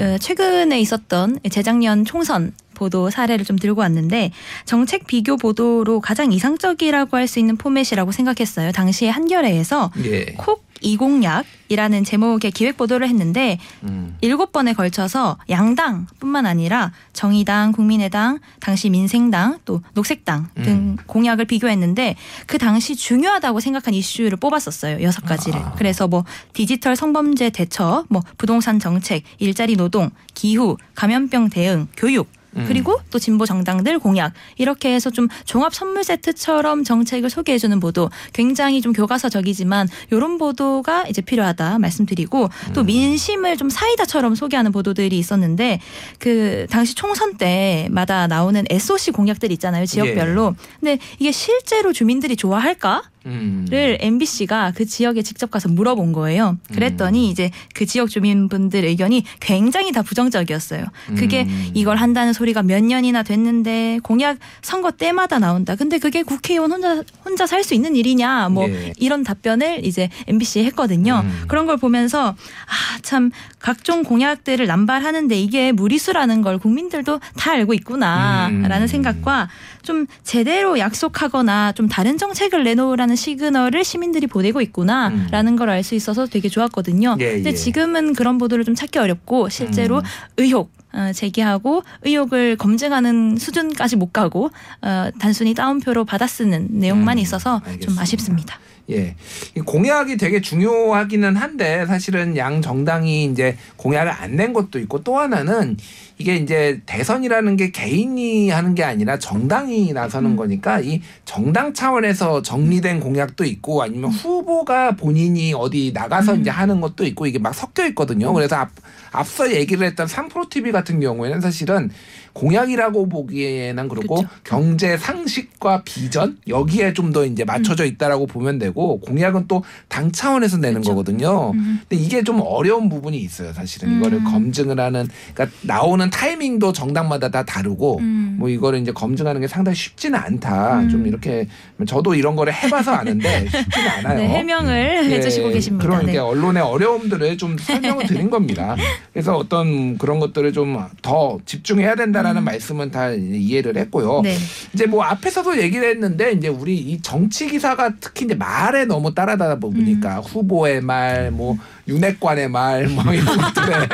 어, 0.00 0.18
최근에 0.18 0.80
있었던 0.80 1.40
재작년 1.50 2.04
총선 2.04 2.52
보도 2.78 3.10
사례를 3.10 3.44
좀 3.44 3.58
들고 3.58 3.82
왔는데 3.82 4.30
정책 4.64 5.06
비교 5.06 5.36
보도로 5.36 6.00
가장 6.00 6.32
이상적이라고 6.32 7.16
할 7.16 7.28
수 7.28 7.38
있는 7.38 7.58
포맷이라고 7.58 8.10
생각했어요. 8.10 8.72
당시에 8.72 9.10
한겨레에서 9.10 9.92
예. 10.04 10.24
콕 10.38 10.66
이공약이라는 10.80 12.04
제목의 12.04 12.52
기획 12.52 12.76
보도를 12.76 13.08
했는데 13.08 13.58
음. 13.82 14.16
일곱 14.20 14.52
번에 14.52 14.72
걸쳐서 14.72 15.36
양당뿐만 15.50 16.46
아니라 16.46 16.92
정의당, 17.12 17.72
국민의당, 17.72 18.38
당시 18.60 18.88
민생당, 18.88 19.58
또 19.64 19.82
녹색당 19.94 20.48
등 20.54 20.72
음. 20.72 20.96
공약을 21.06 21.44
비교했는데 21.46 22.14
그 22.46 22.58
당시 22.58 22.96
중요하다고 22.96 23.60
생각한 23.60 23.92
이슈를 23.92 24.36
뽑았었어요 24.38 25.02
여섯 25.02 25.24
가지를. 25.24 25.60
아. 25.60 25.72
그래서 25.76 26.06
뭐 26.08 26.24
디지털 26.52 26.96
성범죄 26.96 27.50
대처, 27.50 28.04
뭐 28.08 28.22
부동산 28.38 28.78
정책, 28.78 29.24
일자리 29.38 29.76
노동, 29.76 30.10
기후, 30.34 30.76
감염병 30.94 31.50
대응, 31.50 31.88
교육. 31.96 32.37
음. 32.58 32.64
그리고 32.66 33.00
또 33.10 33.18
진보 33.18 33.46
정당들 33.46 33.98
공약. 33.98 34.32
이렇게 34.56 34.92
해서 34.94 35.10
좀 35.10 35.28
종합 35.44 35.74
선물 35.74 36.04
세트처럼 36.04 36.84
정책을 36.84 37.30
소개해주는 37.30 37.78
보도. 37.80 38.10
굉장히 38.32 38.80
좀 38.80 38.92
교과서적이지만 38.92 39.88
이런 40.10 40.38
보도가 40.38 41.04
이제 41.08 41.22
필요하다 41.22 41.78
말씀드리고 41.78 42.48
또 42.74 42.84
민심을 42.84 43.56
좀 43.56 43.70
사이다처럼 43.70 44.34
소개하는 44.34 44.72
보도들이 44.72 45.18
있었는데 45.18 45.80
그 46.18 46.66
당시 46.70 46.94
총선 46.94 47.36
때마다 47.36 48.26
나오는 48.26 48.64
SOC 48.68 49.12
공약들 49.12 49.52
있잖아요 49.52 49.86
지역별로. 49.86 50.54
근데 50.80 50.98
이게 51.18 51.32
실제로 51.32 51.92
주민들이 51.92 52.36
좋아할까? 52.36 53.02
음. 53.28 53.66
를 53.70 53.98
MBC가 54.00 54.72
그 54.74 54.86
지역에 54.86 55.22
직접 55.22 55.50
가서 55.50 55.68
물어본 55.68 56.12
거예요. 56.12 56.56
그랬더니 56.72 57.28
이제 57.30 57.50
그 57.74 57.84
지역 57.86 58.08
주민분들 58.08 58.84
의견이 58.84 59.24
굉장히 59.40 59.92
다 59.92 60.02
부정적이었어요. 60.02 60.84
그게 61.16 61.42
음. 61.42 61.70
이걸 61.74 61.96
한다는 61.96 62.32
소리가 62.32 62.62
몇 62.62 62.82
년이나 62.82 63.22
됐는데 63.22 64.00
공약 64.02 64.38
선거 64.62 64.90
때마다 64.90 65.38
나온다. 65.38 65.76
근데 65.76 65.98
그게 65.98 66.22
국회의원 66.22 66.72
혼자 66.72 67.02
혼자 67.24 67.46
살 67.46 67.58
수 67.58 67.74
있는 67.74 67.96
일이냐 67.96 68.48
뭐 68.50 68.68
예. 68.68 68.92
이런 68.98 69.24
답변을 69.24 69.84
이제 69.84 70.08
MBC에 70.28 70.64
했거든요. 70.66 71.22
음. 71.24 71.44
그런 71.48 71.66
걸 71.66 71.76
보면서 71.76 72.28
아 72.28 72.98
참 73.08 73.30
각종 73.58 74.02
공약들을 74.02 74.66
남발하는데 74.66 75.34
이게 75.40 75.72
무리수라는 75.72 76.42
걸 76.42 76.58
국민들도 76.58 77.20
다 77.36 77.52
알고 77.52 77.72
있구나라는 77.74 78.82
음. 78.82 78.86
생각과 78.86 79.48
좀 79.88 80.06
제대로 80.22 80.78
약속하거나 80.78 81.72
좀 81.72 81.88
다른 81.88 82.18
정책을 82.18 82.62
내놓으라는 82.62 83.16
시그널을 83.16 83.84
시민들이 83.84 84.26
보내고 84.26 84.60
있구나라는 84.60 85.56
걸알 85.56 85.82
수 85.82 85.94
있어서 85.94 86.26
되게 86.26 86.50
좋았거든요. 86.50 87.14
음. 87.14 87.20
예, 87.20 87.32
근데 87.36 87.50
예. 87.50 87.54
지금은 87.54 88.12
그런 88.12 88.36
보도를 88.36 88.66
좀 88.66 88.74
찾기 88.74 88.98
어렵고 88.98 89.48
실제로 89.48 89.96
음. 89.96 90.02
의혹 90.36 90.70
어, 90.92 91.12
제기하고 91.14 91.84
의혹을 92.02 92.56
검증하는 92.56 93.38
수준까지 93.38 93.96
못 93.96 94.12
가고 94.12 94.50
어, 94.82 95.08
단순히 95.18 95.54
따옴표로 95.54 96.04
받아쓰는 96.04 96.68
내용만 96.72 97.16
음, 97.16 97.22
있어서 97.22 97.62
좀 97.64 97.70
알겠습니다. 97.70 98.02
아쉽습니다. 98.02 98.58
예. 98.90 99.14
이 99.54 99.60
공약이 99.60 100.16
되게 100.16 100.40
중요하기는 100.40 101.36
한데 101.36 101.84
사실은 101.86 102.36
양 102.36 102.62
정당이 102.62 103.24
이제 103.24 103.56
공약을 103.76 104.10
안 104.10 104.38
낸 104.38 104.52
것도 104.52 104.78
있고 104.78 105.02
또 105.02 105.18
하나는 105.18 105.76
이게 106.18 106.36
이제 106.36 106.80
대선이라는 106.86 107.56
게 107.56 107.70
개인이 107.70 108.50
하는 108.50 108.74
게 108.74 108.84
아니라 108.84 109.18
정당이 109.18 109.92
나서는 109.92 110.36
거니까 110.36 110.80
이 110.80 111.00
정당 111.24 111.72
차원에서 111.72 112.42
정리된 112.42 113.00
공약도 113.00 113.44
있고 113.44 113.82
아니면 113.82 114.10
후보가 114.10 114.96
본인이 114.96 115.54
어디 115.54 115.92
나가서 115.92 116.36
이제 116.36 116.50
하는 116.50 116.80
것도 116.80 117.04
있고 117.06 117.26
이게 117.26 117.38
막 117.38 117.54
섞여 117.54 117.86
있거든요. 117.88 118.32
그래서 118.32 118.56
앞, 118.56 118.70
앞서 119.12 119.52
얘기를 119.52 119.86
했던 119.86 120.06
3프로 120.06 120.48
TV 120.50 120.72
같은 120.72 121.00
경우에는 121.00 121.40
사실은 121.40 121.90
공약이라고 122.38 123.08
보기에는 123.08 123.88
그렇고 123.88 124.16
그쵸. 124.16 124.28
경제 124.44 124.96
상식과 124.96 125.82
비전 125.84 126.38
여기에 126.46 126.92
좀 126.94 127.08
더 127.08 127.24
이제 127.24 127.42
맞춰져 127.44 127.86
있다라고 127.86 128.26
보면 128.26 128.58
되고 128.58 129.00
공약은 129.00 129.46
또 129.48 129.62
당 129.88 130.12
차원에서 130.12 130.58
내는 130.58 130.82
그쵸. 130.82 130.90
거거든요. 130.90 131.52
음. 131.54 131.80
근데 131.88 132.02
이게 132.02 132.22
좀 132.22 132.40
어려운 132.44 132.88
부분이 132.90 133.16
있어요, 133.18 133.52
사실은. 133.54 133.96
이거를 133.98 134.18
음. 134.18 134.24
검증을 134.24 134.78
하는 134.78 135.08
그러니까 135.34 135.56
나오는 135.62 136.08
타이밍도 136.10 136.72
정당마다 136.72 137.30
다 137.30 137.42
다르고 137.44 137.98
음. 138.00 138.36
뭐 138.38 138.48
이거를 138.50 138.80
이제 138.80 138.92
검증하는 138.92 139.40
게 139.40 139.48
상당히 139.48 139.74
쉽지는 139.76 140.18
않다. 140.18 140.80
음. 140.80 140.88
좀 140.90 141.06
이렇게 141.06 141.48
저도 141.86 142.14
이런 142.14 142.36
거를 142.36 142.52
해봐서 142.54 142.92
아는데 142.92 143.46
쉽지는 143.50 143.88
않아요. 143.98 144.18
네, 144.18 144.28
해명을 144.28 145.08
예, 145.10 145.16
해주시고 145.16 145.48
계십니다. 145.48 145.86
그러니까 145.86 146.12
네. 146.12 146.18
언론의 146.18 146.62
어려움들을 146.62 147.38
좀 147.38 147.56
설명을 147.58 148.06
드린 148.06 148.28
겁니다. 148.30 148.76
그래서 149.12 149.36
어떤 149.36 149.96
그런 149.98 150.20
것들을 150.20 150.52
좀 150.52 150.68
더 151.02 151.38
집중해야 151.46 151.94
된다 151.94 152.22
라는 152.28 152.44
말씀은 152.44 152.90
다 152.90 153.10
이해를 153.10 153.76
했고요. 153.76 154.18
음. 154.18 154.22
네. 154.22 154.36
이제 154.72 154.86
뭐 154.86 155.04
앞에서도 155.04 155.60
얘기를 155.60 155.88
했는데 155.88 156.32
이제 156.32 156.48
우리 156.48 156.76
이 156.76 157.00
정치 157.00 157.48
기사가 157.48 157.94
특히 158.00 158.26
이제 158.26 158.34
말에 158.34 158.84
너무 158.84 159.14
따라다 159.14 159.56
보니까 159.56 160.18
음. 160.18 160.22
후보의 160.22 160.80
말, 160.80 161.30
뭐 161.30 161.56
윤핵관의 161.88 162.48
말, 162.48 162.88
뭐 162.88 163.02
이런 163.12 163.26
것들에 163.36 163.88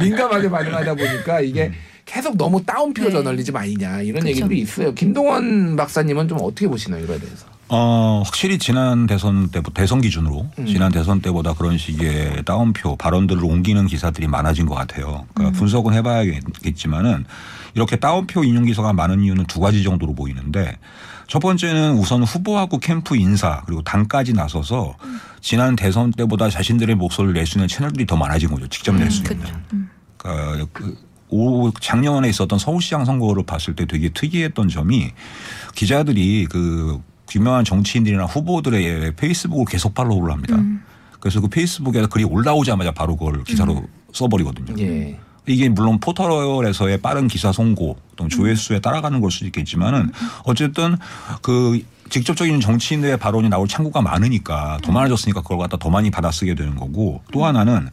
민감하게 0.00 0.50
반응하다 0.50 0.94
보니까 0.94 1.40
이게 1.40 1.72
계속 2.04 2.36
너무 2.36 2.64
다운표 2.64 3.04
네. 3.04 3.10
저널리즘 3.10 3.54
아니냐 3.54 4.00
이런 4.02 4.20
그쵸. 4.20 4.28
얘기들이 4.28 4.60
있어요. 4.60 4.94
김동원 4.94 5.76
박사님은 5.76 6.28
좀 6.28 6.38
어떻게 6.40 6.66
보시나요 6.66 7.04
이거에 7.04 7.18
대해서? 7.18 7.46
어, 7.70 8.22
확실히 8.24 8.58
지난 8.58 9.06
대선 9.06 9.50
때, 9.50 9.60
대선 9.74 10.00
기준으로 10.00 10.48
음. 10.58 10.66
지난 10.66 10.90
대선 10.90 11.20
때보다 11.20 11.52
그런 11.52 11.76
식의 11.76 12.44
다운표 12.46 12.96
발언들을 12.96 13.44
옮기는 13.44 13.86
기사들이 13.86 14.26
많아진 14.26 14.64
것 14.64 14.74
같아요. 14.74 15.26
그러니까 15.34 15.58
분석은 15.58 15.92
해봐야겠지만은 15.94 17.26
이렇게 17.78 17.94
다운표 17.94 18.42
인용 18.42 18.64
기사가 18.64 18.92
많은 18.92 19.22
이유는 19.22 19.44
두 19.46 19.60
가지 19.60 19.84
정도로 19.84 20.12
보이는데 20.12 20.76
첫 21.28 21.38
번째는 21.38 21.92
우선 21.92 22.24
후보하고 22.24 22.80
캠프 22.80 23.16
인사 23.16 23.62
그리고 23.66 23.82
당까지 23.82 24.32
나서서 24.32 24.96
지난 25.40 25.76
대선 25.76 26.10
때보다 26.10 26.50
자신들의 26.50 26.96
목소리를 26.96 27.34
낼 27.34 27.46
수 27.46 27.58
있는 27.58 27.68
채널들이 27.68 28.04
더 28.04 28.16
많아진 28.16 28.48
거죠. 28.50 28.66
직접 28.66 28.96
낼 28.96 29.12
수 29.12 29.22
있는. 29.22 29.46
그러니까 30.16 30.66
그올 30.72 31.70
작년에 31.80 32.28
있었던 32.30 32.58
서울시장 32.58 33.04
선거를 33.04 33.44
봤을 33.44 33.76
때 33.76 33.86
되게 33.86 34.08
특이했던 34.08 34.68
점이 34.68 35.12
기자들이 35.76 36.46
그 36.50 37.00
유명한 37.36 37.64
정치인들이나 37.64 38.24
후보들의 38.24 39.14
페이스북을 39.14 39.66
계속 39.66 39.94
팔로우를 39.94 40.32
합니다. 40.32 40.56
음. 40.56 40.82
그래서 41.20 41.40
그 41.40 41.46
페이스북에 41.46 42.06
글이 42.06 42.24
올라오자마자 42.24 42.90
바로 42.90 43.16
그걸 43.16 43.44
기사로 43.44 43.84
써버리거든요. 44.12 44.74
예. 44.82 45.20
이게 45.48 45.68
물론 45.68 45.98
포털에서의 46.00 46.98
빠른 47.00 47.28
기사 47.28 47.52
송고 47.52 47.96
또 48.16 48.28
조회수에 48.28 48.80
따라가는 48.80 49.20
걸 49.20 49.30
수도 49.30 49.46
있겠지만은 49.46 50.12
어쨌든 50.44 50.96
그 51.42 51.80
직접적인 52.10 52.60
정치인들의 52.60 53.18
발언이 53.18 53.48
나올 53.48 53.68
창구가 53.68 54.02
많으니까 54.02 54.78
더 54.82 54.92
많아졌으니까 54.92 55.42
그걸 55.42 55.58
갖다 55.58 55.76
더 55.76 55.90
많이 55.90 56.10
받아쓰게 56.10 56.54
되는 56.54 56.74
거고 56.74 57.22
또 57.32 57.44
하나는 57.44 57.88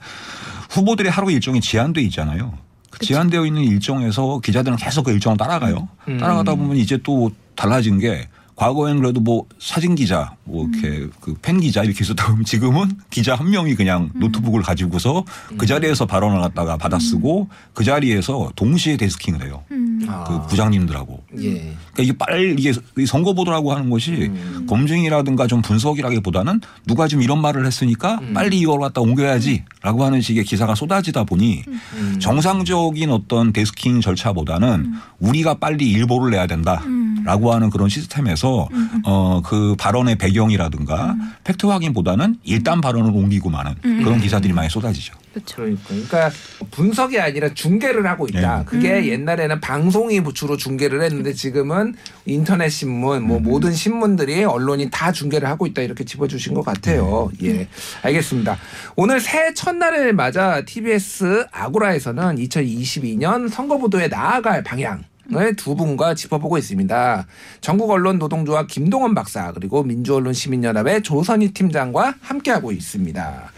후보들의 0.70 1.12
하루 1.12 1.32
일정이 1.32 1.62
제한돼 1.62 2.02
있잖아요. 2.04 2.54
그 2.90 3.06
제한되어 3.06 3.46
있는 3.46 3.64
일정에서 3.64 4.40
기자들은 4.40 4.78
계속 4.78 5.04
그 5.04 5.12
일정을 5.12 5.38
따라가요. 5.38 5.88
음. 6.08 6.18
따라가다 6.18 6.56
보면 6.56 6.78
이제 6.78 6.98
또 7.04 7.32
달라진 7.56 8.00
게 8.00 8.28
과거에는 8.56 9.02
그래도 9.02 9.20
뭐 9.20 9.46
사진 9.60 9.96
기자, 9.96 10.34
뭐 10.46 10.68
이렇게 10.68 11.08
그팬 11.20 11.60
기자 11.60 11.84
이렇게 11.84 12.04
있었다 12.04 12.28
보면 12.28 12.46
지금은 12.46 12.90
기자 13.10 13.36
한 13.36 13.50
명이 13.50 13.76
그냥 13.76 14.10
노트북을 14.16 14.62
가지고서 14.62 15.26
그 15.58 15.66
자리에서 15.66 16.06
발언을 16.06 16.40
갖다가 16.40 16.78
받아쓰고 16.78 17.50
그 17.74 17.84
자리에서 17.84 18.52
동시에 18.56 18.96
데스킹을 18.96 19.46
해요. 19.46 19.64
음. 19.72 20.06
아. 20.08 20.24
그 20.24 20.48
부장님들하고. 20.48 21.24
예. 21.40 21.76
그러니까 21.94 22.04
이게 22.04 22.14
빨리 22.18 22.56
이게 22.58 22.74
이 22.98 23.06
선거 23.06 23.34
보도라고 23.34 23.74
하는 23.74 23.90
것이 23.90 24.12
음. 24.12 24.66
검증이라든가 24.70 25.48
좀 25.48 25.62
분석이라기보다는 25.62 26.62
누가 26.86 27.08
지금 27.08 27.24
이런 27.24 27.42
말을 27.42 27.66
했으니까 27.66 28.20
음. 28.22 28.34
빨리 28.34 28.60
이걸 28.60 28.80
갖다 28.80 29.02
옮겨야지라고 29.02 30.04
하는 30.04 30.22
식의 30.22 30.46
기사가 30.46 30.76
쏟아지다 30.76 31.26
보니 31.26 31.64
음. 31.68 32.20
정상적인 32.20 33.10
어떤 33.10 33.52
desking 33.52 34.02
절차보다는 34.02 34.94
우리가 35.20 35.56
빨리 35.56 35.90
일보를 35.92 36.32
내야 36.32 36.48
된다 36.48 36.82
라고 37.26 37.54
하는 37.54 37.70
그런 37.70 37.90
시스템에서 37.90 38.70
어 39.04 39.36
그 39.46 39.76
발언의 39.78 40.16
배경이라든가 40.18 41.16
팩트 41.44 41.66
확인보다는 41.66 42.38
일단 42.44 42.82
발언을 42.82 43.12
옮기고 43.12 43.50
마는 43.50 43.76
그런 43.82 44.20
기사들이 44.20 44.54
많이 44.54 44.70
쏟아지죠. 44.70 45.14
그렇죠. 45.34 45.56
그러니까, 45.58 45.84
그러니까 45.88 46.32
분석이 46.72 47.20
아니라 47.20 47.54
중계를 47.54 48.08
하고 48.08 48.26
있다. 48.28 48.60
네. 48.60 48.66
그게 48.66 49.08
옛날에는 49.08 49.60
방송이 49.60 50.22
주로 50.34 50.56
중계를 50.58 51.04
했는데 51.04 51.34
지금은 51.34 51.96
인터넷 52.26 52.70
신문, 52.70 53.24
뭐 53.24 53.40
모든 53.40 53.74
신문들이 53.74 54.46
언론이 54.46 54.90
다 54.92 55.12
중계를 55.12 55.48
하고 55.48 55.68
있다 55.68 55.82
이렇게 55.82 56.06
짚어주신 56.06 56.54
것 56.54 56.64
같아요. 56.64 57.30
예, 57.44 57.68
알겠습니다. 58.02 58.58
오늘 58.96 59.20
새해 59.20 59.54
첫날을 59.54 60.14
맞아 60.14 60.62
TBS 60.66 61.48
아고라에서는 61.52 62.38
2022년 62.38 63.50
선거 63.50 63.78
보도에 63.78 64.08
나아갈 64.08 64.64
방향. 64.64 65.04
을두 65.34 65.76
분과 65.76 66.16
짚어보고 66.16 66.58
있습니다. 66.58 67.28
전국 67.62 67.90
언론 67.90 68.20
노동조합 68.20 68.68
김동원 68.68 69.16
박사 69.16 69.52
그리고 69.54 69.84
민주언론 69.84 70.34
시민연합의 70.34 71.04
조선희 71.04 71.54
팀장과 71.54 72.16
함께하고 72.22 72.72
있습니다. 72.72 73.52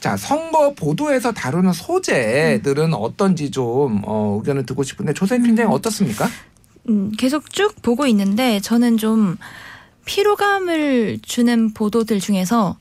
자 0.00 0.16
선거 0.16 0.74
보도에서 0.74 1.32
다루는 1.32 1.72
소재들은 1.72 2.94
어떤지 2.94 3.50
좀 3.50 4.02
어, 4.04 4.36
의견을 4.38 4.66
듣고 4.66 4.82
싶은데 4.82 5.12
조선희 5.12 5.42
팀장이 5.42 5.72
어떻습니까? 5.72 6.28
음, 6.88 7.12
계속 7.18 7.50
쭉 7.52 7.74
보고 7.82 8.06
있는데 8.06 8.60
저는 8.60 8.96
좀 8.96 9.36
피로감을 10.04 11.18
주는 11.22 11.74
보도들 11.74 12.20
중에서 12.20 12.78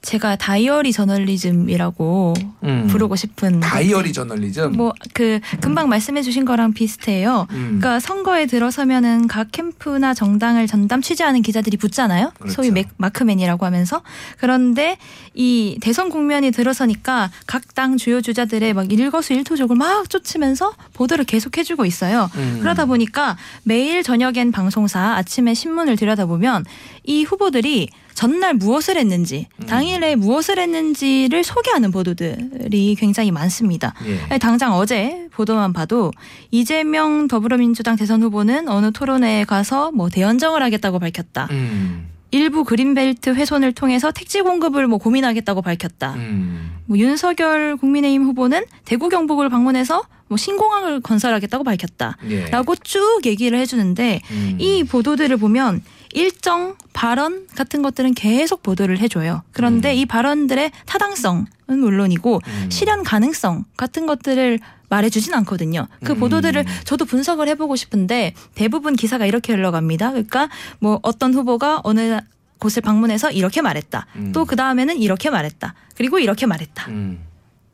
제가 0.00 0.36
다이어리 0.36 0.92
저널리즘이라고 0.92 2.34
음. 2.64 2.86
부르고 2.88 3.16
싶은 3.16 3.60
다이어리 3.60 4.12
저널리즘. 4.12 4.72
뭐 4.76 4.92
그 5.14 5.40
금방 5.60 5.88
말씀해 5.88 6.22
주신 6.22 6.44
거랑 6.44 6.72
비슷해요. 6.72 7.46
음. 7.50 7.78
그러니까 7.80 7.98
선거에 7.98 8.46
들어서면은 8.46 9.26
각 9.26 9.48
캠프나 9.50 10.14
정당을 10.14 10.66
전담 10.68 11.02
취재하는 11.02 11.42
기자들이 11.42 11.76
붙잖아요. 11.76 12.32
그렇죠. 12.38 12.54
소위 12.54 12.70
맥- 12.70 12.88
마크맨이라고 12.98 13.66
하면서 13.66 14.02
그런데 14.38 14.96
이 15.34 15.78
대선 15.80 16.08
국면이 16.10 16.50
들어서니까 16.52 17.30
각 17.46 17.62
당 17.74 17.96
주요 17.96 18.20
주자들의 18.20 18.74
막 18.74 18.90
일거수일투족을 18.92 19.76
막 19.76 20.10
쫓으면서 20.10 20.72
보도를 20.94 21.24
계속 21.24 21.56
해주고 21.58 21.84
있어요. 21.84 22.28
음. 22.36 22.58
그러다 22.60 22.86
보니까 22.86 23.36
매일 23.62 24.02
저녁엔 24.02 24.50
방송사, 24.50 25.14
아침에 25.16 25.54
신문을 25.54 25.94
들여다보면 25.96 26.64
이 27.04 27.22
후보들이 27.22 27.88
전날 28.18 28.54
무엇을 28.54 28.96
했는지, 28.96 29.46
음. 29.60 29.66
당일에 29.66 30.16
무엇을 30.16 30.58
했는지를 30.58 31.44
소개하는 31.44 31.92
보도들이 31.92 32.96
굉장히 32.98 33.30
많습니다. 33.30 33.94
예. 34.06 34.18
아니, 34.28 34.40
당장 34.40 34.74
어제 34.74 35.28
보도만 35.30 35.72
봐도 35.72 36.10
이재명 36.50 37.28
더불어민주당 37.28 37.94
대선 37.94 38.20
후보는 38.24 38.68
어느 38.68 38.90
토론회에 38.90 39.44
가서 39.44 39.92
뭐 39.92 40.08
대연정을 40.08 40.64
하겠다고 40.64 40.98
밝혔다. 40.98 41.46
음. 41.52 42.08
일부 42.32 42.64
그린벨트 42.64 43.30
훼손을 43.30 43.70
통해서 43.70 44.10
택지 44.10 44.40
공급을 44.40 44.88
뭐 44.88 44.98
고민하겠다고 44.98 45.62
밝혔다. 45.62 46.14
음. 46.14 46.72
뭐 46.86 46.98
윤석열 46.98 47.76
국민의힘 47.76 48.24
후보는 48.24 48.64
대구 48.84 49.08
경북을 49.10 49.48
방문해서 49.48 50.02
뭐 50.26 50.36
신공항을 50.36 51.02
건설하겠다고 51.02 51.62
밝혔다. 51.62 52.16
예. 52.30 52.46
라고 52.46 52.74
쭉 52.74 53.20
얘기를 53.26 53.56
해주는데 53.60 54.22
음. 54.32 54.56
이 54.58 54.82
보도들을 54.82 55.36
보면 55.36 55.82
일정 56.12 56.76
발언 56.92 57.46
같은 57.54 57.82
것들은 57.82 58.14
계속 58.14 58.62
보도를 58.62 58.98
해줘요. 58.98 59.42
그런데 59.52 59.92
음. 59.92 59.96
이 59.96 60.06
발언들의 60.06 60.72
타당성은 60.86 61.46
물론이고 61.66 62.40
음. 62.44 62.70
실현 62.70 63.02
가능성 63.02 63.64
같은 63.76 64.06
것들을 64.06 64.58
말해주진 64.88 65.34
않거든요. 65.34 65.86
그 66.02 66.12
음. 66.12 66.20
보도들을 66.20 66.64
저도 66.84 67.04
분석을 67.04 67.48
해보고 67.48 67.76
싶은데 67.76 68.34
대부분 68.54 68.96
기사가 68.96 69.26
이렇게 69.26 69.52
흘러갑니다. 69.52 70.10
그러니까 70.10 70.48
뭐 70.78 70.98
어떤 71.02 71.34
후보가 71.34 71.82
어느 71.84 72.20
곳을 72.58 72.82
방문해서 72.82 73.30
이렇게 73.30 73.62
말했다. 73.62 74.06
음. 74.16 74.32
또그 74.32 74.56
다음에는 74.56 74.96
이렇게 74.98 75.30
말했다. 75.30 75.74
그리고 75.94 76.18
이렇게 76.18 76.46
말했다. 76.46 76.88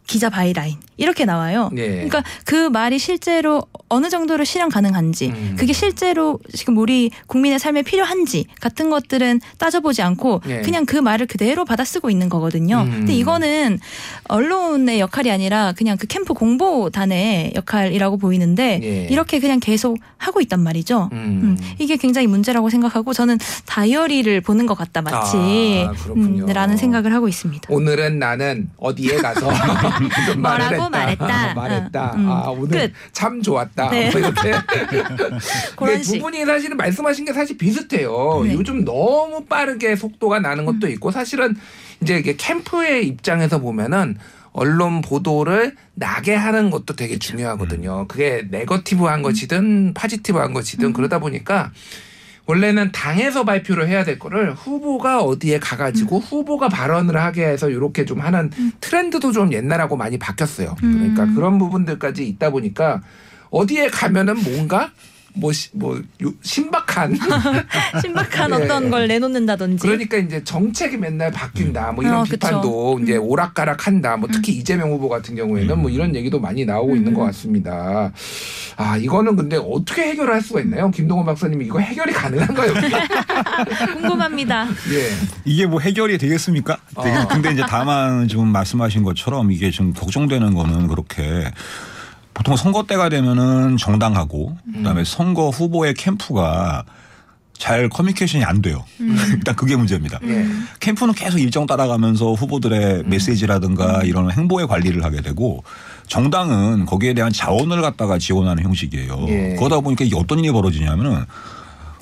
음. 0.05 0.07
기자 0.07 0.29
byline 0.31 0.77
이렇게 0.97 1.25
나와요. 1.25 1.71
예. 1.77 1.89
그러니까 1.89 2.23
그 2.45 2.69
말이 2.69 2.99
실제로 2.99 3.63
어느 3.89 4.09
정도로 4.09 4.45
실현 4.45 4.69
가능한지, 4.69 5.29
음. 5.29 5.57
그게 5.59 5.73
실제로 5.73 6.39
지금 6.53 6.79
우리 6.79 7.11
국민의 7.27 7.59
삶에 7.59 7.83
필요한지 7.83 8.47
같은 8.61 8.91
것들은 8.91 9.41
따져보지 9.59 10.03
않고 10.03 10.43
예. 10.49 10.61
그냥 10.63 10.85
그 10.87 10.97
말을 10.97 11.27
그대로 11.27 11.65
받아쓰고 11.65 12.11
있는 12.11 12.29
거거든요. 12.29 12.83
음. 12.83 12.91
근데 12.91 13.15
이거는 13.15 13.81
언론의 14.29 15.01
역할이 15.01 15.31
아니라 15.31 15.73
그냥 15.77 15.97
그 15.97 16.07
캠프 16.07 16.35
공보단의 16.35 17.53
역할이라고 17.57 18.19
보이는데 18.19 18.81
예. 18.83 19.07
이렇게 19.11 19.41
그냥 19.41 19.61
계속 19.61 19.99
하고 20.19 20.41
있단 20.41 20.61
말이죠. 20.61 21.09
음. 21.13 21.17
음, 21.17 21.59
이게 21.79 21.97
굉장히 21.97 22.27
문제라고 22.27 22.71
생각하고 22.71 23.13
저는 23.13 23.39
다이어리를 23.67 24.41
보는 24.43 24.67
것 24.67 24.75
같다 24.77 25.03
마치 25.03 25.37
아. 25.87 25.93
음, 26.11 26.47
라는 26.47 26.77
생각을 26.77 27.13
하고 27.13 27.29
있습니다. 27.29 27.69
오늘은 27.73 28.19
나는 28.19 28.71
어디에 28.77 29.17
가서 29.17 29.51
뭐라고 30.39 30.75
했다. 30.75 30.91
말했다. 30.91 31.51
아, 31.51 31.55
말했다. 31.55 32.13
음, 32.15 32.21
음. 32.21 32.31
아 32.31 32.45
오늘 32.49 32.89
끝. 32.89 32.93
참 33.13 33.43
좋았다. 33.43 33.91
네. 33.91 34.11
뭐 34.11 34.21
이렇게. 34.21 34.53
그런 35.77 35.97
두 35.99 36.05
식. 36.05 36.19
분이 36.21 36.45
사실은 36.45 36.77
말씀하신 36.77 37.25
게 37.25 37.33
사실 37.33 37.57
비슷해요. 37.59 38.43
네. 38.45 38.55
요즘 38.55 38.85
너무 38.85 39.45
빠르게 39.47 39.97
속도가 39.97 40.41
나는 40.41 40.65
것도 40.65 40.89
있고 40.89 41.11
사실은 41.11 41.57
이제 42.03 42.19
이게 42.19 42.37
캠프의 42.37 43.07
입장에서 43.07 43.59
보면은 43.61 44.17
언론 44.53 45.01
보도를 45.01 45.75
나게 45.95 46.35
하는 46.35 46.71
것도 46.71 46.95
되게 46.95 47.19
중요하거든요. 47.19 48.07
그게 48.07 48.47
네거티브한 48.51 49.23
것이든 49.23 49.95
파지티브한 49.95 50.53
것이든 50.53 50.93
그러다 50.93 51.19
보니까 51.19 51.73
원래는 52.47 52.93
당에서 52.93 53.45
발표를 53.45 53.89
해야 53.89 54.05
될 54.05 54.19
거를 54.19 54.53
후보가 54.53 55.23
어디에 55.23 55.59
가가지고 55.59 56.19
후보가 56.19 56.69
발언을 56.69 57.17
하게 57.17 57.47
해서 57.47 57.71
이렇게 57.71 58.05
좀 58.05 58.21
하는 58.21 58.51
트렌드도 58.81 59.33
좀 59.33 59.53
옛날하고 59.53 59.97
많이 59.97 60.19
바뀌었어요. 60.19 60.75
그러니까 60.79 61.25
음. 61.25 61.35
그런 61.35 61.59
부분들까지 61.59 62.27
있다 62.29 62.51
보니까 62.51 63.03
어디에 63.51 63.89
가면은 63.89 64.43
뭔가 64.43 64.91
뭐, 65.37 65.53
시- 65.53 65.69
뭐 65.73 66.01
요- 66.23 66.33
신박한 66.43 67.17
신박한 68.01 68.51
예. 68.51 68.55
어떤 68.55 68.89
걸 68.91 69.09
내놓는다든지. 69.09 69.83
그러니까 69.87 70.17
이제 70.17 70.43
정책이 70.45 70.97
맨날 70.97 71.33
바뀐다 71.33 71.91
뭐 71.93 72.05
이런 72.05 72.19
어, 72.19 72.23
그쵸. 72.23 72.37
비판도 72.37 73.01
이제 73.03 73.17
음. 73.17 73.23
오락가락한다 73.25 74.17
뭐 74.17 74.29
특히 74.33 74.53
이재명 74.53 74.91
후보 74.93 75.09
같은 75.09 75.35
경우에는 75.35 75.79
뭐 75.79 75.91
이런 75.91 76.15
얘기도 76.15 76.39
많이 76.39 76.65
나오고 76.65 76.95
있는 76.95 77.13
음. 77.13 77.15
것 77.17 77.25
같습니다. 77.25 78.13
아 78.77 78.97
이거는 78.97 79.35
근데 79.37 79.57
어떻게 79.57 80.03
해결할 80.03 80.41
수가 80.41 80.61
있나요, 80.61 80.91
김동원 80.93 81.27
박사님 81.27 81.61
이거 81.63 81.79
해결이 81.81 82.13
가능한가요? 82.13 82.73
궁금합니다. 83.95 84.67
예. 84.93 85.11
이게 85.45 85.67
뭐 85.67 85.81
해결이 85.81 86.19
되겠습니까? 86.19 86.77
되게- 87.03 87.17
어. 87.17 87.29
근데 87.29 87.53
이제 87.53 87.63
다만 87.69 88.29
지금 88.29 88.49
말씀하신 88.49 89.03
것처럼 89.03 89.51
이게 89.51 89.71
좀 89.71 89.93
걱정되는 89.93 90.55
거는 90.55 90.87
그렇게 90.89 91.51
보통 92.35 92.57
선거 92.57 92.83
때가 92.83 93.09
되면은 93.09 93.77
정당하고 93.77 94.57
그다음에 94.75 95.05
선거 95.05 95.51
후보의 95.51 95.95
캠프가 95.95 96.85
잘 97.57 97.89
커뮤니케이션이 97.89 98.45
안 98.45 98.61
돼요. 98.61 98.85
일단 98.99 99.55
그게 99.55 99.77
문제입니다. 99.77 100.19
예. 100.25 100.45
캠프는 100.81 101.15
계속 101.15 101.39
일정 101.39 101.67
따라가면서 101.67 102.35
후보들의 102.35 103.05
메시지라든가 103.07 104.03
이런 104.03 104.31
행보의 104.31 104.67
관리를 104.67 105.05
하게 105.05 105.23
되고 105.23 105.63
정당은 106.09 106.85
거기에 106.85 107.15
대한 107.15 107.33
자원을 107.33 107.81
갖다가 107.81 108.19
지원하는 108.19 108.65
형식이에요. 108.65 109.27
예. 109.29 109.57
그러다 109.57 109.81
보니까 109.81 110.05
이게 110.05 110.17
어떤 110.17 110.41
일이 110.41 110.51
벌어지냐면은 110.51 111.25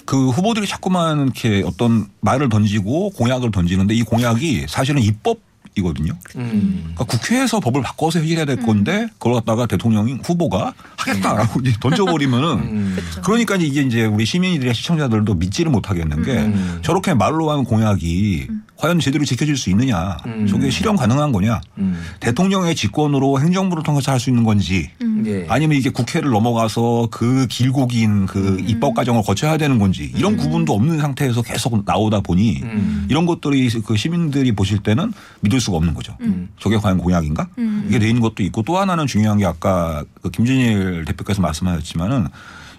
그 0.06 0.30
후보들이 0.30 0.66
자꾸만 0.66 1.22
이렇게 1.22 1.62
어떤 1.64 2.06
말을 2.20 2.48
던지고 2.48 3.10
공약을 3.10 3.52
던지는데 3.52 3.94
이 3.94 4.02
공약이 4.02 4.66
사실은 4.68 5.02
입법 5.02 5.38
이거든요. 5.74 6.12
음. 6.36 6.92
그러니까 6.94 7.04
국회에서 7.04 7.60
법을 7.60 7.82
바꿔서 7.82 8.20
해결해야 8.20 8.44
될 8.44 8.62
건데 8.62 9.06
그걸 9.18 9.34
갖다가 9.34 9.66
대통령이 9.66 10.18
후보가 10.24 10.72
하겠다라고 10.96 11.60
이제 11.60 11.72
던져버리면은 11.80 12.48
음. 12.58 12.98
그러니까 13.24 13.56
이게 13.56 13.82
이제 13.82 14.04
우리 14.04 14.24
시민들의 14.24 14.74
시청자들도 14.74 15.34
믿지를 15.34 15.70
못하겠는 15.70 16.22
게 16.22 16.32
음. 16.38 16.80
저렇게 16.82 17.14
말로 17.14 17.50
하는 17.50 17.64
공약이 17.64 18.48
과연 18.76 18.98
제대로 18.98 19.24
지켜질 19.24 19.56
수 19.56 19.70
있느냐 19.70 20.16
음. 20.26 20.46
저게 20.48 20.68
실현 20.70 20.96
가능한 20.96 21.30
거냐 21.30 21.60
음. 21.78 22.02
대통령의 22.20 22.74
직권으로 22.74 23.40
행정부를 23.40 23.82
통해서 23.84 24.10
할 24.10 24.22
수 24.22 24.30
있는 24.30 24.44
건지 24.44 24.88
예. 25.26 25.46
아니면 25.48 25.76
이게 25.76 25.90
국회를 25.90 26.30
넘어가서 26.30 27.08
그 27.10 27.46
길고 27.48 27.86
긴 27.88 28.26
그 28.26 28.62
입법 28.66 28.94
과정을 28.94 29.22
거쳐야 29.22 29.56
되는 29.56 29.78
건지 29.78 30.12
이런 30.14 30.36
구분도 30.36 30.72
없는 30.74 31.00
상태에서 31.00 31.42
계속 31.42 31.82
나오다 31.84 32.20
보니 32.20 32.60
음. 32.62 33.06
이런 33.08 33.26
것들이 33.26 33.68
그 33.84 33.96
시민들이 33.96 34.52
보실 34.52 34.78
때는 34.78 35.12
믿을 35.40 35.60
수가 35.62 35.78
없는 35.78 35.94
거죠. 35.94 36.16
저게 36.58 36.76
과연 36.76 36.98
공약인가? 36.98 37.48
음. 37.58 37.86
이게 37.88 37.98
돼 37.98 38.08
있는 38.08 38.20
것도 38.20 38.42
있고 38.42 38.62
또 38.62 38.76
하나는 38.78 39.06
중요한 39.06 39.38
게 39.38 39.46
아까 39.46 40.04
그 40.20 40.30
김진일 40.30 41.04
대표께서 41.06 41.40
말씀하셨지만은 41.40 42.26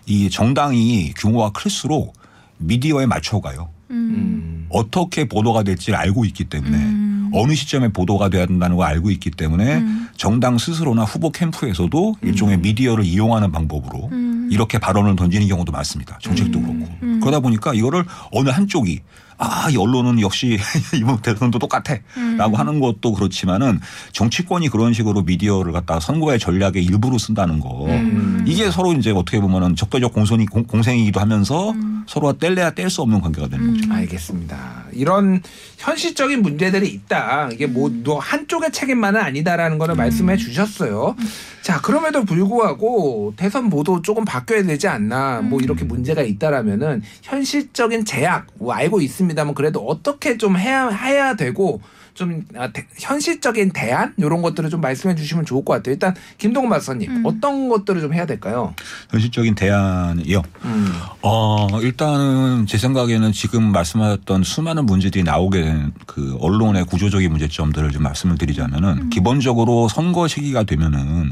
이 0.06 0.30
정당이 0.30 1.14
규모가 1.18 1.52
클수록 1.52 2.14
미디어에 2.58 3.06
맞춰가요. 3.06 3.70
음. 3.92 4.68
어떻게 4.70 5.26
보도가 5.26 5.64
될지를 5.64 5.98
알고 5.98 6.26
있기 6.26 6.46
때문에 6.46 6.78
음. 6.78 7.32
어느 7.34 7.54
시점에 7.56 7.90
보도가 7.90 8.30
돼야 8.30 8.46
된다는 8.46 8.76
걸 8.76 8.88
알고 8.88 9.12
있기 9.12 9.32
때문에 9.32 9.78
음. 9.78 10.10
정당 10.16 10.58
스스로나 10.58 11.04
후보 11.04 11.32
캠프에서도 11.32 12.16
일종의 12.22 12.60
미디어를 12.60 13.04
이용하는 13.04 13.52
방법으로 13.52 14.10
음. 14.12 14.50
이렇게 14.52 14.78
발언을 14.78 15.16
던지는 15.16 15.48
경우도 15.48 15.72
많습니다. 15.72 16.20
정책도 16.22 16.62
그렇고. 16.62 16.90
음. 17.04 17.20
그러다 17.20 17.40
보니까 17.40 17.74
이거를 17.74 18.06
어느 18.32 18.50
한쪽이 18.50 19.02
아, 19.38 19.68
이 19.70 19.78
언론은 19.78 20.20
역시 20.22 20.58
이번 20.96 21.22
대선도 21.22 21.60
똑같아. 21.60 21.96
음. 22.18 22.38
라고 22.38 22.56
하는 22.58 22.80
것도 22.80 23.14
그렇지만은 23.14 23.80
정치권이 24.12 24.70
그런 24.70 24.94
식으로 24.94 25.24
미디어를 25.24 25.72
갖다가 25.74 26.00
선거의 26.00 26.40
전략의 26.40 26.84
일부로 26.84 27.18
쓴다는 27.18 27.60
거. 27.60 27.86
음. 27.88 28.44
이게 28.48 28.70
서로 28.72 28.94
이제 28.94 29.12
어떻게 29.12 29.40
보면은 29.40 29.76
적대적 29.76 30.14
공선이, 30.14 30.46
공- 30.46 30.64
공생이기도 30.66 31.20
하면서 31.20 31.72
음. 31.72 32.04
서로가 32.08 32.34
뗄래야 32.38 32.72
뗄 32.72 32.90
수 32.90 33.02
없는 33.02 33.22
관계가 33.22 33.48
되는 33.48 33.74
거죠. 33.74 33.94
알겠습니다. 33.94 34.84
이런 34.92 35.42
현실적인 35.78 36.42
문제들이 36.42 36.88
있다. 36.90 37.50
이게 37.52 37.66
뭐너 37.66 38.18
한쪽의 38.20 38.72
책임만은 38.72 39.20
아니다라는 39.22 39.78
거를 39.78 39.96
말씀해 39.96 40.38
주셨어요. 40.38 41.16
자, 41.62 41.80
그럼에도 41.82 42.26
불구하고 42.26 43.34
대선 43.38 43.70
보도 43.70 44.02
조금 44.02 44.26
바뀌어야 44.26 44.64
되지 44.64 44.88
않나. 44.90 45.42
뭐 45.42 45.62
이렇게 45.62 45.86
문제가 45.86 46.22
있다라면은 46.22 47.02
현실적인 47.22 48.04
제약 48.06 48.48
뭐 48.60 48.74
알고 48.74 49.00
있습니다 49.02 49.23
만 49.28 49.54
그래도 49.56 49.86
어떻게 49.88 50.38
좀 50.38 50.58
해야 50.58 50.90
해야 50.90 51.36
되고 51.36 51.82
좀 52.14 52.44
아, 52.56 52.72
대- 52.72 52.86
현실적인 53.00 53.72
대안 53.72 54.14
이런 54.18 54.44
것들을 54.44 54.70
좀 54.70 54.82
말씀해 54.82 55.16
주시면 55.16 55.46
좋을 55.46 55.66
것 55.66 55.74
같아요. 55.74 55.94
일단 55.94 56.14
김동건 56.38 56.70
박사님 56.70 57.24
어떤 57.26 57.70
것들을 57.70 58.02
좀 58.02 58.14
해야 58.14 58.28
될까요? 58.28 58.76
현실적인 59.10 59.56
대안이요. 59.56 60.44
음. 60.66 60.94
어, 61.24 61.68
일단은 61.82 62.68
제 62.68 62.78
생각에는 62.78 63.32
지금 63.32 63.72
말씀하셨던 63.72 64.44
수많은 64.44 64.86
문제들이 64.86 65.24
나오게 65.24 65.62
된 65.64 65.94
그 66.06 66.38
언론의 66.40 66.86
구조적인 66.86 67.32
문제점들을 67.32 67.90
좀 67.92 68.04
말씀을 68.04 68.38
드리자면은 68.38 69.10
기본적으로 69.10 69.88
선거 69.90 70.28
시기가 70.28 70.62
되면은 70.64 71.32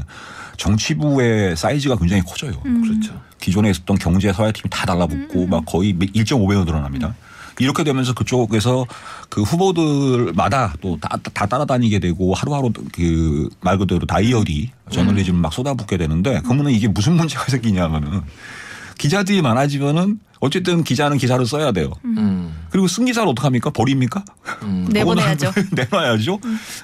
정치부의 0.56 1.56
사이즈가 1.56 1.96
굉장히 1.96 2.22
커져요. 2.22 2.52
그렇죠. 2.62 3.20
기존에 3.40 3.70
있었던 3.70 3.98
경제 3.98 4.32
사회팀이 4.32 4.70
다 4.70 4.86
달라붙고 4.86 5.46
막 5.46 5.64
거의 5.66 5.94
1.5배로 5.94 6.64
늘어납니다. 6.64 7.14
이렇게 7.58 7.84
되면서 7.84 8.14
그쪽에서 8.14 8.86
그 9.28 9.42
후보들마다 9.42 10.74
또다 10.80 11.18
다 11.32 11.46
따라다니게 11.46 11.98
되고 11.98 12.34
하루하루 12.34 12.70
그 12.92 13.48
말 13.60 13.78
그대로 13.78 14.06
다이어리 14.06 14.70
저널리즘 14.90 15.36
막 15.36 15.52
쏟아붓게 15.52 15.96
되는데 15.96 16.40
그러면은 16.40 16.72
이게 16.72 16.88
무슨 16.88 17.14
문제가 17.14 17.44
생기냐면은 17.46 18.22
기자들이 18.98 19.42
많아지면은 19.42 20.18
어쨌든 20.42 20.82
기자는 20.82 21.18
기사를 21.18 21.44
써야 21.46 21.70
돼요. 21.70 21.92
음. 22.04 22.52
그리고 22.68 22.88
쓴 22.88 23.04
기사를 23.04 23.28
어떡합니까? 23.28 23.70
버립니까? 23.70 24.24
음. 24.62 24.88
내보내야죠. 24.92 25.52
내놔야죠. 25.70 26.38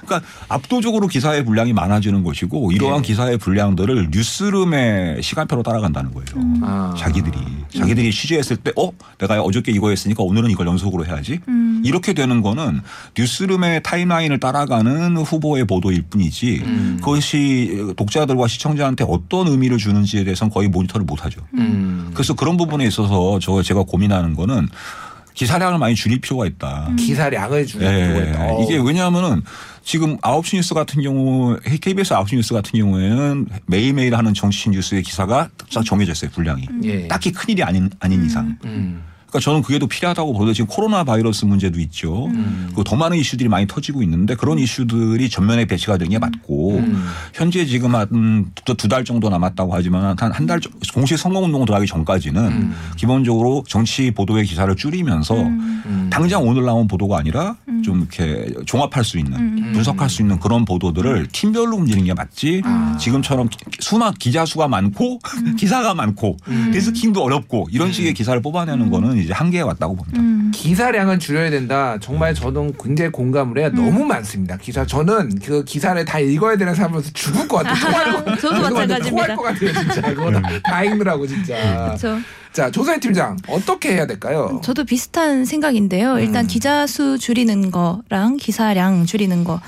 그러니까 0.05 0.21
압도적으로 0.47 1.07
기사의 1.07 1.43
분량이 1.43 1.73
많아지는 1.73 2.23
것이고 2.23 2.71
이러한 2.71 2.99
예. 2.99 3.07
기사의 3.07 3.37
분량들을 3.37 4.09
뉴스룸의 4.11 5.21
시간표로 5.21 5.63
따라간다는 5.63 6.13
거예요. 6.13 6.59
아. 6.61 6.95
자기들이 6.97 7.37
자기들이 7.75 8.11
취재했을 8.11 8.55
때 8.57 8.71
어 8.77 8.91
내가 9.17 9.41
어저께 9.41 9.71
이거 9.71 9.89
했으니까 9.89 10.23
오늘은 10.23 10.49
이걸 10.51 10.67
연속으로 10.67 11.05
해야지 11.05 11.39
음. 11.47 11.81
이렇게 11.83 12.13
되는 12.13 12.41
거는 12.41 12.81
뉴스룸의 13.17 13.83
타임라인을 13.83 14.39
따라가는 14.39 15.17
후보의 15.17 15.65
보도일 15.65 16.03
뿐이지 16.03 16.61
음. 16.63 16.97
그것이 16.99 17.93
독자들과 17.97 18.47
시청자한테 18.47 19.05
어떤 19.07 19.47
의미를 19.47 19.77
주는지에 19.77 20.23
대해서는 20.23 20.51
거의 20.51 20.69
모니터를 20.69 21.05
못하죠. 21.05 21.41
음. 21.55 22.11
그래서 22.13 22.33
그런 22.35 22.55
부분에 22.57 22.85
있어서 22.85 23.39
저 23.49 23.63
제가 23.63 23.83
고민하는 23.83 24.35
거는 24.35 24.69
기사량을 25.33 25.79
많이 25.79 25.95
줄일 25.95 26.19
필요가 26.19 26.45
있다. 26.45 26.91
기사량을 26.97 27.65
주는 27.65 27.87
예, 27.87 28.07
필요가 28.07 28.25
있다. 28.25 28.53
어. 28.53 28.63
이게 28.63 28.77
왜냐하면은 28.77 29.41
지금 29.83 30.17
9시 30.17 30.57
뉴스 30.57 30.73
같은 30.73 31.01
경우 31.01 31.57
KBS 31.63 32.13
9시 32.13 32.35
뉴스 32.35 32.53
같은 32.53 32.77
경우에는 32.79 33.47
매일매일 33.65 34.15
하는 34.15 34.33
정치 34.33 34.69
뉴스의 34.69 35.01
기사가 35.01 35.49
딱 35.57 35.85
정해져 35.85 36.11
있어요 36.11 36.29
분량이 36.31 36.67
예. 36.83 37.07
딱히 37.07 37.31
큰일이 37.31 37.63
아닌 37.63 37.89
아닌 37.99 38.23
이상 38.25 38.57
음. 38.65 39.01
그러니까 39.29 39.39
저는 39.39 39.61
그게 39.61 39.79
더 39.79 39.85
필요하다고 39.87 40.33
보는데 40.33 40.53
지금 40.53 40.67
코로나 40.67 41.03
바이러스 41.03 41.45
문제도 41.45 41.79
있죠 41.79 42.25
음. 42.27 42.63
그리고 42.67 42.83
더 42.83 42.95
많은 42.95 43.17
이슈들이 43.17 43.47
많이 43.49 43.67
터지고 43.67 44.01
있는데 44.03 44.35
그런 44.35 44.57
이슈들이 44.59 45.29
전면에 45.29 45.65
배치가 45.65 45.97
되는 45.97 46.09
게 46.11 46.19
맞고 46.19 46.77
음. 46.77 47.05
현재 47.33 47.65
지금 47.65 47.95
한두 47.95 48.87
달 48.87 49.05
정도 49.05 49.29
남았다고 49.29 49.73
하지만 49.73 50.15
한 50.19 50.31
한 50.31 50.47
달 50.47 50.59
공식 50.93 51.17
선거운동 51.17 51.65
들어가기 51.65 51.85
전까지는 51.85 52.41
음. 52.43 52.75
기본적으로 52.97 53.63
정치 53.67 54.09
보도의 54.11 54.45
기사를 54.45 54.73
줄이면서 54.75 55.35
음. 55.35 56.09
당장 56.11 56.43
오늘 56.47 56.63
나온 56.65 56.87
보도가 56.87 57.19
아니라 57.19 57.55
음. 57.67 57.83
좀 57.83 57.99
이렇게 57.99 58.47
종합할 58.65 59.03
수 59.03 59.19
있는 59.19 59.37
음. 59.39 59.71
분석할 59.73 60.09
수 60.09 60.23
있는 60.23 60.39
그런 60.39 60.65
보도들을 60.65 61.27
팀별로 61.31 61.77
움직이는 61.77 62.05
게 62.05 62.13
맞지 62.15 62.61
아. 62.65 62.97
지금처럼 62.99 63.49
수만 63.79 64.13
기자 64.15 64.45
수가 64.45 64.67
많고 64.67 65.19
음. 65.37 65.55
기사가 65.59 65.93
많고 65.93 66.37
데스킹도 66.73 67.21
어렵고 67.21 67.67
이런 67.71 67.91
식의 67.93 68.13
기사를 68.15 68.41
뽑아내는 68.41 68.89
거는 68.89 69.18
이제 69.19 69.33
한계에 69.33 69.61
왔다고 69.61 69.95
봅니다. 69.95 70.19
음. 70.19 70.51
기사량은 70.53 71.19
줄여야 71.19 71.49
된다. 71.49 71.97
정말 72.01 72.33
저는 72.33 72.73
굉장히 72.81 73.11
공감을 73.11 73.59
해요. 73.59 73.69
너무 73.73 74.03
많습니다. 74.05 74.57
기사 74.57 74.85
저는 74.85 75.39
그 75.43 75.63
기사를 75.63 76.03
다 76.05 76.19
읽어야 76.19 76.57
되는 76.57 76.73
사람으로서 76.73 77.11
죽을 77.13 77.47
것 77.47 77.63
같아요. 77.63 78.23
것 78.23 78.39
저도 78.39 78.61
마찬가지입니다. 78.61 79.09
토할 79.09 79.35
것 79.35 79.43
같아요, 79.43 79.73
진짜. 79.73 80.01
그거 80.01 80.31
다, 80.31 80.41
다 80.63 80.83
읽느라고 80.83 81.27
진짜. 81.27 81.55
그렇죠. 81.85 82.19
자 82.51 82.71
조사희 82.71 82.99
팀장 82.99 83.37
어떻게 83.47 83.93
해야 83.93 84.07
될까요? 84.07 84.59
저도 84.63 84.83
비슷한 84.83 85.45
생각인데요. 85.45 86.19
일단 86.19 86.45
음. 86.45 86.47
기자 86.47 86.87
수 86.87 87.19
줄이는 87.19 87.69
거랑 87.71 88.37
기사량 88.37 89.05
줄이는 89.05 89.43
거. 89.43 89.61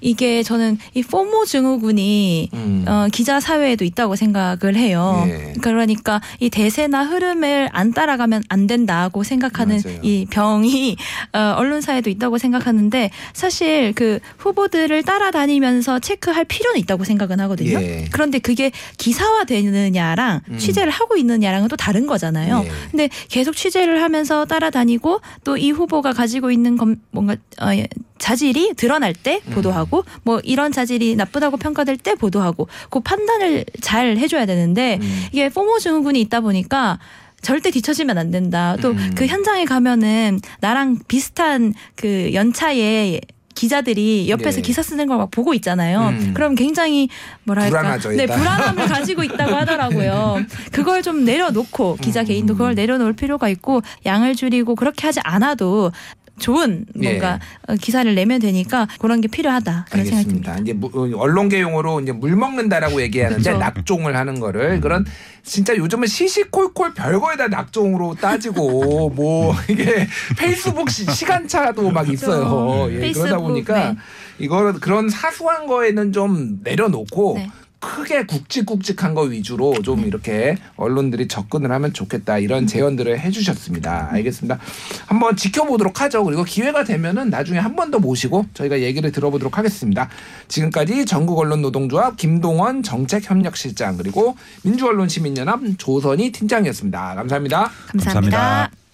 이게 0.00 0.42
저는 0.42 0.78
이 0.94 1.02
포모 1.02 1.44
증후군이 1.44 2.48
음. 2.54 2.84
어, 2.88 3.06
기자 3.12 3.38
사회에도 3.40 3.84
있다고 3.84 4.16
생각을 4.16 4.74
해요. 4.76 5.24
예. 5.28 5.52
그러니까 5.60 6.20
이 6.40 6.48
대세나 6.50 7.04
흐름을 7.04 7.68
안 7.72 7.92
따라가면 7.92 8.44
안 8.48 8.66
된다고 8.66 9.22
생각하는 9.22 9.80
맞아요. 9.84 9.98
이 10.02 10.26
병이 10.30 10.96
어, 11.34 11.54
언론사에도 11.58 12.10
있다고 12.10 12.38
생각하는데 12.38 13.10
사실 13.34 13.92
그 13.94 14.18
후보들을 14.38 15.02
따라다니면서 15.02 15.98
체크할 15.98 16.44
필요는 16.46 16.80
있다고 16.80 17.04
생각은 17.04 17.40
하거든요. 17.40 17.80
예. 17.82 18.06
그런데 18.10 18.38
그게 18.38 18.70
기사화 18.96 19.44
되느냐랑 19.44 20.40
음. 20.50 20.58
취재를 20.58 20.90
하고 20.90 21.16
있느냐랑은 21.16 21.68
또 21.68 21.76
다른 21.76 22.06
거잖아요. 22.06 22.62
예. 22.64 22.70
근데 22.90 23.08
계속 23.28 23.54
취재를 23.54 24.02
하면서 24.02 24.44
따라다니고 24.46 25.20
또 25.44 25.58
이 25.58 25.70
후보가 25.70 26.12
가지고 26.12 26.50
있는 26.50 26.76
검, 26.76 26.96
뭔가 27.10 27.36
어, 27.60 27.74
예, 27.74 27.86
자질이 28.18 28.74
드러날 28.76 29.12
때 29.14 29.40
음. 29.46 29.52
보도하고 29.54 30.04
뭐 30.22 30.40
이런 30.44 30.72
자질이 30.72 31.16
나쁘다고 31.16 31.56
평가될 31.56 31.96
때 31.96 32.14
보도하고 32.14 32.68
그 32.90 33.00
판단을 33.00 33.64
잘 33.80 34.16
해줘야 34.16 34.46
되는데 34.46 34.98
음. 35.00 35.24
이게 35.32 35.48
포모 35.48 35.78
증후군이 35.78 36.20
있다 36.22 36.40
보니까 36.40 36.98
절대 37.40 37.70
뒤처지면 37.70 38.18
안 38.18 38.30
된다. 38.30 38.76
또 38.82 38.90
음. 38.90 39.12
그 39.16 39.26
현장에 39.26 39.64
가면은 39.64 40.40
나랑 40.60 40.98
비슷한 41.06 41.72
그 41.94 42.30
연차의 42.34 43.20
기자들이 43.54 44.28
옆에서 44.30 44.58
예. 44.58 44.62
기사 44.62 44.82
쓰는 44.82 45.08
걸 45.08 45.18
막 45.18 45.32
보고 45.32 45.52
있잖아요. 45.54 46.10
음. 46.10 46.30
그럼 46.32 46.54
굉장히 46.54 47.08
뭐랄까, 47.42 47.70
불안하죠, 47.80 48.10
네. 48.12 48.26
불안함을 48.26 48.86
가지고 48.86 49.24
있다고 49.24 49.52
하더라고요. 49.52 50.38
그걸 50.70 51.02
좀 51.02 51.24
내려놓고 51.24 51.96
기자 52.00 52.20
음. 52.20 52.26
개인도 52.26 52.54
그걸 52.54 52.76
내려놓을 52.76 53.14
필요가 53.14 53.48
있고 53.48 53.82
양을 54.06 54.36
줄이고 54.36 54.76
그렇게 54.76 55.08
하지 55.08 55.18
않아도 55.24 55.90
좋은 56.38 56.84
뭔가 56.94 57.38
어, 57.66 57.74
기사를 57.74 58.12
내면 58.14 58.40
되니까 58.40 58.86
그런 58.98 59.20
게 59.20 59.28
필요하다 59.28 59.86
그런 59.90 60.04
생각이 60.06 60.28
듭니다. 60.28 60.52
알겠습니다. 60.52 60.62
이제 60.62 60.72
무- 60.72 61.18
언론계 61.20 61.60
용어로 61.60 62.00
이제 62.00 62.12
물 62.12 62.36
먹는다라고 62.36 63.00
얘기하는데 63.02 63.42
그렇죠. 63.42 63.58
낙종을 63.58 64.16
하는 64.16 64.40
거를 64.40 64.80
그런 64.80 65.04
진짜 65.42 65.76
요즘은 65.76 66.06
시시콜콜 66.06 66.94
별거에다 66.94 67.48
낙종으로 67.48 68.14
따지고 68.14 69.10
뭐 69.16 69.54
이게 69.68 70.06
페이스북 70.36 70.90
시, 70.90 71.04
시간차도 71.04 71.90
막 71.90 72.08
있어요. 72.08 72.86
예, 72.90 72.94
그러다 72.94 73.00
페이스북, 73.00 73.38
보니까 73.38 73.90
네. 73.92 73.96
이거는 74.38 74.74
그런 74.80 75.08
사소한 75.08 75.66
거에는 75.66 76.12
좀 76.12 76.60
내려놓고 76.62 77.34
네. 77.36 77.50
크게 77.80 78.26
굵직굵직한 78.26 79.14
거 79.14 79.22
위주로 79.22 79.80
좀 79.82 80.04
이렇게 80.06 80.56
언론들이 80.76 81.28
접근을 81.28 81.70
하면 81.72 81.92
좋겠다 81.92 82.38
이런 82.38 82.66
제언들을 82.66 83.20
해주셨습니다. 83.20 84.08
알겠습니다. 84.12 84.58
한번 85.06 85.36
지켜보도록 85.36 86.00
하죠. 86.00 86.24
그리고 86.24 86.42
기회가 86.44 86.84
되면은 86.84 87.30
나중에 87.30 87.58
한 87.58 87.76
번 87.76 87.88
더 87.90 87.98
모시고 88.00 88.46
저희가 88.54 88.80
얘기를 88.80 89.12
들어보도록 89.12 89.56
하겠습니다. 89.56 90.08
지금까지 90.48 91.06
전국 91.06 91.38
언론 91.38 91.62
노동조합 91.62 92.16
김동원 92.16 92.82
정책협력실장 92.82 93.96
그리고 93.96 94.36
민주언론시민연합 94.64 95.60
조선희 95.78 96.32
팀장이었습니다. 96.32 97.14
감사합니다. 97.14 97.70
감사합니다. 97.86 98.38
감사합니다. 98.38 98.87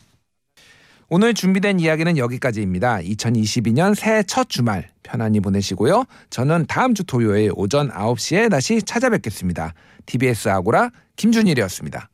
오늘 1.09 1.35
준비된 1.35 1.81
이야기는 1.81 2.17
여기까지입니다. 2.17 2.99
2022년 2.99 3.95
새해 3.95 4.23
첫 4.23 4.49
주말 4.49 4.89
편안히 5.03 5.41
보내시고요. 5.41 6.05
저는 6.31 6.67
다음 6.67 6.95
주 6.95 7.05
토요일 7.05 7.53
오전 7.55 7.91
9시에 7.91 8.51
다시 8.51 8.83
찾아뵙겠습니다. 8.83 9.75
TBS 10.07 10.49
아고라 10.49 10.91
김준일이었습니다. 11.17 12.09